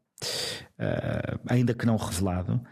uh, 0.79 1.41
ainda 1.47 1.75
que 1.75 1.85
não 1.85 1.97
revelado, 1.97 2.63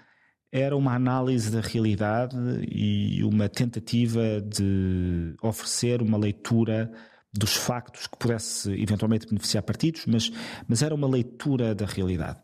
era 0.59 0.74
uma 0.74 0.94
análise 0.94 1.50
da 1.50 1.61
realidade 1.61 2.36
e 2.70 3.22
uma 3.22 3.46
tentativa 3.48 4.40
de 4.40 5.34
oferecer 5.42 6.00
uma 6.00 6.16
leitura 6.16 6.90
dos 7.32 7.54
factos 7.54 8.07
que 8.07 8.16
pudesse 8.16 8.72
eventualmente 8.72 9.26
beneficiar 9.26 9.62
partidos, 9.62 10.07
mas, 10.07 10.32
mas 10.66 10.80
era 10.80 10.94
uma 10.94 11.07
leitura 11.07 11.74
da 11.74 11.84
realidade. 11.84 12.40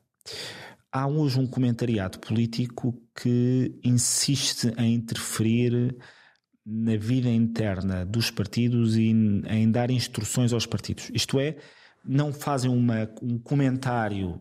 Há 0.93 1.07
hoje 1.07 1.41
um 1.41 1.47
comentariado 1.47 2.19
político 2.19 2.95
que 3.19 3.81
insiste 3.83 4.75
em 4.77 4.93
interferir 4.93 5.97
na 6.67 6.97
vida 6.97 7.31
interna 7.31 8.05
dos 8.05 8.31
partidos 8.31 8.95
e 8.97 9.05
em, 9.07 9.71
dar 9.71 9.91
instruções 9.91 10.53
aos 10.53 10.67
partidos. 10.67 11.11
Isto 11.15 11.41
é, 11.41 11.57
não 12.05 12.31
fazem 12.31 12.71
uma, 12.71 13.09
um 13.23 13.39
comentário 13.39 14.39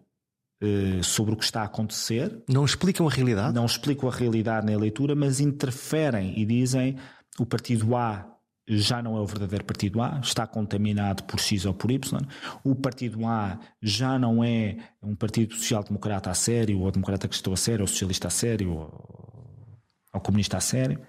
sobre 1.03 1.33
o 1.33 1.37
que 1.37 1.43
está 1.43 1.61
a 1.61 1.65
acontecer, 1.65 2.43
Não 2.47 2.63
explicam 2.65 3.07
a 3.07 3.11
realidade? 3.11 3.53
não 3.53 3.65
explicam 3.65 4.07
a 4.09 4.11
realidade 4.13 4.65
na 4.71 4.77
leitura, 4.77 5.15
mas 5.15 5.39
interferem 5.39 6.39
e 6.39 6.45
dizem 6.45 6.97
o 7.39 7.45
partido 7.45 7.95
A 7.95 8.27
já 8.67 9.01
não 9.01 9.17
é 9.17 9.19
o 9.19 9.25
verdadeiro 9.25 9.65
partido 9.65 10.01
A, 10.01 10.19
está 10.23 10.45
contaminado 10.47 11.23
por 11.23 11.39
X 11.39 11.65
ou 11.65 11.73
por 11.73 11.91
Y. 11.91 12.21
O 12.63 12.75
partido 12.75 13.25
A 13.25 13.59
já 13.81 14.17
não 14.19 14.43
é 14.43 14.77
um 15.01 15.15
partido 15.15 15.55
social-democrata 15.55 16.29
a 16.29 16.33
sério, 16.33 16.79
ou 16.79 16.91
democrata 16.91 17.27
cristão 17.27 17.51
a 17.53 17.57
sério, 17.57 17.81
ou 17.81 17.87
socialista 17.87 18.27
a 18.27 18.31
sério, 18.31 18.71
ou, 18.71 19.79
ou 20.13 20.21
comunista 20.21 20.57
a 20.57 20.61
sério. 20.61 21.01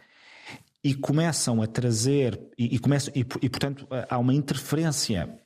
E 0.82 0.94
começam 0.94 1.62
a 1.62 1.66
trazer, 1.66 2.40
e, 2.59 2.74
e, 2.74 2.78
começam, 2.78 3.12
e, 3.14 3.20
e 3.20 3.48
portanto 3.48 3.86
há 4.09 4.18
uma 4.18 4.34
interferência 4.34 5.38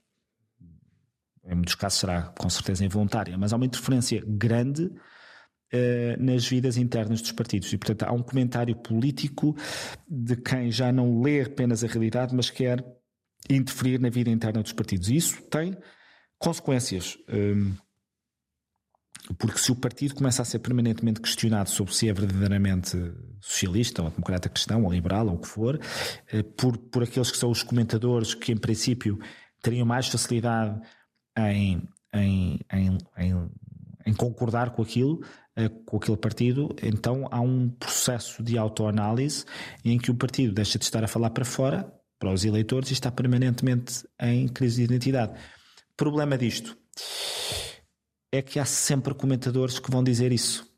em 1.48 1.54
muitos 1.54 1.74
casos 1.74 2.00
será 2.00 2.22
com 2.22 2.48
certeza 2.48 2.84
involuntária, 2.84 3.36
mas 3.38 3.52
há 3.52 3.56
uma 3.56 3.66
interferência 3.66 4.22
grande 4.26 4.90
eh, 5.72 6.16
nas 6.18 6.46
vidas 6.46 6.76
internas 6.76 7.20
dos 7.20 7.32
partidos. 7.32 7.72
E, 7.72 7.78
portanto, 7.78 8.04
há 8.04 8.12
um 8.12 8.22
comentário 8.22 8.76
político 8.76 9.56
de 10.08 10.36
quem 10.36 10.70
já 10.70 10.92
não 10.92 11.20
lê 11.20 11.42
apenas 11.42 11.82
a 11.82 11.86
realidade, 11.86 12.34
mas 12.34 12.50
quer 12.50 12.84
interferir 13.50 13.98
na 14.00 14.08
vida 14.08 14.30
interna 14.30 14.62
dos 14.62 14.72
partidos. 14.72 15.08
E 15.08 15.16
isso 15.16 15.42
tem 15.42 15.76
consequências. 16.38 17.18
hum, 17.28 17.74
porque 19.38 19.58
se 19.58 19.72
o 19.72 19.74
partido 19.74 20.14
começa 20.14 20.40
a 20.40 20.44
ser 20.44 20.60
permanentemente 20.60 21.20
questionado 21.20 21.68
sobre 21.68 21.92
se 21.92 22.08
é 22.08 22.12
verdadeiramente 22.12 22.96
socialista, 23.40 24.02
ou 24.02 24.10
democrata 24.10 24.48
cristão, 24.48 24.84
ou 24.84 24.92
liberal, 24.92 25.26
ou 25.26 25.34
o 25.34 25.38
que 25.38 25.48
for, 25.48 25.80
eh, 26.28 26.44
por, 26.44 26.78
por 26.78 27.02
aqueles 27.02 27.30
que 27.30 27.36
são 27.36 27.50
os 27.50 27.62
comentadores 27.62 28.34
que, 28.34 28.52
em 28.52 28.56
princípio, 28.56 29.18
teriam 29.60 29.84
mais 29.84 30.06
facilidade 30.06 30.80
em, 31.36 31.82
em, 32.12 32.60
em, 32.72 32.98
em, 33.18 33.50
em 34.06 34.14
concordar 34.14 34.70
com 34.70 34.82
aquilo, 34.82 35.22
eh, 35.54 35.68
com 35.84 35.96
aquele 35.96 36.16
partido, 36.16 36.74
então 36.82 37.28
há 37.30 37.40
um 37.40 37.68
processo 37.68 38.42
de 38.42 38.58
autoanálise 38.58 39.44
em 39.84 39.98
que 39.98 40.10
o 40.10 40.14
partido 40.14 40.52
deixa 40.52 40.78
de 40.78 40.84
estar 40.84 41.02
a 41.02 41.08
falar 41.08 41.30
para 41.30 41.44
fora, 41.44 41.92
para 42.18 42.32
os 42.32 42.44
eleitores, 42.44 42.90
e 42.90 42.92
está 42.92 43.10
permanentemente 43.10 44.06
em 44.20 44.48
crise 44.48 44.76
de 44.76 44.84
identidade. 44.84 45.32
Problema 45.96 46.36
disto 46.36 46.76
é 48.32 48.42
que 48.42 48.58
há 48.58 48.64
sempre 48.64 49.14
comentadores 49.14 49.78
que 49.78 49.90
vão 49.90 50.04
dizer 50.04 50.32
isso. 50.32 50.70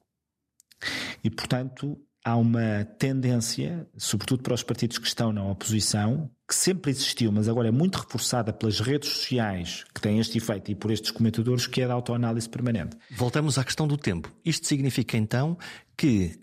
E, 1.23 1.31
portanto, 1.31 2.01
há 2.25 2.37
uma 2.37 2.85
tendência, 2.99 3.89
sobretudo 3.97 4.43
para 4.43 4.55
os 4.55 4.63
partidos 4.63 4.99
que 4.99 5.07
estão 5.07 5.33
na 5.33 5.45
oposição, 5.45 6.31
que 6.49 6.55
sempre 6.55 6.91
existiu, 6.91 7.31
mas 7.31 7.47
agora 7.47 7.69
é 7.69 7.71
muito 7.71 7.97
reforçada 7.97 8.55
pelas 8.55 8.81
redes 8.81 9.11
sociais 9.11 9.85
que 9.95 10.01
têm 10.01 10.19
este 10.19 10.39
efeito 10.39 10.71
e 10.71 10.75
por 10.75 10.91
estes 10.91 11.11
comentadores, 11.11 11.67
que 11.67 11.83
é 11.83 11.87
da 11.87 11.93
autoanálise 11.93 12.49
permanente. 12.49 12.97
Voltamos 13.11 13.59
à 13.59 13.65
questão 13.65 13.87
do 13.87 13.99
tempo. 13.99 14.33
Isto 14.43 14.67
significa 14.67 15.19
então 15.19 15.59
que, 15.95 16.41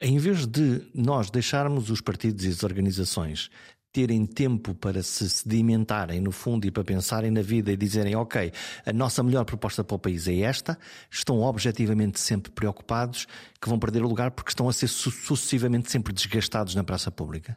em 0.00 0.16
vez 0.18 0.46
de 0.46 0.82
nós 0.94 1.28
deixarmos 1.28 1.90
os 1.90 2.00
partidos 2.00 2.44
e 2.44 2.48
as 2.48 2.62
organizações 2.62 3.50
terem 3.92 4.26
tempo 4.26 4.74
para 4.74 5.02
se 5.02 5.28
sedimentarem 5.28 6.20
no 6.20 6.30
fundo 6.30 6.64
e 6.66 6.70
para 6.70 6.84
pensarem 6.84 7.32
na 7.32 7.42
vida 7.42 7.72
e 7.72 7.76
dizerem, 7.76 8.14
ok, 8.14 8.52
a 8.86 8.92
nossa 8.92 9.22
melhor 9.24 9.44
proposta 9.44 9.82
para 9.82 9.94
o 9.94 9.98
país 9.98 10.28
é 10.28 10.38
esta, 10.40 10.78
estão 11.10 11.40
objetivamente 11.40 12.18
sempre 12.20 12.50
preocupados 12.50 13.26
que 13.60 13.68
vão 13.68 13.78
perder 13.78 14.04
o 14.04 14.08
lugar 14.08 14.32
porque 14.32 14.50
estão 14.50 14.68
a 14.68 14.72
ser 14.72 14.88
su 14.88 15.10
sucessivamente 15.10 15.90
sempre 15.90 16.12
desgastados 16.12 16.74
na 16.76 16.82
praça 16.82 17.10
pública. 17.10 17.56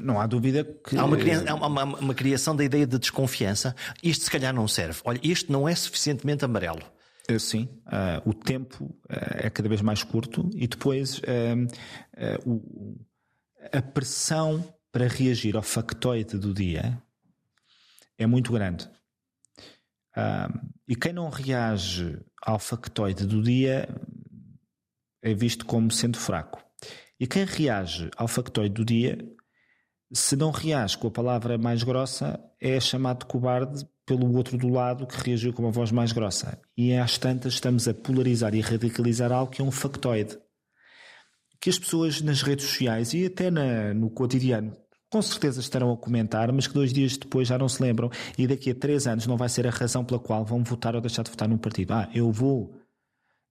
Não 0.00 0.20
há 0.20 0.26
dúvida 0.26 0.64
que. 0.64 0.96
Há 0.96 1.04
uma, 1.04 1.16
cria- 1.16 1.44
há 1.50 1.54
uma- 1.54 1.84
uma- 1.84 2.14
criação 2.14 2.54
da 2.56 2.64
ideia 2.64 2.86
de 2.86 2.98
desconfiança. 2.98 3.74
Isto 4.02 4.24
se 4.24 4.30
calhar 4.30 4.54
não 4.54 4.66
serve. 4.66 5.00
Olha, 5.04 5.20
isto 5.22 5.52
não 5.52 5.68
é 5.68 5.74
suficientemente 5.74 6.44
amarelo. 6.44 6.82
Sim, 7.38 7.68
uh, 7.86 8.28
o 8.28 8.34
tempo 8.34 8.84
uh, 8.84 9.46
é 9.46 9.48
cada 9.48 9.68
vez 9.68 9.80
mais 9.80 10.02
curto 10.02 10.50
e 10.54 10.66
depois 10.66 11.18
uh, 11.18 12.44
o, 12.44 12.98
a 13.72 13.80
pressão 13.80 14.62
para 14.90 15.06
reagir 15.08 15.56
ao 15.56 15.62
factoide 15.62 16.36
do 16.36 16.52
dia 16.52 17.00
é 18.18 18.26
muito 18.26 18.52
grande. 18.52 18.88
e 20.86 20.94
quem 20.96 21.12
não 21.12 21.30
reage 21.30 22.18
ao 22.44 22.58
factoide 22.58 23.24
do 23.26 23.42
dia 23.42 23.88
é 25.22 25.32
visto 25.32 25.64
como 25.64 25.90
sendo 25.90 26.18
fraco. 26.18 26.62
E 27.18 27.26
quem 27.26 27.44
reage 27.44 28.10
ao 28.16 28.26
factoide 28.28 28.74
do 28.74 28.84
dia, 28.84 29.16
se 30.12 30.36
não 30.36 30.50
reage 30.50 30.96
com 30.98 31.08
a 31.08 31.10
palavra 31.10 31.56
mais 31.56 31.82
grossa, 31.82 32.38
é 32.60 32.78
chamado 32.78 33.20
de 33.20 33.26
cobarde 33.26 33.86
pelo 34.04 34.34
outro 34.36 34.58
do 34.58 34.68
lado 34.68 35.06
que 35.06 35.16
reagiu 35.16 35.52
com 35.52 35.62
uma 35.62 35.70
voz 35.70 35.90
mais 35.90 36.12
grossa. 36.12 36.60
E 36.76 36.94
às 36.94 37.16
tantas 37.18 37.54
estamos 37.54 37.88
a 37.88 37.94
polarizar 37.94 38.54
e 38.54 38.60
radicalizar 38.60 39.32
algo 39.32 39.52
que 39.52 39.62
é 39.62 39.64
um 39.64 39.70
factoide. 39.70 40.38
Que 41.60 41.70
as 41.70 41.78
pessoas 41.78 42.20
nas 42.20 42.42
redes 42.42 42.66
sociais 42.66 43.14
e 43.14 43.26
até 43.26 43.50
na, 43.50 43.94
no 43.94 44.10
cotidiano 44.10 44.76
com 45.12 45.20
certeza 45.20 45.60
estarão 45.60 45.92
a 45.92 45.96
comentar, 45.96 46.50
mas 46.52 46.66
que 46.66 46.72
dois 46.72 46.90
dias 46.90 47.18
depois 47.18 47.46
já 47.46 47.58
não 47.58 47.68
se 47.68 47.82
lembram 47.82 48.10
e 48.38 48.46
daqui 48.46 48.70
a 48.70 48.74
três 48.74 49.06
anos 49.06 49.26
não 49.26 49.36
vai 49.36 49.46
ser 49.46 49.66
a 49.66 49.70
razão 49.70 50.02
pela 50.02 50.18
qual 50.18 50.42
vão 50.42 50.64
votar 50.64 50.94
ou 50.94 51.02
deixar 51.02 51.22
de 51.22 51.30
votar 51.30 51.46
num 51.46 51.58
partido. 51.58 51.92
Ah, 51.92 52.08
eu 52.14 52.32
vou. 52.32 52.81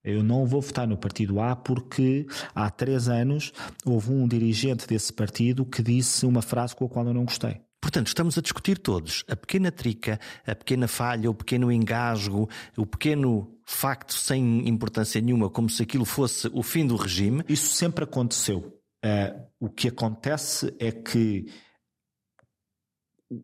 Eu 0.04 0.24
não 0.24 0.45
vou 0.45 0.62
votar 0.62 0.88
no 0.88 0.97
partido 0.97 1.39
A 1.39 1.56
porque 1.56 2.26
há 2.56 2.70
três 2.70 3.08
anos 3.08 3.52
houve 3.86 4.12
um 4.12 4.28
dirigente 4.28 4.88
desse 4.88 5.14
partido 5.14 5.66
que 5.66 5.84
disse 5.84 6.26
uma 6.26 6.41
frase 6.41 6.76
com 6.76 6.86
a 6.86 6.89
qual 6.89 7.06
eu 7.06 7.14
não 7.14 7.26
gostei. 7.26 7.62
Portanto, 7.82 8.08
estamos 8.08 8.38
a 8.38 8.41
discutir 8.41 8.78
todos 8.78 9.24
a 9.28 9.36
pequena 9.36 9.72
trica, 9.72 10.20
a 10.45 10.54
pequena 10.54 10.88
falha, 10.88 11.30
o 11.30 11.34
pequeno 11.34 11.72
engasgo, 11.72 12.47
o 12.78 12.86
pequeno 12.86 13.58
facto 13.66 14.14
sem 14.14 14.68
importância 14.70 15.20
nenhuma, 15.20 15.49
como 15.49 15.68
se 15.68 15.82
aquilo 15.82 16.06
fosse 16.06 16.47
o 16.54 16.62
fim 16.62 16.86
do 16.86 16.95
regime. 16.95 17.43
Isso 17.49 17.74
sempre 17.74 18.04
aconteceu. 18.04 18.80
Uh, 19.04 19.47
o 19.60 19.68
que 19.68 19.88
acontece 19.88 20.76
é 20.80 20.91
que 20.91 21.45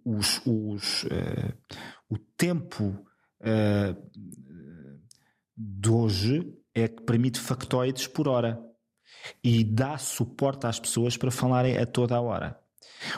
os, 0.05 0.39
os, 0.45 1.03
uh, 1.05 1.57
o 2.07 2.17
tempo 2.37 2.83
uh, 3.41 3.97
de 5.57 5.89
hoje 5.89 6.53
é 6.73 6.87
que 6.87 7.01
permite 7.01 7.39
factoides 7.39 8.05
por 8.05 8.27
hora 8.27 8.61
e 9.43 9.63
dá 9.63 9.97
suporte 9.97 10.67
às 10.67 10.79
pessoas 10.79 11.17
para 11.17 11.31
falarem 11.31 11.77
a 11.77 11.85
toda 11.85 12.15
a 12.15 12.21
hora. 12.21 12.59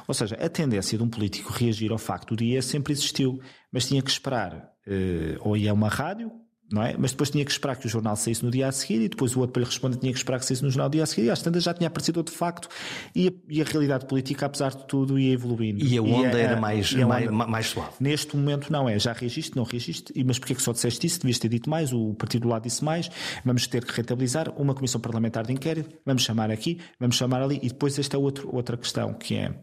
Ou 0.08 0.14
seja, 0.14 0.36
a 0.36 0.50
tendência 0.50 0.98
de 0.98 1.04
um 1.04 1.10
político 1.10 1.52
reagir 1.52 1.92
ao 1.92 1.98
facto 1.98 2.30
do 2.30 2.38
dia 2.38 2.62
sempre 2.62 2.94
existiu, 2.94 3.42
mas 3.72 3.88
tinha 3.88 4.02
que 4.02 4.10
esperar, 4.10 4.72
uh, 4.88 5.40
ou 5.42 5.58
ia 5.58 5.72
a 5.72 5.74
uma 5.74 5.90
rádio, 5.90 6.32
não 6.72 6.84
é? 6.84 6.96
Mas 6.98 7.12
depois 7.12 7.30
tinha 7.30 7.44
que 7.44 7.52
esperar 7.52 7.76
que 7.76 7.88
o 7.88 7.90
jornal 7.90 8.16
saísse 8.16 8.44
no 8.44 8.52
dia 8.52 8.68
a 8.68 8.72
seguir 8.72 9.02
e 9.02 9.10
depois 9.10 9.36
o 9.36 9.40
outro 9.40 9.54
para 9.54 9.62
lhe 9.62 9.66
responder 9.66 9.98
tinha 9.98 10.12
que 10.12 10.18
esperar 10.18 10.40
que 10.40 10.46
saísse 10.46 10.64
no 10.64 10.70
jornal 10.70 10.88
no 10.88 10.92
dia 10.92 11.04
a 11.04 11.06
seguir 11.06 11.28
e 11.28 11.30
às 11.30 11.42
tantas 11.42 11.64
já 11.64 11.74
tinha 11.74 11.88
aparecido 11.88 12.20
outro 12.20 12.34
facto 12.34 12.70
e 13.16 13.28
a, 13.28 13.32
e 13.50 13.62
a 13.62 13.66
realidade 13.66 14.06
política, 14.06 14.46
apesar 14.46 14.72
de 14.72 14.86
tudo, 14.88 15.18
ia 15.18 15.34
evoluindo. 15.34 15.84
E 15.84 15.98
a 15.98 16.02
onda 16.02 16.38
e 16.38 16.42
a, 16.42 16.44
era 16.44 16.60
mais, 16.60 16.94
mais, 16.94 17.28
onda, 17.28 17.48
mais, 17.48 17.66
suave. 17.68 17.94
Neste 18.00 18.36
momento 18.36 18.72
não 18.72 18.88
é, 18.88 19.00
já 19.00 19.14
reagiste, 19.14 19.56
não 19.56 19.64
reagiste, 19.64 20.14
mas 20.24 20.38
porquê 20.38 20.56
que 20.56 20.62
só 20.62 20.72
disseste 20.72 21.08
isso? 21.08 21.20
Devias 21.20 21.40
ter 21.40 21.50
dito 21.50 21.70
mais, 21.70 21.92
o 21.92 22.14
partido 22.14 22.44
do 22.44 22.50
lado 22.50 22.64
disse 22.64 22.84
mais, 22.84 23.10
vamos 23.44 23.66
ter 23.68 23.84
que 23.84 23.94
rentabilizar 23.94 24.50
uma 24.60 24.74
comissão 24.74 25.02
parlamentar 25.02 25.46
de 25.46 25.54
inquérito, 25.54 25.98
vamos 26.06 26.24
chamar 26.24 26.52
aqui, 26.52 26.80
vamos 27.00 27.16
chamar 27.16 27.42
ali 27.42 27.60
e 27.64 27.70
depois 27.70 27.98
esta 27.98 28.16
é 28.16 28.20
outro, 28.20 28.54
outra 28.56 28.78
questão 28.78 29.14
que 29.14 29.36
é 29.36 29.54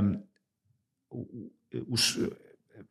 um, 0.00 0.22
os, 1.88 2.18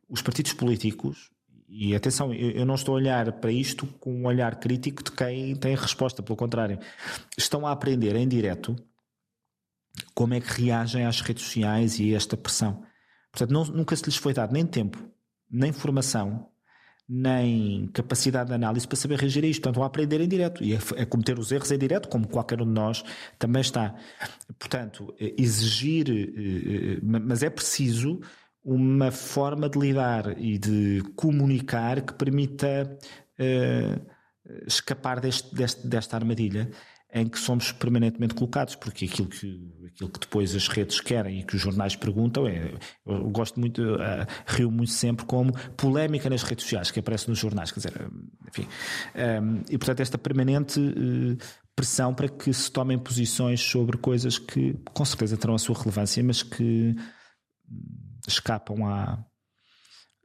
os 0.08 0.22
partidos 0.22 0.52
políticos 0.52 1.30
e 1.68 1.94
atenção, 1.94 2.32
eu 2.32 2.64
não 2.64 2.76
estou 2.76 2.94
a 2.94 2.96
olhar 2.96 3.32
para 3.32 3.50
isto 3.50 3.86
com 3.98 4.14
um 4.14 4.26
olhar 4.26 4.56
crítico 4.56 5.02
de 5.02 5.10
quem 5.10 5.54
tem 5.56 5.74
resposta, 5.74 6.22
pelo 6.22 6.36
contrário, 6.36 6.78
estão 7.36 7.66
a 7.66 7.72
aprender 7.72 8.14
em 8.14 8.28
direto 8.28 8.76
como 10.14 10.34
é 10.34 10.40
que 10.40 10.62
reagem 10.62 11.04
às 11.04 11.20
redes 11.20 11.44
sociais 11.44 11.98
e 11.98 12.12
a 12.12 12.16
esta 12.16 12.36
pressão. 12.36 12.82
Portanto, 13.32 13.50
não, 13.50 13.64
nunca 13.64 13.96
se 13.96 14.04
lhes 14.04 14.16
foi 14.16 14.32
dado 14.32 14.52
nem 14.52 14.64
tempo, 14.64 14.98
nem 15.50 15.72
formação, 15.72 16.48
nem 17.08 17.86
capacidade 17.88 18.48
de 18.48 18.54
análise 18.54 18.86
para 18.86 18.96
saber 18.96 19.18
reagir 19.18 19.44
a 19.44 19.46
isto. 19.46 19.60
Portanto, 19.60 19.74
estão 19.74 19.84
a 19.84 19.86
aprender 19.86 20.20
em 20.20 20.28
direto 20.28 20.62
e 20.62 20.74
a, 20.74 20.78
a 21.02 21.06
cometer 21.06 21.38
os 21.38 21.52
erros 21.52 21.70
em 21.70 21.78
direto, 21.78 22.08
como 22.08 22.26
qualquer 22.26 22.60
um 22.60 22.66
de 22.66 22.72
nós 22.72 23.04
também 23.38 23.60
está. 23.60 23.94
Portanto, 24.58 25.14
exigir, 25.18 26.08
eh, 26.10 26.96
eh, 26.96 27.00
mas 27.02 27.42
é 27.42 27.50
preciso 27.50 28.20
uma 28.66 29.12
forma 29.12 29.68
de 29.68 29.78
lidar 29.78 30.36
e 30.36 30.58
de 30.58 31.00
comunicar 31.14 32.00
que 32.00 32.12
permita 32.14 32.98
uh, 33.38 34.06
escapar 34.66 35.20
deste, 35.20 35.54
deste, 35.54 35.86
desta 35.86 36.16
armadilha 36.16 36.68
em 37.14 37.28
que 37.28 37.38
somos 37.38 37.70
permanentemente 37.70 38.34
colocados, 38.34 38.74
porque 38.74 39.04
aquilo 39.04 39.28
que, 39.28 39.72
aquilo 39.86 40.10
que 40.10 40.18
depois 40.18 40.52
as 40.56 40.66
redes 40.66 41.00
querem 41.00 41.38
e 41.38 41.42
que 41.44 41.54
os 41.54 41.62
jornais 41.62 41.94
perguntam 41.94 42.48
é. 42.48 42.74
Eu 43.06 43.30
gosto 43.30 43.60
muito, 43.60 43.80
uh, 43.80 44.26
rio 44.44 44.68
muito 44.68 44.90
sempre 44.90 45.24
como 45.24 45.52
polémica 45.76 46.28
nas 46.28 46.42
redes 46.42 46.64
sociais, 46.64 46.90
que 46.90 46.98
aparece 46.98 47.28
nos 47.28 47.38
jornais, 47.38 47.70
quer 47.70 47.78
dizer, 47.78 48.10
enfim. 48.48 48.66
Um, 49.14 49.62
e 49.70 49.78
portanto, 49.78 50.00
esta 50.00 50.18
permanente 50.18 50.80
uh, 50.80 51.38
pressão 51.76 52.12
para 52.12 52.28
que 52.28 52.52
se 52.52 52.70
tomem 52.72 52.98
posições 52.98 53.60
sobre 53.60 53.96
coisas 53.96 54.40
que 54.40 54.74
com 54.92 55.04
certeza 55.04 55.36
terão 55.36 55.54
a 55.54 55.58
sua 55.58 55.78
relevância, 55.78 56.22
mas 56.24 56.42
que 56.42 56.96
escapam 58.26 58.86
à 58.86 59.24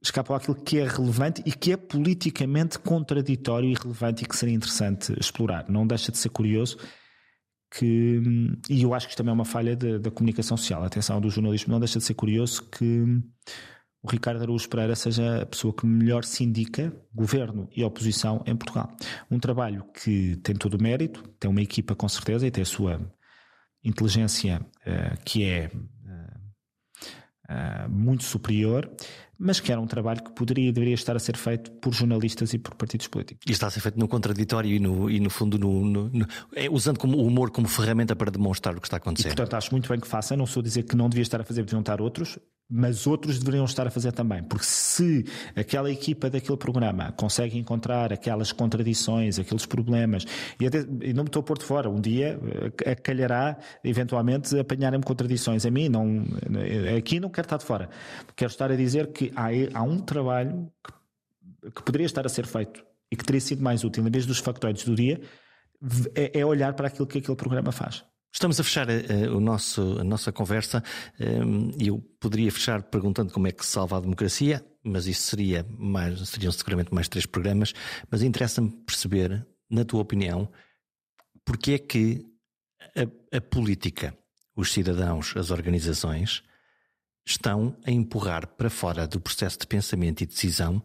escapam 0.03 0.35
àquilo 0.35 0.55
que 0.55 0.79
é 0.79 0.87
relevante 0.87 1.43
e 1.45 1.51
que 1.51 1.71
é 1.71 1.77
politicamente 1.77 2.79
contraditório 2.79 3.69
e 3.69 3.75
relevante 3.75 4.23
e 4.23 4.27
que 4.27 4.35
seria 4.35 4.55
interessante 4.55 5.13
explorar. 5.19 5.69
Não 5.69 5.85
deixa 5.85 6.11
de 6.11 6.17
ser 6.17 6.29
curioso 6.29 6.77
que, 7.71 8.19
e 8.69 8.81
eu 8.81 8.93
acho 8.93 9.05
que 9.05 9.11
isto 9.11 9.17
também 9.17 9.31
é 9.31 9.33
uma 9.33 9.45
falha 9.45 9.75
de, 9.75 9.99
da 9.99 10.09
comunicação 10.09 10.57
social, 10.57 10.83
atenção 10.83 11.21
do 11.21 11.29
jornalismo, 11.29 11.71
não 11.71 11.79
deixa 11.79 11.99
de 11.99 12.05
ser 12.05 12.15
curioso 12.15 12.63
que 12.63 13.05
o 14.03 14.09
Ricardo 14.09 14.41
Araújo 14.41 14.67
Pereira 14.67 14.95
seja 14.95 15.43
a 15.43 15.45
pessoa 15.45 15.73
que 15.73 15.85
melhor 15.85 16.23
se 16.23 16.43
indica 16.43 16.91
governo 17.13 17.69
e 17.75 17.83
oposição 17.83 18.43
em 18.47 18.55
Portugal. 18.55 18.91
Um 19.29 19.39
trabalho 19.39 19.85
que 19.93 20.37
tem 20.37 20.55
todo 20.55 20.73
o 20.73 20.81
mérito, 20.81 21.21
tem 21.39 21.49
uma 21.49 21.61
equipa 21.61 21.95
com 21.95 22.09
certeza 22.09 22.47
e 22.47 22.51
tem 22.51 22.63
a 22.63 22.65
sua 22.65 22.99
inteligência 23.83 24.59
uh, 24.59 25.23
que 25.23 25.43
é 25.43 25.71
uh, 27.51 27.89
muito 27.89 28.23
superior, 28.23 28.89
mas 29.37 29.59
que 29.59 29.71
era 29.71 29.81
um 29.81 29.87
trabalho 29.87 30.23
que 30.23 30.31
poderia 30.31 30.69
e 30.69 30.71
deveria 30.71 30.93
estar 30.93 31.15
a 31.15 31.19
ser 31.19 31.35
feito 31.35 31.71
por 31.71 31.93
jornalistas 31.93 32.53
e 32.53 32.59
por 32.59 32.75
partidos 32.75 33.07
políticos. 33.07 33.43
E 33.47 33.51
está 33.51 33.67
a 33.67 33.69
ser 33.71 33.79
feito 33.79 33.99
no 33.99 34.07
contraditório 34.07 34.69
e 34.69 34.79
no, 34.79 35.09
e 35.09 35.19
no 35.19 35.29
fundo 35.29 35.57
no, 35.57 35.83
no, 35.83 36.09
no 36.09 36.27
é, 36.55 36.69
usando 36.69 36.99
como, 36.99 37.17
o 37.17 37.25
humor 37.25 37.49
como 37.49 37.67
ferramenta 37.67 38.15
para 38.15 38.29
demonstrar 38.29 38.75
o 38.75 38.79
que 38.79 38.87
está 38.87 38.97
acontecendo. 38.97 39.33
E, 39.33 39.35
portanto, 39.35 39.55
acho 39.55 39.71
muito 39.71 39.89
bem 39.89 39.99
que 39.99 40.07
faça. 40.07 40.37
Não 40.37 40.45
sou 40.45 40.61
a 40.61 40.63
dizer 40.63 40.83
que 40.83 40.95
não 40.95 41.09
devia 41.09 41.23
estar 41.23 41.41
a 41.41 41.43
fazer, 41.43 41.63
deviam 41.63 41.79
estar 41.79 41.99
outros 42.01 42.37
mas 42.72 43.05
outros 43.05 43.38
deveriam 43.38 43.65
estar 43.65 43.86
a 43.86 43.91
fazer 43.91 44.13
também, 44.13 44.41
porque 44.41 44.63
se 44.63 45.26
aquela 45.55 45.91
equipa 45.91 46.30
daquele 46.30 46.57
programa 46.57 47.11
consegue 47.11 47.57
encontrar 47.57 48.13
aquelas 48.13 48.53
contradições, 48.53 49.38
aqueles 49.38 49.65
problemas, 49.65 50.26
e, 50.57 50.65
até, 50.65 50.80
e 51.01 51.13
não 51.13 51.24
me 51.24 51.28
estou 51.28 51.41
a 51.41 51.43
pôr 51.43 51.57
de 51.57 51.65
fora, 51.65 51.89
um 51.89 51.99
dia 51.99 52.39
eh, 52.86 52.95
calhará 52.95 53.57
eventualmente 53.84 54.57
apanharem-me 54.57 55.03
contradições 55.03 55.65
a 55.65 55.72
mim, 55.72 55.89
não, 55.89 56.24
eh, 56.57 56.95
aqui 56.95 57.19
não 57.19 57.30
quero 57.30 57.45
estar 57.45 57.57
de 57.57 57.65
fora, 57.65 57.89
quero 58.36 58.49
estar 58.49 58.72
a 58.72 58.76
dizer 58.76 59.11
que 59.11 59.34
há, 59.36 59.49
há 59.78 59.84
um 59.84 59.99
trabalho 59.99 60.72
que, 61.61 61.72
que 61.72 61.84
poderia 61.84 62.05
estar 62.05 62.26
a 62.26 62.30
ser 62.30 62.45
feito 62.45 62.84
e 63.11 63.17
que 63.17 63.26
teria 63.26 63.41
sido 63.41 63.61
mais 63.61 63.84
útil, 63.84 64.07
em 64.07 64.09
vez 64.09 64.26
dos 64.26 64.39
factoides 64.39 64.86
do 64.86 64.95
dia, 64.95 65.19
é, 66.15 66.39
é 66.39 66.45
olhar 66.45 66.74
para 66.74 66.88
aquilo 66.88 67.05
que 67.05 67.17
aquele 67.17 67.36
programa 67.36 67.72
faz. 67.74 68.05
Estamos 68.34 68.59
a 68.59 68.63
fechar 68.63 68.88
a, 68.89 69.36
o 69.36 69.39
nosso, 69.39 69.99
a 69.99 70.03
nossa 70.03 70.32
conversa 70.32 70.82
ehm, 71.19 71.71
e 71.77 71.88
eu 71.88 71.99
poderia 72.19 72.51
fechar 72.51 72.82
perguntando 72.84 73.34
como 73.34 73.47
é 73.47 73.51
que 73.51 73.65
se 73.65 73.71
salva 73.71 73.97
a 73.97 73.99
democracia, 73.99 74.65
mas 74.84 75.05
isso 75.05 75.23
seria 75.23 75.65
mais, 75.77 76.29
seriam 76.29 76.51
seguramente 76.51 76.93
mais 76.93 77.09
três 77.09 77.25
programas. 77.25 77.73
Mas 78.09 78.23
interessa-me 78.23 78.71
perceber, 78.86 79.45
na 79.69 79.84
tua 79.84 80.01
opinião, 80.01 80.49
porque 81.45 81.73
é 81.73 81.77
que 81.77 82.25
a, 82.95 83.38
a 83.38 83.41
política, 83.41 84.17
os 84.55 84.71
cidadãos, 84.71 85.36
as 85.36 85.51
organizações, 85.51 86.41
estão 87.25 87.77
a 87.86 87.91
empurrar 87.91 88.47
para 88.47 88.69
fora 88.69 89.05
do 89.07 89.19
processo 89.19 89.59
de 89.59 89.67
pensamento 89.67 90.21
e 90.21 90.25
decisão 90.25 90.82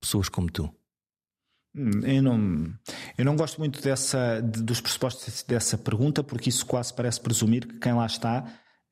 pessoas 0.00 0.28
como 0.28 0.50
tu. 0.50 0.72
Hum, 1.74 2.00
eu 2.04 2.22
não, 2.22 2.74
eu 3.16 3.24
não 3.24 3.36
gosto 3.36 3.58
muito 3.58 3.80
dessa, 3.82 4.40
dos 4.40 4.80
pressupostos 4.80 5.42
dessa 5.42 5.76
pergunta, 5.76 6.24
porque 6.24 6.48
isso 6.48 6.66
quase 6.66 6.92
parece 6.92 7.20
presumir 7.20 7.66
que 7.66 7.78
quem 7.78 7.92
lá 7.92 8.06
está 8.06 8.44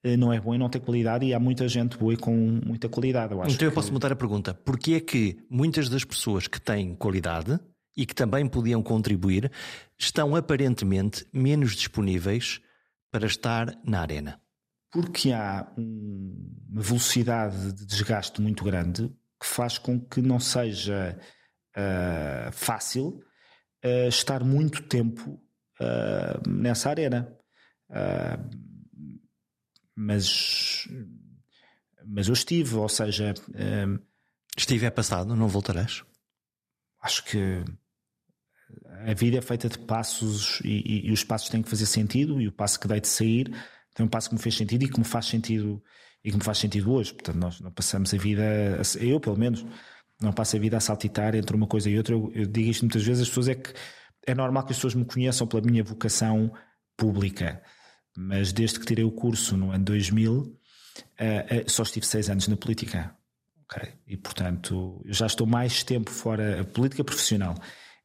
eh, 0.03 0.16
não 0.16 0.33
é 0.33 0.41
bom 0.41 0.55
e 0.55 0.59
não 0.59 0.68
tem 0.68 0.81
qualidade, 0.81 1.27
e 1.27 1.35
há 1.35 1.41
muita 1.41 1.66
gente 1.66 1.97
boa 1.97 2.14
e 2.14 2.16
com 2.16 2.35
muita 2.64 2.89
qualidade. 2.89 3.33
Eu 3.33 3.45
então 3.45 3.66
eu 3.68 3.72
posso 3.72 3.93
mudar 3.93 4.12
a 4.12 4.16
pergunta: 4.16 4.55
porquê 4.55 4.95
é 4.95 5.01
que 5.01 5.39
muitas 5.51 5.89
das 5.89 6.05
pessoas 6.05 6.47
que 6.47 6.61
têm 6.61 6.95
qualidade 6.95 7.59
e 7.97 8.07
que 8.07 8.14
também 8.14 8.47
podiam 8.47 8.83
contribuir 8.83 9.51
estão 9.99 10.37
aparentemente 10.37 11.27
menos 11.33 11.74
disponíveis 11.74 12.61
para 13.11 13.27
estar 13.27 13.74
na 13.85 14.01
arena? 14.01 14.41
Porque 14.93 15.33
há 15.33 15.66
uma 15.77 16.83
velocidade 16.83 17.72
de 17.72 17.85
desgaste 17.85 18.41
muito 18.41 18.62
grande 18.62 19.11
que 19.41 19.47
faz 19.47 19.77
com 19.77 20.01
que 20.01 20.22
não 20.22 20.39
seja 20.39 21.18
uh, 21.77 22.53
fácil 22.53 23.22
uh, 23.85 24.09
estar 24.09 24.43
muito 24.43 24.83
tempo 24.83 25.41
uh, 25.81 26.49
nessa 26.49 26.91
arena. 26.91 27.37
mas, 29.95 30.89
mas 32.05 32.29
eu 32.29 32.35
estive, 32.35 32.77
ou 32.77 32.89
seja. 32.89 33.35
estive 34.57 34.87
é 34.87 34.91
passado, 34.91 35.37
não 35.37 35.49
voltarás? 35.49 36.03
Acho 37.01 37.24
que 37.24 37.62
a 39.07 39.14
vida 39.14 39.39
é 39.39 39.43
feita 39.43 39.68
de 39.68 39.79
passos 39.79 40.61
e, 40.64 40.83
e, 40.85 41.09
e, 41.09 41.12
os 41.12 41.22
passos 41.22 41.49
têm 41.49 41.62
que 41.62 41.68
fazer 41.68 41.87
sentido 41.87 42.41
e 42.41 42.49
o 42.49 42.53
passo 42.53 42.81
que 42.81 42.89
dei 42.89 43.01
de 43.01 43.07
sair 43.07 43.55
tem 43.95 44.05
um 44.05 44.09
passo 44.09 44.29
que 44.29 44.35
me 44.35 44.41
fez 44.41 44.55
sentido 44.55 44.85
e 44.85 44.89
que 44.89 44.99
me 44.99 45.05
faz 45.05 45.27
sentido 45.27 45.83
e 46.22 46.31
que 46.31 46.37
me 46.37 46.43
faz 46.43 46.59
sentido 46.59 46.93
hoje. 46.93 47.14
Portanto, 47.14 47.37
nós 47.37 47.61
não 47.61 47.70
passamos 47.70 48.12
a 48.12 48.18
vida, 48.18 48.43
eu 49.01 49.18
pelo 49.18 49.39
menos, 49.39 49.64
não 50.20 50.32
passo 50.32 50.56
a 50.56 50.58
vida 50.58 50.76
a 50.76 50.80
saltitar 50.80 51.34
entre 51.34 51.54
uma 51.54 51.66
coisa 51.66 51.90
e 51.90 51.96
outra. 51.96 52.14
Eu, 52.14 52.30
eu 52.34 52.46
digo 52.46 52.70
isto 52.70 52.82
muitas 52.82 53.04
vezes, 53.04 53.22
as 53.22 53.28
pessoas 53.28 53.48
é 53.48 53.54
que 53.54 53.72
é 54.26 54.34
normal 54.34 54.64
que 54.64 54.72
as 54.72 54.78
pessoas 54.78 54.94
me 54.94 55.04
conheçam 55.04 55.46
pela 55.46 55.62
minha 55.62 55.84
vocação 55.84 56.52
pública, 56.96 57.62
mas 58.16 58.52
desde 58.52 58.80
que 58.80 58.86
tirei 58.86 59.04
o 59.04 59.12
curso 59.12 59.56
no 59.56 59.70
ano 59.70 59.84
2000, 59.84 60.32
uh, 60.32 60.44
uh, 60.44 61.70
só 61.70 61.82
estive 61.82 62.06
seis 62.06 62.28
anos 62.28 62.48
na 62.48 62.56
política. 62.56 63.14
Okay? 63.64 63.92
E 64.06 64.16
portanto, 64.16 65.00
eu 65.04 65.12
já 65.12 65.26
estou 65.26 65.46
mais 65.46 65.82
tempo 65.84 66.10
fora, 66.10 66.60
a 66.60 66.64
política 66.64 67.04
profissional. 67.04 67.54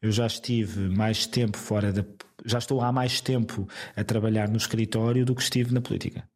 Eu 0.02 0.12
já 0.12 0.26
estive 0.26 0.90
mais 0.90 1.26
tempo 1.28 1.58
fora 1.58 1.94
da. 1.94 2.04
Já 2.44 2.58
estou 2.58 2.82
há 2.82 2.92
mais 2.92 3.22
tempo 3.22 3.68
a 3.96 4.04
trabalhar 4.04 4.50
no 4.50 4.58
escritório 4.58 5.24
do 5.24 5.36
que 5.36 5.44
estive 5.44 5.74
na 5.74 5.80
política. 5.80 6.28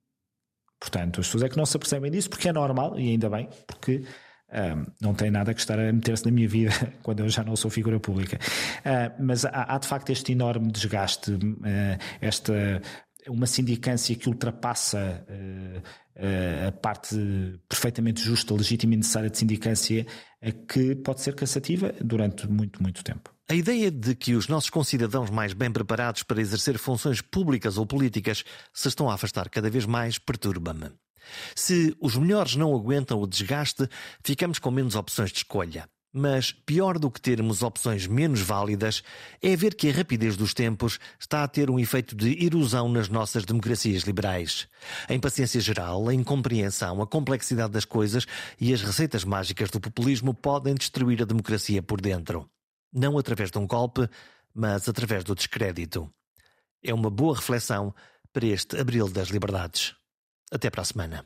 Portanto, 0.79 1.19
as 1.19 1.27
pessoas 1.27 1.43
é 1.43 1.49
que 1.49 1.57
não 1.57 1.65
se 1.65 1.75
apercebem 1.75 2.11
disso, 2.11 2.29
porque 2.29 2.47
é 2.47 2.53
normal, 2.53 2.99
e 2.99 3.09
ainda 3.09 3.27
bem, 3.27 3.49
porque 3.65 4.05
um, 4.51 4.85
não 5.01 5.13
tem 5.13 5.31
nada 5.31 5.53
que 5.53 5.59
estar 5.59 5.79
a 5.79 5.91
meter-se 5.91 6.25
na 6.25 6.31
minha 6.31 6.47
vida 6.47 6.71
quando 7.01 7.21
eu 7.21 7.29
já 7.29 7.43
não 7.43 7.55
sou 7.55 7.71
figura 7.71 7.99
pública. 7.99 8.39
Uh, 8.79 9.23
mas 9.23 9.43
há, 9.45 9.75
há, 9.75 9.77
de 9.77 9.87
facto 9.87 10.11
este 10.11 10.31
enorme 10.31 10.71
desgaste, 10.71 11.31
uh, 11.31 11.97
esta 12.21 12.81
uma 13.27 13.47
sindicância 13.47 14.15
que 14.15 14.29
ultrapassa 14.29 15.25
uh, 15.27 16.67
a 16.67 16.71
parte 16.71 17.15
perfeitamente 17.67 18.21
justa, 18.21 18.53
legítima 18.53 18.93
e 18.93 18.97
necessária 18.97 19.31
de 19.31 19.37
sindicância, 19.37 20.05
que 20.67 20.95
pode 20.95 21.21
ser 21.21 21.33
cansativa 21.33 21.91
durante 21.99 22.47
muito, 22.47 22.81
muito 22.83 23.03
tempo. 23.03 23.33
A 23.49 23.55
ideia 23.55 23.89
de 23.89 24.15
que 24.15 24.35
os 24.35 24.47
nossos 24.47 24.69
concidadãos 24.69 25.31
mais 25.31 25.53
bem 25.53 25.71
preparados 25.71 26.21
para 26.21 26.39
exercer 26.39 26.77
funções 26.77 27.19
públicas 27.19 27.77
ou 27.77 27.85
políticas 27.85 28.43
se 28.71 28.87
estão 28.87 29.09
a 29.09 29.15
afastar 29.15 29.49
cada 29.49 29.69
vez 29.71 29.87
mais 29.87 30.19
perturba-me. 30.19 30.91
Se 31.55 31.95
os 31.99 32.15
melhores 32.15 32.55
não 32.55 32.75
aguentam 32.75 33.21
o 33.21 33.27
desgaste, 33.27 33.87
ficamos 34.23 34.59
com 34.59 34.71
menos 34.71 34.95
opções 34.95 35.31
de 35.31 35.37
escolha. 35.37 35.89
Mas 36.17 36.53
pior 36.53 36.97
do 36.97 37.11
que 37.11 37.19
termos 37.19 37.61
opções 37.61 38.07
menos 38.07 38.39
válidas 38.39 39.03
é 39.41 39.53
ver 39.53 39.75
que 39.75 39.89
a 39.89 39.91
rapidez 39.91 40.37
dos 40.37 40.53
tempos 40.53 40.97
está 41.19 41.43
a 41.43 41.47
ter 41.47 41.69
um 41.69 41.77
efeito 41.77 42.15
de 42.15 42.41
erosão 42.45 42.87
nas 42.87 43.09
nossas 43.09 43.43
democracias 43.43 44.03
liberais. 44.03 44.65
A 45.09 45.13
impaciência 45.13 45.59
geral, 45.59 46.07
a 46.07 46.13
incompreensão, 46.13 47.01
a 47.01 47.05
complexidade 47.05 47.73
das 47.73 47.83
coisas 47.83 48.25
e 48.61 48.73
as 48.73 48.81
receitas 48.81 49.25
mágicas 49.25 49.69
do 49.69 49.81
populismo 49.81 50.33
podem 50.33 50.73
destruir 50.73 51.21
a 51.21 51.25
democracia 51.25 51.83
por 51.83 51.99
dentro. 51.99 52.49
Não 52.93 53.17
através 53.17 53.51
de 53.51 53.57
um 53.57 53.67
golpe, 53.67 54.07
mas 54.53 54.87
através 54.87 55.21
do 55.25 55.35
descrédito. 55.35 56.09
É 56.81 56.93
uma 56.93 57.09
boa 57.09 57.35
reflexão 57.35 57.93
para 58.31 58.45
este 58.45 58.79
Abril 58.79 59.09
das 59.09 59.27
Liberdades. 59.27 59.93
Até 60.51 60.69
para 60.69 60.81
a 60.81 60.85
semana. 60.85 61.25